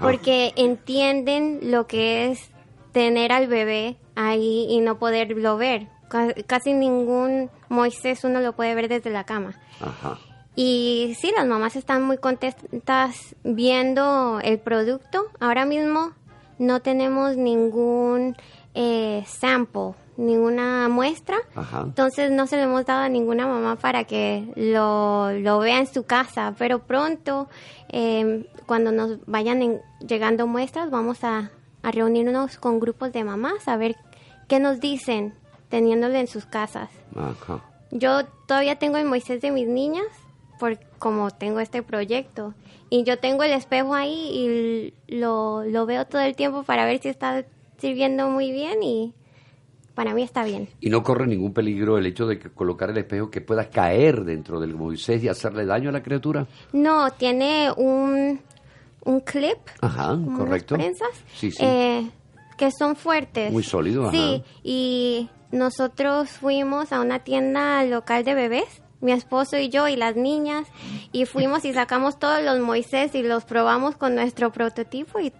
porque 0.00 0.52
entienden 0.56 1.70
lo 1.70 1.86
que 1.86 2.30
es 2.30 2.50
tener 2.92 3.32
al 3.32 3.46
bebé 3.46 3.96
ahí 4.14 4.66
y 4.68 4.80
no 4.80 4.98
poderlo 4.98 5.56
ver. 5.56 5.88
Ca- 6.10 6.34
Casi 6.46 6.74
ningún 6.74 7.48
Moisés 7.70 8.22
uno 8.24 8.40
lo 8.40 8.52
puede 8.52 8.74
ver 8.74 8.88
desde 8.88 9.08
la 9.10 9.24
cama. 9.24 9.54
Ajá. 9.80 10.18
Y 10.54 11.16
sí, 11.18 11.32
las 11.34 11.46
mamás 11.46 11.76
están 11.76 12.02
muy 12.02 12.18
contentas 12.18 13.34
viendo 13.42 14.38
el 14.42 14.58
producto. 14.58 15.24
Ahora 15.40 15.64
mismo 15.64 16.12
no 16.58 16.80
tenemos 16.80 17.38
ningún 17.38 18.36
eh, 18.74 19.24
sample, 19.26 19.94
ninguna 20.16 20.88
muestra. 20.88 21.36
Ajá. 21.54 21.82
Entonces 21.86 22.30
no 22.30 22.46
se 22.46 22.56
lo 22.56 22.62
hemos 22.62 22.84
dado 22.86 23.02
a 23.02 23.08
ninguna 23.08 23.46
mamá 23.46 23.76
para 23.76 24.04
que 24.04 24.52
lo, 24.56 25.32
lo 25.32 25.58
vea 25.58 25.78
en 25.78 25.86
su 25.86 26.04
casa. 26.04 26.54
Pero 26.58 26.80
pronto, 26.80 27.48
eh, 27.88 28.46
cuando 28.66 28.92
nos 28.92 29.18
vayan 29.26 29.62
en- 29.62 29.80
llegando 30.06 30.46
muestras, 30.46 30.90
vamos 30.90 31.24
a, 31.24 31.50
a 31.82 31.90
reunirnos 31.90 32.58
con 32.58 32.78
grupos 32.80 33.12
de 33.12 33.24
mamás 33.24 33.66
a 33.68 33.76
ver 33.76 33.96
qué 34.48 34.58
nos 34.60 34.80
dicen 34.80 35.34
teniéndolo 35.68 36.14
en 36.16 36.26
sus 36.26 36.44
casas. 36.46 36.90
Ajá. 37.16 37.62
Yo 37.90 38.24
todavía 38.46 38.78
tengo 38.78 38.96
el 38.98 39.04
Moisés 39.06 39.40
de 39.40 39.50
mis 39.50 39.66
niñas, 39.68 40.06
por 40.58 40.78
como 40.98 41.30
tengo 41.30 41.60
este 41.60 41.82
proyecto. 41.82 42.54
Y 42.90 43.04
yo 43.04 43.18
tengo 43.18 43.42
el 43.42 43.52
espejo 43.52 43.94
ahí 43.94 44.92
y 45.08 45.16
lo, 45.16 45.64
lo 45.64 45.86
veo 45.86 46.04
todo 46.06 46.20
el 46.20 46.36
tiempo 46.36 46.62
para 46.62 46.84
ver 46.84 47.00
si 47.00 47.08
está 47.08 47.44
sirviendo 47.78 48.28
muy 48.28 48.52
bien 48.52 48.82
y 48.82 49.14
para 49.94 50.14
mí 50.14 50.22
está 50.22 50.44
bien. 50.44 50.68
Y 50.80 50.90
no 50.90 51.02
corre 51.02 51.26
ningún 51.26 51.52
peligro 51.52 51.98
el 51.98 52.06
hecho 52.06 52.26
de 52.26 52.38
que 52.38 52.50
colocar 52.50 52.90
el 52.90 52.98
espejo 52.98 53.30
que 53.30 53.40
pueda 53.40 53.68
caer 53.68 54.24
dentro 54.24 54.60
del 54.60 54.74
Moisés 54.74 55.22
y 55.22 55.28
hacerle 55.28 55.66
daño 55.66 55.90
a 55.90 55.92
la 55.92 56.02
criatura. 56.02 56.46
No, 56.72 57.10
tiene 57.10 57.70
un, 57.76 58.40
un 59.04 59.20
clip, 59.20 59.58
Ajá, 59.80 60.14
unas 60.14 60.38
correcto. 60.38 60.74
prensas, 60.76 61.10
Sí, 61.34 61.50
sí. 61.50 61.62
eh, 61.64 62.10
que 62.56 62.70
son 62.70 62.96
fuertes. 62.96 63.52
Muy 63.52 63.62
sólido, 63.62 64.04
ajá. 64.04 64.12
Sí, 64.12 64.42
y 64.62 65.28
nosotros 65.50 66.30
fuimos 66.30 66.92
a 66.92 67.00
una 67.00 67.18
tienda 67.20 67.84
local 67.84 68.24
de 68.24 68.34
bebés, 68.34 68.82
mi 69.00 69.12
esposo 69.12 69.58
y 69.58 69.68
yo 69.68 69.88
y 69.88 69.96
las 69.96 70.16
niñas, 70.16 70.66
y 71.12 71.24
fuimos 71.26 71.64
y 71.64 71.72
sacamos 71.72 72.18
todos 72.18 72.42
los 72.42 72.60
Moisés 72.60 73.14
y 73.14 73.22
los 73.22 73.44
probamos 73.44 73.96
con 73.96 74.14
nuestro 74.14 74.52
prototipo 74.52 75.18
y 75.20 75.32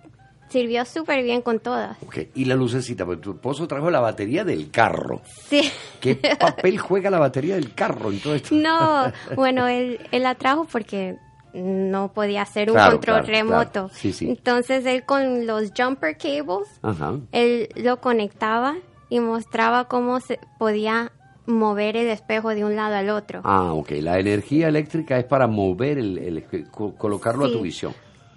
sirvió 0.52 0.84
súper 0.84 1.22
bien 1.24 1.42
con 1.42 1.58
todas. 1.60 1.96
Ok, 2.06 2.18
Y 2.34 2.44
la 2.44 2.54
lucecita, 2.54 3.04
porque 3.06 3.22
tu 3.22 3.32
esposo 3.32 3.66
trajo 3.66 3.90
la 3.90 4.00
batería 4.00 4.44
del 4.44 4.70
carro. 4.70 5.22
Sí. 5.48 5.70
¿Qué 6.00 6.16
papel 6.38 6.78
juega 6.78 7.10
la 7.10 7.18
batería 7.18 7.54
del 7.56 7.74
carro 7.74 8.10
en 8.10 8.20
todo 8.20 8.34
esto? 8.34 8.54
No, 8.54 9.10
bueno, 9.36 9.66
él, 9.68 9.98
él 10.12 10.22
la 10.22 10.34
trajo 10.34 10.66
porque 10.70 11.16
no 11.54 12.12
podía 12.12 12.42
hacer 12.42 12.70
un 12.70 12.74
Claro, 12.76 12.92
control 12.92 13.24
claro, 13.24 13.26
remoto. 13.28 13.70
claro. 13.72 13.90
Sí, 13.92 14.12
sí. 14.12 14.28
Entonces 14.28 14.86
él 14.86 15.04
con 15.04 15.46
los 15.46 15.72
jumper 15.76 16.16
cables, 16.16 16.68
Ajá. 16.82 17.18
él 17.32 17.68
lo 17.76 18.00
conectaba 18.00 18.76
y 19.10 19.20
mostraba 19.20 19.88
cómo 19.88 20.20
se 20.20 20.38
podía 20.58 21.12
mover 21.44 21.96
el 21.96 22.06
espejo 22.08 22.54
de 22.54 22.64
un 22.64 22.76
lado 22.76 22.94
al 22.94 23.10
otro. 23.10 23.40
Ah, 23.44 23.72
ok. 23.74 23.90
La 24.00 24.18
energía 24.18 24.68
eléctrica 24.68 25.18
es 25.18 25.24
para 25.24 25.46
mover 25.46 25.98
el, 25.98 26.16
el- 26.18 26.70
co- 26.70 26.94
colocarlo 26.94 27.44
a 27.46 27.50
tu 27.52 27.60
visión. 27.60 27.92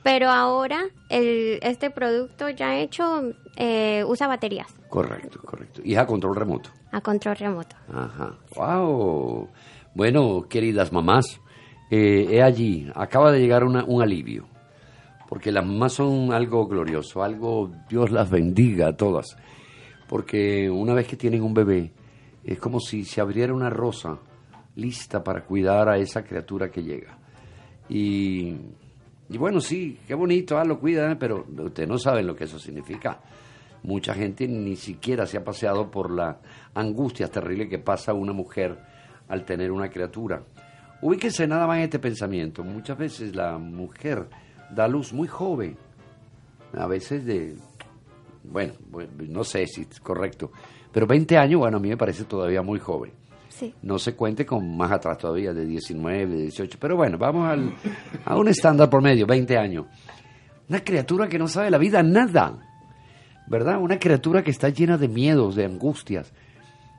Pero 0.05 0.29
ahora 0.29 0.83
el, 1.09 1.57
este 1.63 1.89
producto 1.89 2.47
ya 2.49 2.77
hecho 2.77 3.33
eh, 3.57 4.03
usa 4.07 4.27
baterías 4.27 4.67
Correcto, 4.87 5.41
correcto. 5.43 5.81
Y 5.83 5.93
es 5.93 5.97
a 5.97 6.05
control 6.05 6.35
remoto. 6.35 6.69
a 6.91 7.01
control 7.01 7.35
remoto. 7.35 7.75
Ajá. 7.91 8.35
Wow. 8.55 9.49
Bueno, 9.95 10.45
queridas 10.47 10.93
mamás, 10.93 11.41
eh, 11.89 12.27
he 12.29 12.41
allí, 12.43 12.87
acaba 12.95 13.31
de 13.31 13.39
llegar 13.39 13.63
una- 13.63 13.83
un 13.83 14.01
alivio. 14.03 14.45
Porque 15.27 15.51
las 15.51 15.65
mamás 15.65 15.93
son 15.93 16.31
algo 16.31 16.67
glorioso, 16.67 17.23
algo, 17.23 17.71
Dios 17.89 18.11
las 18.11 18.29
bendiga 18.29 18.89
a 18.89 18.95
todas. 18.95 19.35
Porque 20.07 20.69
una 20.69 20.93
vez 20.93 21.07
que 21.07 21.17
tienen 21.17 21.41
un 21.41 21.53
bebé, 21.55 21.91
es 22.43 22.59
como 22.59 22.79
si 22.79 23.03
se 23.05 23.21
abriera 23.21 23.53
una 23.55 23.71
rosa 23.71 24.19
lista 24.75 25.23
para 25.23 25.43
cuidar 25.45 25.89
a 25.89 25.97
esa 25.97 26.23
criatura 26.23 26.69
que 26.69 26.83
llega. 26.83 27.17
Y, 27.89 28.55
y 29.29 29.37
bueno, 29.37 29.59
sí, 29.59 29.99
qué 30.07 30.13
bonito, 30.13 30.57
ah, 30.57 30.65
lo 30.65 30.79
cuidan, 30.79 31.17
pero 31.17 31.45
ustedes 31.57 31.89
no 31.89 31.97
saben 31.97 32.27
lo 32.27 32.35
que 32.35 32.43
eso 32.43 32.59
significa. 32.59 33.19
Mucha 33.83 34.13
gente 34.13 34.47
ni 34.47 34.75
siquiera 34.75 35.25
se 35.25 35.37
ha 35.37 35.43
paseado 35.43 35.89
por 35.89 36.11
la 36.11 36.39
angustia 36.73 37.27
terrible 37.27 37.67
que 37.67 37.79
pasa 37.79 38.13
una 38.13 38.33
mujer 38.33 38.77
al 39.27 39.45
tener 39.45 39.71
una 39.71 39.89
criatura. 39.89 40.43
Ubíquense 41.01 41.47
nada 41.47 41.67
más 41.67 41.77
en 41.77 41.83
este 41.83 41.99
pensamiento. 41.99 42.63
Muchas 42.63 42.97
veces 42.97 43.35
la 43.35 43.57
mujer 43.57 44.27
da 44.71 44.87
luz 44.87 45.13
muy 45.13 45.27
joven, 45.27 45.77
a 46.73 46.87
veces 46.87 47.25
de, 47.25 47.55
bueno, 48.43 48.73
no 49.27 49.43
sé 49.43 49.65
si 49.67 49.81
es 49.81 49.99
correcto, 49.99 50.51
pero 50.91 51.07
20 51.07 51.37
años, 51.37 51.59
bueno, 51.59 51.77
a 51.77 51.79
mí 51.79 51.89
me 51.89 51.97
parece 51.97 52.25
todavía 52.25 52.61
muy 52.61 52.79
joven. 52.79 53.11
Sí. 53.57 53.73
No 53.81 53.97
se 53.99 54.15
cuente 54.15 54.45
con 54.45 54.75
más 54.75 54.91
atrás 54.91 55.17
todavía, 55.17 55.53
de 55.53 55.65
19, 55.65 56.25
de 56.27 56.41
18, 56.43 56.77
pero 56.79 56.95
bueno, 56.97 57.17
vamos 57.17 57.47
al, 57.49 57.73
a 58.25 58.37
un 58.37 58.47
estándar 58.49 58.89
promedio, 58.89 59.25
20 59.25 59.57
años. 59.57 59.85
Una 60.67 60.83
criatura 60.83 61.27
que 61.29 61.39
no 61.39 61.47
sabe 61.47 61.69
la 61.71 61.77
vida 61.77 62.03
nada, 62.03 62.57
¿verdad? 63.47 63.79
Una 63.79 63.99
criatura 63.99 64.43
que 64.43 64.51
está 64.51 64.69
llena 64.69 64.97
de 64.97 65.07
miedos, 65.07 65.55
de 65.55 65.65
angustias. 65.65 66.33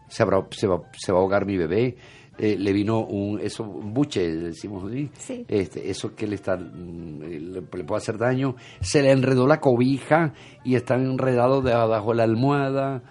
Se, 0.08 0.22
habrá- 0.22 0.46
se, 0.50 0.66
va, 0.66 0.82
se 0.96 1.12
va 1.12 1.18
a 1.18 1.20
ahogar 1.22 1.44
mi 1.46 1.56
bebé, 1.56 1.96
eh, 2.38 2.56
le 2.58 2.72
vino 2.72 3.00
un, 3.00 3.40
eso, 3.40 3.64
un 3.64 3.92
buche, 3.92 4.30
decimos 4.36 4.84
así, 4.88 5.10
Sí. 5.18 5.44
este, 5.48 5.90
eso 5.90 6.14
que 6.14 6.26
le, 6.26 6.36
está, 6.36 6.56
mm, 6.56 7.20
le, 7.20 7.40
le 7.40 7.62
puede 7.62 7.96
hacer 7.98 8.16
daño, 8.18 8.54
se 8.80 9.02
le 9.02 9.10
enredó 9.10 9.46
la 9.46 9.58
cobija 9.60 10.32
y 10.64 10.76
está 10.76 10.94
enredado 10.94 11.60
debajo 11.62 12.10
de 12.10 12.16
la 12.16 12.22
almohada. 12.24 13.02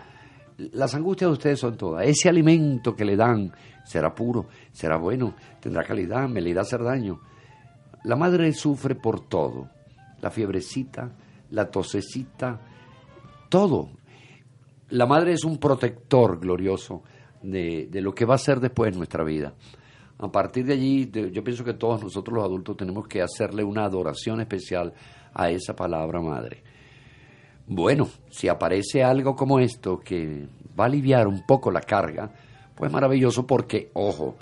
Las 0.57 0.95
angustias 0.95 1.29
de 1.29 1.33
ustedes 1.33 1.59
son 1.59 1.77
todas. 1.77 2.07
Ese 2.07 2.29
alimento 2.29 2.95
que 2.95 3.05
le 3.05 3.15
dan 3.15 3.51
será 3.83 4.13
puro, 4.15 4.47
será 4.71 4.97
bueno, 4.97 5.35
tendrá 5.59 5.83
calidad, 5.83 6.27
me 6.29 6.41
le 6.41 6.51
irá 6.51 6.61
a 6.61 6.63
hacer 6.63 6.83
daño. 6.83 7.19
La 8.03 8.15
madre 8.15 8.51
sufre 8.53 8.95
por 8.95 9.27
todo. 9.27 9.69
La 10.21 10.31
fiebrecita, 10.31 11.11
la 11.51 11.69
tosecita, 11.69 12.59
todo. 13.49 13.89
La 14.89 15.05
madre 15.05 15.33
es 15.33 15.43
un 15.43 15.57
protector 15.57 16.39
glorioso 16.39 17.03
de, 17.41 17.87
de 17.91 18.01
lo 18.01 18.13
que 18.13 18.25
va 18.25 18.35
a 18.35 18.39
ser 18.39 18.59
después 18.59 18.91
en 18.91 18.97
nuestra 18.97 19.23
vida. 19.23 19.53
A 20.17 20.31
partir 20.31 20.65
de 20.65 20.73
allí, 20.73 21.11
yo 21.31 21.43
pienso 21.43 21.65
que 21.65 21.73
todos 21.73 22.01
nosotros 22.01 22.35
los 22.35 22.45
adultos 22.45 22.77
tenemos 22.77 23.07
que 23.07 23.21
hacerle 23.21 23.63
una 23.63 23.83
adoración 23.83 24.39
especial 24.39 24.93
a 25.33 25.49
esa 25.49 25.75
palabra 25.75 26.21
madre. 26.21 26.63
Bueno, 27.67 28.07
si 28.29 28.47
aparece 28.47 29.03
algo 29.03 29.35
como 29.35 29.59
esto 29.59 29.99
que 29.99 30.47
va 30.79 30.83
a 30.83 30.87
aliviar 30.87 31.27
un 31.27 31.45
poco 31.45 31.71
la 31.71 31.81
carga, 31.81 32.31
pues 32.75 32.91
maravilloso 32.91 33.47
porque, 33.47 33.89
ojo, 33.93 34.35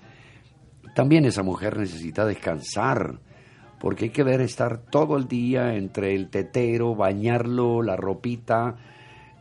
también 0.93 1.25
esa 1.25 1.41
mujer 1.41 1.77
necesita 1.77 2.25
descansar, 2.25 3.19
porque 3.79 4.05
hay 4.05 4.11
que 4.11 4.23
ver 4.23 4.41
estar 4.41 4.77
todo 4.77 5.15
el 5.15 5.27
día 5.27 5.75
entre 5.75 6.15
el 6.15 6.29
tetero, 6.29 6.95
bañarlo, 6.95 7.81
la 7.81 7.95
ropita, 7.95 8.75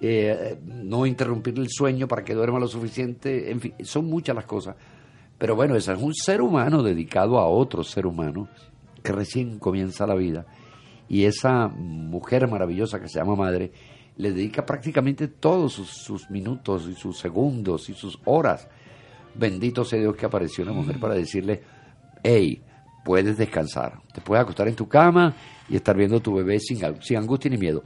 eh, 0.01 0.59
no 0.65 1.07
interrumpir 1.07 1.59
el 1.59 1.69
sueño 1.69 2.07
para 2.07 2.25
que 2.25 2.35
duerma 2.35 2.61
lo 2.61 2.69
suficiente, 2.69 3.51
en 3.51 3.61
fin, 3.61 3.75
son 3.83 4.07
muchas 4.07 4.37
las 4.37 4.47
cosas. 4.47 4.77
Pero 5.39 5.57
bueno, 5.57 5.75
ese 5.75 5.93
es 5.93 6.01
un 6.01 6.15
ser 6.15 6.41
humano 6.41 6.85
dedicado 6.85 7.39
a 7.39 7.49
otro 7.49 7.83
ser 7.83 8.07
humano 8.07 8.49
que 9.03 9.11
recién 9.11 9.59
comienza 9.59 10.07
la 10.07 10.15
vida. 10.15 10.47
Y 11.13 11.27
esa 11.27 11.69
mujer 11.69 12.49
maravillosa 12.49 12.99
que 12.99 13.07
se 13.07 13.19
llama 13.19 13.37
madre 13.37 13.71
le 14.17 14.33
dedica 14.33 14.65
prácticamente 14.65 15.29
todos 15.29 15.75
sus, 15.75 16.31
minutos 16.31 16.89
y 16.91 16.95
sus 16.95 17.19
segundos 17.19 17.91
y 17.91 17.93
sus 17.93 18.19
horas. 18.25 18.67
Bendito 19.35 19.85
sea 19.85 19.99
Dios 20.01 20.17
que 20.17 20.25
apareció 20.25 20.65
una 20.65 20.73
mujer 20.73 20.99
para 20.99 21.13
decirle, 21.13 21.63
hey, 22.23 22.63
puedes 23.05 23.37
descansar, 23.37 24.01
te 24.15 24.23
puedes 24.23 24.43
acostar 24.43 24.69
en 24.69 24.75
tu 24.75 24.89
cama 24.89 25.35
y 25.69 25.77
estar 25.77 25.95
viendo 25.95 26.17
a 26.17 26.21
tu 26.21 26.33
bebé 26.33 26.59
sin, 26.59 26.79
sin 27.03 27.19
angustia 27.19 27.51
ni 27.51 27.59
miedo. 27.59 27.85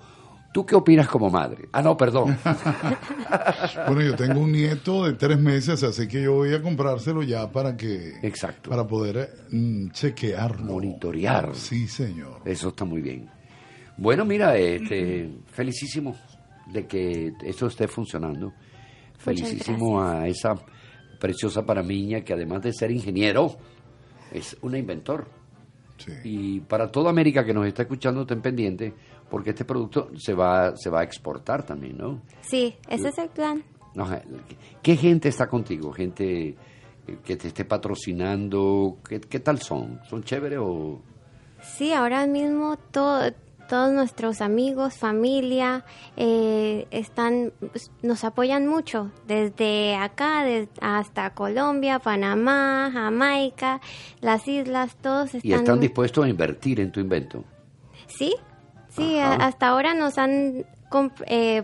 ¿Tú 0.56 0.64
qué 0.64 0.74
opinas 0.74 1.06
como 1.06 1.28
madre? 1.28 1.68
Ah, 1.70 1.82
no, 1.82 1.98
perdón. 1.98 2.38
Bueno, 3.86 4.00
yo 4.00 4.16
tengo 4.16 4.40
un 4.40 4.52
nieto 4.52 5.04
de 5.04 5.12
tres 5.12 5.38
meses, 5.38 5.82
así 5.82 6.08
que 6.08 6.22
yo 6.22 6.32
voy 6.32 6.54
a 6.54 6.62
comprárselo 6.62 7.22
ya 7.22 7.52
para 7.52 7.76
que... 7.76 8.14
Exacto. 8.22 8.70
Para 8.70 8.86
poder 8.86 9.36
mm, 9.50 9.90
chequearlo. 9.90 10.72
Monitorear. 10.72 11.54
Sí, 11.54 11.86
señor. 11.86 12.40
Eso 12.46 12.68
está 12.68 12.86
muy 12.86 13.02
bien. 13.02 13.28
Bueno, 13.98 14.24
mira, 14.24 14.56
este, 14.56 15.30
felicísimo 15.44 16.16
de 16.72 16.86
que 16.86 17.34
esto 17.44 17.66
esté 17.66 17.86
funcionando. 17.86 18.54
Felicísimo 19.18 20.00
a 20.00 20.26
esa 20.26 20.54
preciosa 21.20 21.66
paramiña 21.66 22.22
que 22.22 22.32
además 22.32 22.62
de 22.62 22.72
ser 22.72 22.90
ingeniero, 22.92 23.58
es 24.32 24.56
una 24.62 24.78
inventor. 24.78 25.28
Y 26.24 26.60
para 26.60 26.90
toda 26.90 27.10
América 27.10 27.44
que 27.44 27.52
nos 27.52 27.66
está 27.66 27.82
escuchando, 27.82 28.24
ten 28.24 28.40
pendiente, 28.40 28.94
porque 29.30 29.50
este 29.50 29.64
producto 29.64 30.10
se 30.16 30.34
va, 30.34 30.76
se 30.76 30.90
va 30.90 31.00
a 31.00 31.02
exportar 31.02 31.64
también, 31.64 31.96
¿no? 31.98 32.22
Sí, 32.42 32.76
ese 32.88 33.08
es 33.08 33.18
el 33.18 33.28
plan. 33.28 33.62
¿Qué 34.82 34.96
gente 34.96 35.28
está 35.28 35.48
contigo? 35.48 35.92
¿Gente 35.92 36.56
que 37.24 37.36
te 37.36 37.48
esté 37.48 37.64
patrocinando? 37.64 38.98
¿Qué, 39.08 39.20
qué 39.20 39.40
tal 39.40 39.60
son? 39.60 40.00
¿Son 40.08 40.22
chéveres 40.22 40.58
o...? 40.60 41.00
Sí, 41.62 41.92
ahora 41.92 42.26
mismo 42.26 42.76
todo, 42.90 43.32
todos 43.68 43.92
nuestros 43.92 44.40
amigos, 44.40 44.94
familia, 44.94 45.84
eh, 46.16 46.86
están, 46.90 47.52
nos 48.02 48.24
apoyan 48.24 48.66
mucho, 48.66 49.10
desde 49.26 49.96
acá 49.96 50.44
hasta 50.80 51.30
Colombia, 51.30 51.98
Panamá, 51.98 52.90
Jamaica, 52.92 53.80
las 54.20 54.46
islas, 54.46 54.96
todos 54.96 55.34
están... 55.34 55.50
Y 55.50 55.54
están 55.54 55.80
dispuestos 55.80 56.24
a 56.24 56.28
invertir 56.28 56.80
en 56.80 56.92
tu 56.92 57.00
invento. 57.00 57.44
Sí, 58.06 58.34
sí, 58.96 59.18
a- 59.18 59.34
hasta 59.34 59.68
ahora 59.68 59.94
nos 59.94 60.18
han 60.18 60.64
eh, 61.26 61.62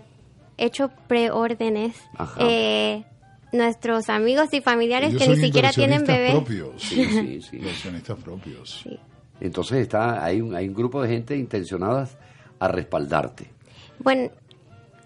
hecho 0.59 0.91
preórdenes. 1.09 1.97
Eh, 2.39 3.05
nuestros 3.53 4.09
amigos 4.09 4.53
y 4.55 4.61
familiares 4.62 5.11
Ellos 5.11 5.22
que 5.22 5.28
ni 5.28 5.37
siquiera 5.37 5.72
tienen 5.72 6.01
inversionistas 6.01 6.47
bebé. 6.47 6.64
propios. 6.64 6.83
Sí, 6.89 7.05
sí, 7.11 7.43
sí. 7.43 7.57
Inversionistas 7.59 8.18
propios. 8.18 8.85
Entonces 9.41 9.78
está, 9.78 10.24
hay, 10.24 10.41
un, 10.41 10.55
hay 10.55 10.68
un 10.68 10.74
grupo 10.74 11.03
de 11.03 11.09
gente 11.09 11.37
intencionadas 11.37 12.16
a 12.61 12.68
respaldarte. 12.68 13.47
Bueno, 13.99 14.30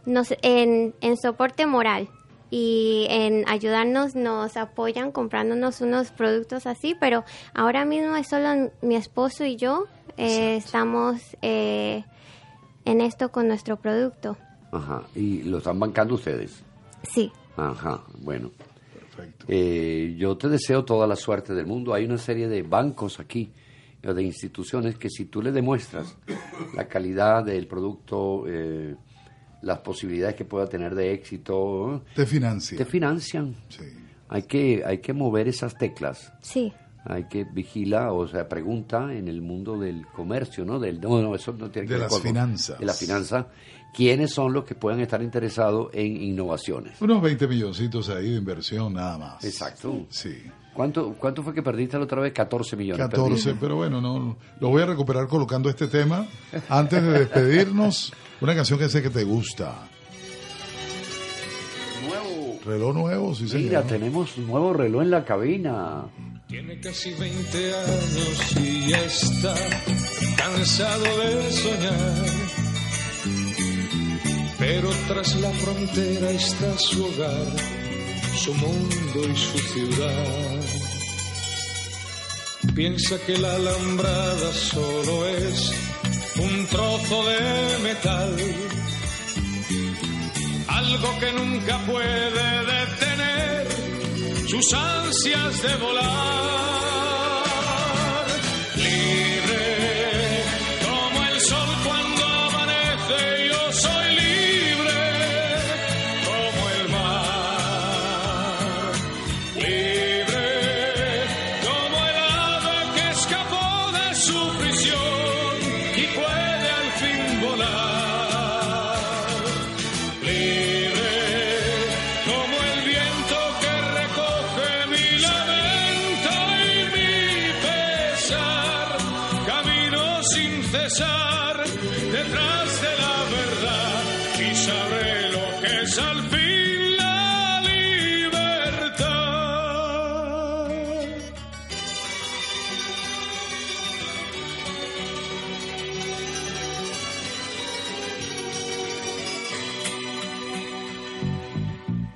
nos, 0.05 0.35
en, 0.43 0.95
en 1.01 1.17
soporte 1.17 1.67
moral 1.67 2.09
y 2.51 3.07
en 3.11 3.49
ayudarnos 3.49 4.15
nos 4.15 4.57
apoyan 4.57 5.11
comprándonos 5.11 5.81
unos 5.81 6.11
productos 6.13 6.67
así, 6.67 6.95
pero 7.01 7.25
ahora 7.55 7.85
mismo 7.85 8.15
es 8.17 8.29
solo 8.29 8.71
mi 8.83 8.95
esposo 8.95 9.45
y 9.45 9.57
yo 9.57 9.87
eh, 10.19 10.57
estamos 10.57 11.21
eh, 11.43 12.05
en 12.87 13.01
esto 13.03 13.31
con 13.31 13.49
nuestro 13.49 13.77
producto. 13.77 14.37
Ajá. 14.73 15.03
Y 15.15 15.43
lo 15.43 15.59
están 15.59 15.79
bancando 15.79 16.15
ustedes. 16.15 16.63
Sí. 17.03 17.31
Ajá, 17.57 18.03
bueno. 18.21 18.51
Eh, 19.49 20.15
yo 20.19 20.37
te 20.37 20.49
deseo 20.49 20.85
toda 20.85 21.07
la 21.07 21.17
suerte 21.17 21.55
del 21.55 21.67
mundo. 21.67 21.95
Hay 21.95 22.05
una 22.05 22.19
serie 22.19 22.49
de 22.49 22.63
bancos 22.63 23.19
aquí, 23.21 23.53
o 24.07 24.13
de 24.13 24.23
instituciones, 24.23 24.99
que 24.99 25.09
si 25.09 25.27
tú 25.27 25.41
le 25.43 25.53
demuestras 25.53 26.17
la 26.75 26.87
calidad 26.87 27.45
del 27.45 27.67
producto, 27.67 28.45
eh, 28.47 28.95
las 29.63 29.79
posibilidades 29.79 30.37
que 30.37 30.45
pueda 30.45 30.67
tener 30.67 30.95
de 30.95 31.13
éxito, 31.13 32.03
Te 32.15 32.27
financia. 32.27 32.77
te 32.77 32.85
financian. 32.85 33.55
Hay 34.29 34.43
que, 34.43 34.83
hay 34.85 34.99
que 34.99 35.13
mover 35.13 35.49
esas 35.49 35.77
teclas. 35.77 36.33
Sí. 36.43 36.73
Hay 37.09 37.25
que 37.29 37.45
vigilar, 37.45 38.09
o 38.11 38.27
sea, 38.27 38.49
pregunta 38.49 39.13
en 39.15 39.29
el 39.29 39.41
mundo 39.41 39.79
del 39.79 40.07
comercio, 40.09 40.65
¿no? 40.65 40.79
Del, 40.81 41.01
no, 41.01 41.23
no, 41.23 41.35
eso 41.35 41.53
no 41.53 41.71
tiene 41.71 41.87
que 41.87 41.95
De 41.95 42.01
ver 42.01 42.11
las 42.11 42.13
con- 42.13 42.23
finanzas. 42.23 42.79
De 42.79 42.87
la 42.87 42.93
finanza. 42.95 43.47
¿Quiénes 43.95 44.33
son 44.33 44.53
los 44.53 44.65
que 44.65 44.75
puedan 44.75 45.01
estar 45.01 45.23
interesados 45.23 45.89
en 45.95 46.21
innovaciones? 46.21 47.01
Unos 47.01 47.23
20 47.23 47.47
milloncitos 47.49 48.09
ahí 48.11 48.31
de 48.33 48.37
inversión 48.39 48.93
nada 48.93 49.17
más. 49.17 49.45
Exacto. 49.45 50.07
Sí. 50.11 50.35
¿Cuánto, 50.75 51.15
¿Cuánto 51.19 51.43
fue 51.43 51.55
que 51.55 51.63
perdiste 51.63 51.97
la 51.97 52.05
otra 52.05 52.21
vez? 52.21 52.35
14 52.35 52.77
millones. 52.77 53.01
14, 53.09 53.23
perdiste. 53.31 53.55
pero 53.59 53.77
bueno, 53.77 54.01
no 54.03 54.37
lo 54.61 54.69
voy 54.69 54.83
a 54.83 54.87
recuperar 54.87 55.27
colocando 55.29 55.71
este 55.71 55.87
tema. 55.87 56.27
Antes 56.69 57.03
de 57.03 57.11
despedirnos, 57.21 58.13
una 58.43 58.55
canción 58.55 58.79
que 58.79 58.89
sé 58.91 59.01
que 59.01 59.09
te 59.09 59.25
gusta. 59.25 59.89
Reloj 62.67 62.95
nuevo, 62.95 63.35
sí 63.35 63.49
señor. 63.49 63.65
Mira, 63.65 63.83
tenemos 63.85 64.37
un 64.37 64.49
nuevo 64.49 64.73
reloj 64.73 65.03
en 65.03 65.11
la 65.11 65.25
cabina. 65.25 66.05
Tiene 66.49 66.81
casi 66.81 67.13
20 67.15 67.75
años 67.75 68.57
y 68.61 68.91
ya 68.91 69.05
está 69.05 69.55
cansado 70.37 71.05
de 71.05 71.53
soñar. 71.53 72.27
Pero 74.59 74.89
tras 75.07 75.37
la 75.37 75.51
frontera 75.51 76.31
está 76.31 76.79
su 76.79 77.05
hogar, 77.05 77.47
su 78.35 78.55
mundo 78.55 79.29
y 79.33 79.37
su 79.37 79.59
ciudad. 79.59 80.61
Piensa 82.75 83.17
que 83.27 83.39
la 83.39 83.55
alambrada 83.55 84.53
solo 84.53 85.29
es 85.29 85.73
un 86.39 86.67
trozo 86.67 87.25
de 87.29 87.79
metal. 87.85 88.37
Algo 90.77 91.19
que 91.19 91.33
nunca 91.33 91.79
puede 91.87 92.65
detener 92.75 93.67
sus 94.47 94.75
ansias 94.75 95.63
de 95.63 95.77
volar. 95.77 97.06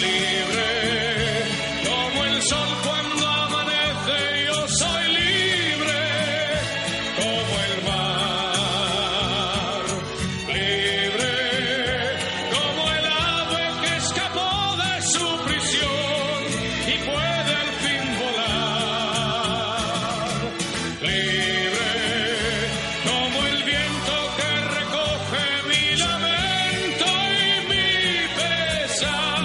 Libre 0.00 1.01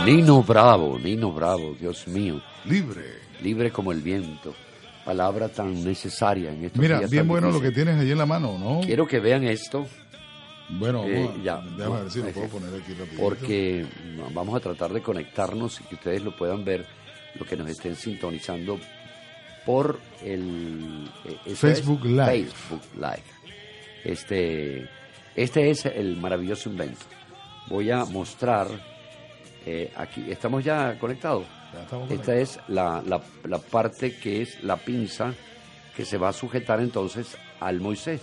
Nino 0.08 0.42
Bravo, 0.42 0.98
Nino 0.98 1.32
Bravo, 1.34 1.76
Dios 1.80 2.08
mío. 2.08 2.42
Libre. 2.66 3.04
Libre 3.42 3.72
como 3.72 3.92
el 3.92 4.02
viento. 4.02 4.54
Palabra 5.04 5.50
tan 5.50 5.84
necesaria 5.84 6.52
en 6.52 6.66
estos 6.66 6.82
Mira, 6.82 7.00
días 7.00 7.12
bien 7.12 7.28
bueno 7.28 7.52
lo 7.52 7.60
que 7.62 7.72
tienes 7.72 8.00
ahí 8.00 8.12
en 8.12 8.18
la 8.18 8.26
mano, 8.26 8.58
¿no? 8.58 8.82
Quiero 8.82 9.06
que 9.06 9.20
vean 9.20 9.44
esto. 9.44 9.86
Bueno, 10.70 11.04
Eh, 11.06 11.30
a- 11.40 11.44
ya. 11.44 11.62
déjame 11.78 12.02
ver 12.04 12.12
si 12.12 12.20
lo 12.22 12.30
puedo 12.32 12.48
poner 12.48 12.70
aquí 12.82 12.94
rapidito. 12.94 13.22
Porque 13.22 13.86
vamos 14.34 14.56
a 14.56 14.60
tratar 14.62 14.92
de 14.94 15.02
conectarnos 15.02 15.80
y 15.82 15.84
que 15.86 15.96
ustedes 15.96 16.24
lo 16.24 16.36
puedan 16.36 16.64
ver, 16.66 16.86
lo 17.40 17.46
que 17.46 17.56
nos 17.58 17.70
estén 17.70 17.96
sintonizando 17.96 18.80
por 19.66 20.00
el 20.24 21.10
eh, 21.26 21.38
es 21.46 21.60
Facebook 21.60 22.04
Live. 22.06 22.46
Facebook 22.46 22.82
Live. 22.96 23.24
Este, 24.04 24.90
este 25.36 25.70
es 25.70 25.86
el 25.86 26.16
maravilloso 26.18 26.70
invento. 26.70 27.06
Voy 27.68 27.92
a 27.92 28.04
mostrar 28.06 28.68
eh, 29.70 29.92
aquí. 29.98 30.24
¿Estamos 30.32 30.64
ya 30.64 30.98
conectados? 30.98 31.46
estamos 31.84 32.10
Esta 32.10 32.36
es 32.36 32.58
la, 32.70 33.04
la- 33.06 33.22
la 33.44 33.58
parte 33.60 34.16
que 34.18 34.42
es 34.42 34.64
la 34.64 34.78
pinza 34.78 35.34
que 35.96 36.06
se 36.06 36.18
va 36.18 36.30
a 36.30 36.34
sujetar 36.34 36.80
entonces 36.80 37.38
al 37.60 37.82
Moisés 37.82 38.22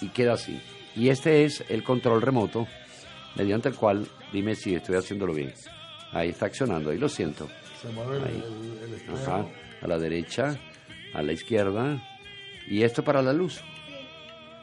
y 0.00 0.08
queda 0.08 0.32
así. 0.32 0.60
Y 0.96 1.08
este 1.10 1.44
es 1.44 1.62
el 1.68 1.84
control 1.84 2.20
remoto 2.22 2.66
mediante 3.36 3.68
el 3.68 3.76
cual 3.76 4.06
dime 4.32 4.54
si 4.56 4.74
estoy 4.74 4.96
haciéndolo 4.96 5.32
bien. 5.32 5.52
Ahí 6.12 6.30
está 6.30 6.46
accionando, 6.46 6.90
ahí 6.90 6.98
lo 6.98 7.08
siento. 7.08 7.48
Se 7.80 7.88
mueve 7.90 8.16
el- 8.16 8.24
Ahí. 8.24 8.42
el- 8.44 9.08
el. 9.08 9.14
Ajá, 9.14 9.46
a 9.80 9.86
la 9.86 9.98
derecha, 9.98 10.56
a 11.12 11.22
la 11.22 11.32
izquierda. 11.32 12.02
Y 12.66 12.82
esto 12.82 13.04
para 13.04 13.22
la 13.22 13.32
luz. 13.32 13.60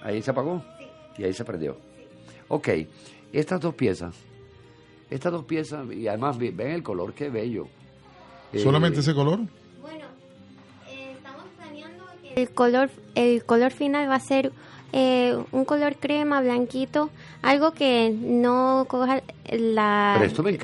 Ahí 0.03 0.21
se 0.21 0.31
apagó 0.31 0.65
y 1.17 1.23
ahí 1.23 1.33
se 1.33 1.45
prendió. 1.45 1.77
Ok, 2.47 2.69
estas 3.31 3.61
dos 3.61 3.75
piezas, 3.75 4.13
estas 5.11 5.31
dos 5.31 5.45
piezas, 5.45 5.85
y 5.93 6.07
además 6.07 6.37
ve- 6.39 6.51
ven 6.51 6.71
el 6.71 6.81
color, 6.83 7.13
qué 7.13 7.29
bello. 7.29 7.67
Eh, 8.51 8.59
¿Solamente 8.59 9.01
ese 9.01 9.13
color? 9.13 9.39
El 12.35 12.49
color, 12.49 12.89
el 13.15 13.43
color 13.43 13.71
final 13.71 14.09
va 14.09 14.15
a 14.15 14.19
ser 14.21 14.51
eh, 14.93 15.37
un 15.51 15.65
color 15.65 15.95
crema, 15.97 16.41
blanquito, 16.41 17.09
algo 17.41 17.71
que 17.71 18.09
no 18.17 18.85
coja 18.87 19.21
la, 19.51 20.17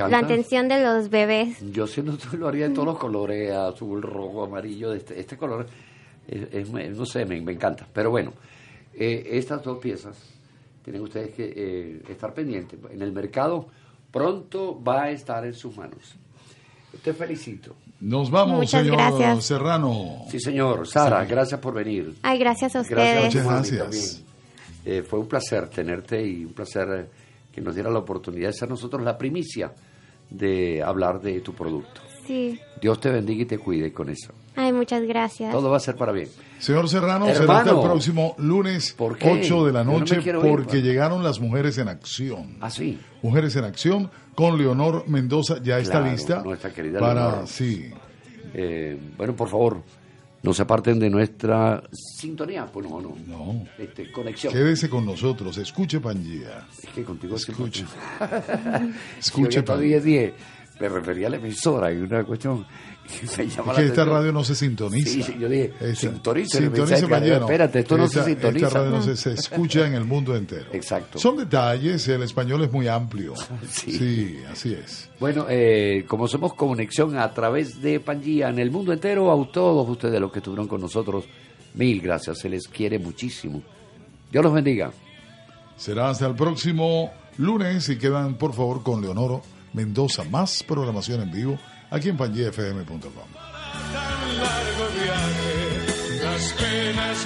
la 0.09 0.19
atención 0.19 0.67
de 0.69 0.81
los 0.83 1.09
bebés. 1.09 1.57
Yo 1.73 1.87
siendo 1.87 2.17
tú 2.17 2.37
lo 2.37 2.47
haría 2.47 2.69
de 2.69 2.73
todos 2.73 2.87
los 2.87 2.97
colores, 2.97 3.51
azul, 3.51 4.01
rojo, 4.01 4.45
amarillo, 4.45 4.91
de 4.91 4.97
este, 4.97 5.19
este 5.19 5.37
color, 5.37 5.67
es- 6.27 6.53
es- 6.53 6.69
no 6.97 7.05
sé, 7.05 7.25
me, 7.25 7.39
me 7.41 7.51
encanta. 7.51 7.85
Pero 7.93 8.11
bueno, 8.11 8.33
eh, 8.93 9.27
estas 9.33 9.61
dos 9.63 9.77
piezas 9.79 10.17
tienen 10.83 11.01
ustedes 11.01 11.31
que 11.35 11.53
eh, 11.55 12.01
estar 12.09 12.33
pendientes. 12.33 12.79
En 12.89 13.01
el 13.01 13.11
mercado 13.11 13.67
pronto 14.17 14.81
va 14.83 15.03
a 15.03 15.09
estar 15.11 15.45
en 15.45 15.53
sus 15.53 15.75
manos. 15.77 16.15
Te 17.03 17.13
felicito. 17.13 17.75
Nos 17.99 18.29
vamos, 18.29 18.57
Muchas 18.59 18.81
señor 18.81 18.97
gracias. 18.97 19.45
Serrano. 19.45 20.25
Sí, 20.29 20.39
señor. 20.39 20.87
Sara, 20.87 21.25
gracias 21.25 21.59
por 21.59 21.73
venir. 21.73 22.15
Ay, 22.23 22.39
gracias 22.39 22.75
a 22.75 22.83
Gracias, 22.83 23.35
ustedes. 23.35 23.45
a 23.45 23.49
Mami, 23.51 23.69
también. 23.77 24.03
Eh, 24.85 25.03
fue 25.03 25.19
un 25.19 25.27
placer 25.27 25.67
tenerte 25.69 26.25
y 26.25 26.45
un 26.45 26.53
placer 26.53 26.87
eh, 26.91 27.05
que 27.51 27.61
nos 27.61 27.75
diera 27.75 27.89
la 27.89 27.99
oportunidad 27.99 28.47
de 28.49 28.53
ser 28.53 28.69
nosotros 28.69 29.01
la 29.03 29.17
primicia 29.17 29.73
de 30.29 30.81
hablar 30.83 31.19
de 31.21 31.39
tu 31.41 31.53
producto. 31.53 32.01
Sí. 32.27 32.59
Dios 32.81 32.99
te 32.99 33.09
bendiga 33.09 33.43
y 33.43 33.45
te 33.45 33.57
cuide 33.57 33.91
con 33.93 34.09
eso. 34.09 34.33
Ay, 34.55 34.73
muchas 34.73 35.03
gracias. 35.03 35.51
Todo 35.51 35.69
va 35.69 35.77
a 35.77 35.79
ser 35.79 35.95
para 35.95 36.11
bien. 36.11 36.27
Señor 36.59 36.89
Serrano, 36.89 37.25
será 37.27 37.39
Hermano. 37.39 37.59
hasta 37.59 37.71
el 37.71 37.81
próximo 37.81 38.35
lunes 38.39 38.93
¿Por 38.93 39.17
qué? 39.17 39.29
8 39.29 39.65
de 39.65 39.71
la 39.71 39.83
no 39.83 39.99
noche 39.99 40.19
ir, 40.23 40.35
porque 40.39 40.81
llegaron 40.81 41.23
las 41.23 41.39
mujeres 41.39 41.77
en 41.77 41.87
acción. 41.87 42.57
Ah, 42.59 42.69
sí. 42.69 42.99
Mujeres 43.21 43.55
en 43.55 43.63
acción 43.63 44.09
con 44.35 44.57
Leonor 44.57 45.07
Mendoza 45.07 45.61
ya 45.63 45.79
está 45.79 46.01
lista 46.01 46.41
nuestra 46.43 46.71
querida 46.73 46.99
para 46.99 47.29
Leonor. 47.29 47.47
sí. 47.47 47.91
Eh, 48.53 48.97
bueno, 49.17 49.35
por 49.35 49.49
favor, 49.49 49.83
no 50.41 50.53
se 50.53 50.61
aparten 50.61 50.99
de 50.99 51.09
nuestra 51.09 51.83
sintonía. 51.91 52.65
Pues 52.65 52.89
no, 52.89 53.01
no. 53.01 53.15
No. 53.27 53.65
Este, 53.77 54.11
conexión. 54.11 54.53
Quédese 54.53 54.89
con 54.89 55.05
nosotros, 55.05 55.57
escuche 55.57 55.99
Pangía. 55.99 56.65
Es 56.81 56.89
que 56.89 57.03
contigo 57.03 57.35
Escuche. 57.35 57.83
Escuche, 58.19 58.93
Escuche, 59.19 59.61
todavía 59.63 59.99
dije, 59.99 60.33
me 60.79 60.89
refería 60.89 61.27
a 61.27 61.29
la 61.31 61.37
emisora 61.37 61.91
y 61.91 61.97
una 61.97 62.23
cuestión 62.23 62.65
que 63.07 63.25
me 63.43 63.47
llama 63.49 63.71
Es 63.71 63.77
la 63.77 63.83
que 63.83 63.87
esta 63.87 64.01
atención. 64.01 64.09
radio 64.09 64.31
no 64.31 64.43
se 64.43 64.55
sintoniza. 64.55 65.09
Sí, 65.09 65.23
sí, 65.23 65.35
yo 65.39 65.47
dije, 65.49 65.95
sintonice, 65.95 66.65
espérate, 66.65 67.79
esto 67.79 67.97
no 67.97 68.07
se 68.07 68.23
sintoniza. 68.23 68.67
Esta 68.67 68.79
radio 68.79 68.91
no 68.91 69.01
se, 69.01 69.15
se 69.15 69.33
escucha 69.33 69.87
en 69.87 69.93
el 69.93 70.03
mundo 70.03 70.35
entero. 70.35 70.65
Exacto. 70.73 71.17
Son 71.17 71.37
detalles, 71.37 72.07
el 72.07 72.23
español 72.23 72.63
es 72.63 72.71
muy 72.71 72.87
amplio. 72.87 73.33
Sí, 73.69 74.39
así 74.51 74.73
es. 74.73 75.09
Bueno, 75.19 75.45
eh, 75.49 76.03
como 76.07 76.27
somos 76.27 76.53
conexión 76.53 77.17
a 77.17 77.33
través 77.33 77.81
de 77.81 77.99
Pangía 77.99 78.49
en 78.49 78.59
el 78.59 78.71
mundo 78.71 78.91
entero, 78.93 79.31
a 79.31 79.51
todos 79.51 79.87
ustedes 79.89 80.19
los 80.19 80.31
que 80.31 80.39
estuvieron 80.39 80.67
con 80.67 80.81
nosotros, 80.81 81.25
mil 81.75 82.01
gracias, 82.01 82.39
se 82.39 82.49
les 82.49 82.67
quiere 82.67 82.99
muchísimo. 82.99 83.61
Dios 84.31 84.43
los 84.43 84.53
bendiga. 84.53 84.91
Será 85.77 86.09
hasta 86.09 86.27
el 86.27 86.35
próximo 86.35 87.11
lunes 87.37 87.87
y 87.89 87.97
quedan 87.97 88.35
por 88.35 88.53
favor 88.53 88.83
con 88.83 89.01
Leonoro 89.01 89.41
Mendoza. 89.73 90.23
Más 90.23 90.63
programación 90.63 91.21
en 91.21 91.31
vivo 91.31 91.59
aquí 91.89 92.09
en 92.09 92.17
pangiafm.com. 92.17 93.11
las 96.21 96.53
penas 96.53 97.25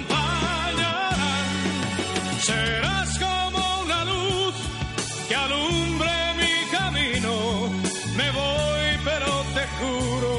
Pero 9.81 10.30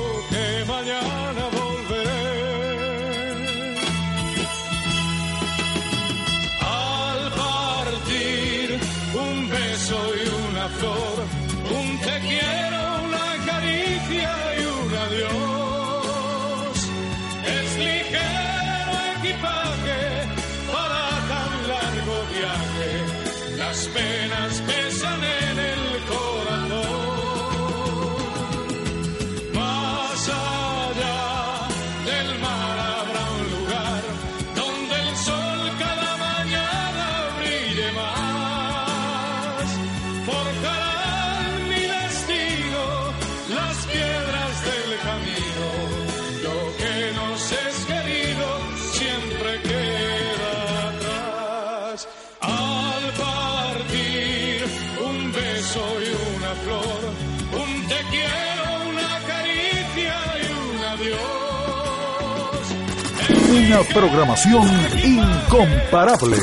Una 63.73 63.83
programación 63.85 64.69
incomparable. 65.03 66.37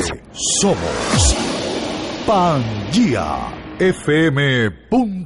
Somos 0.62 1.36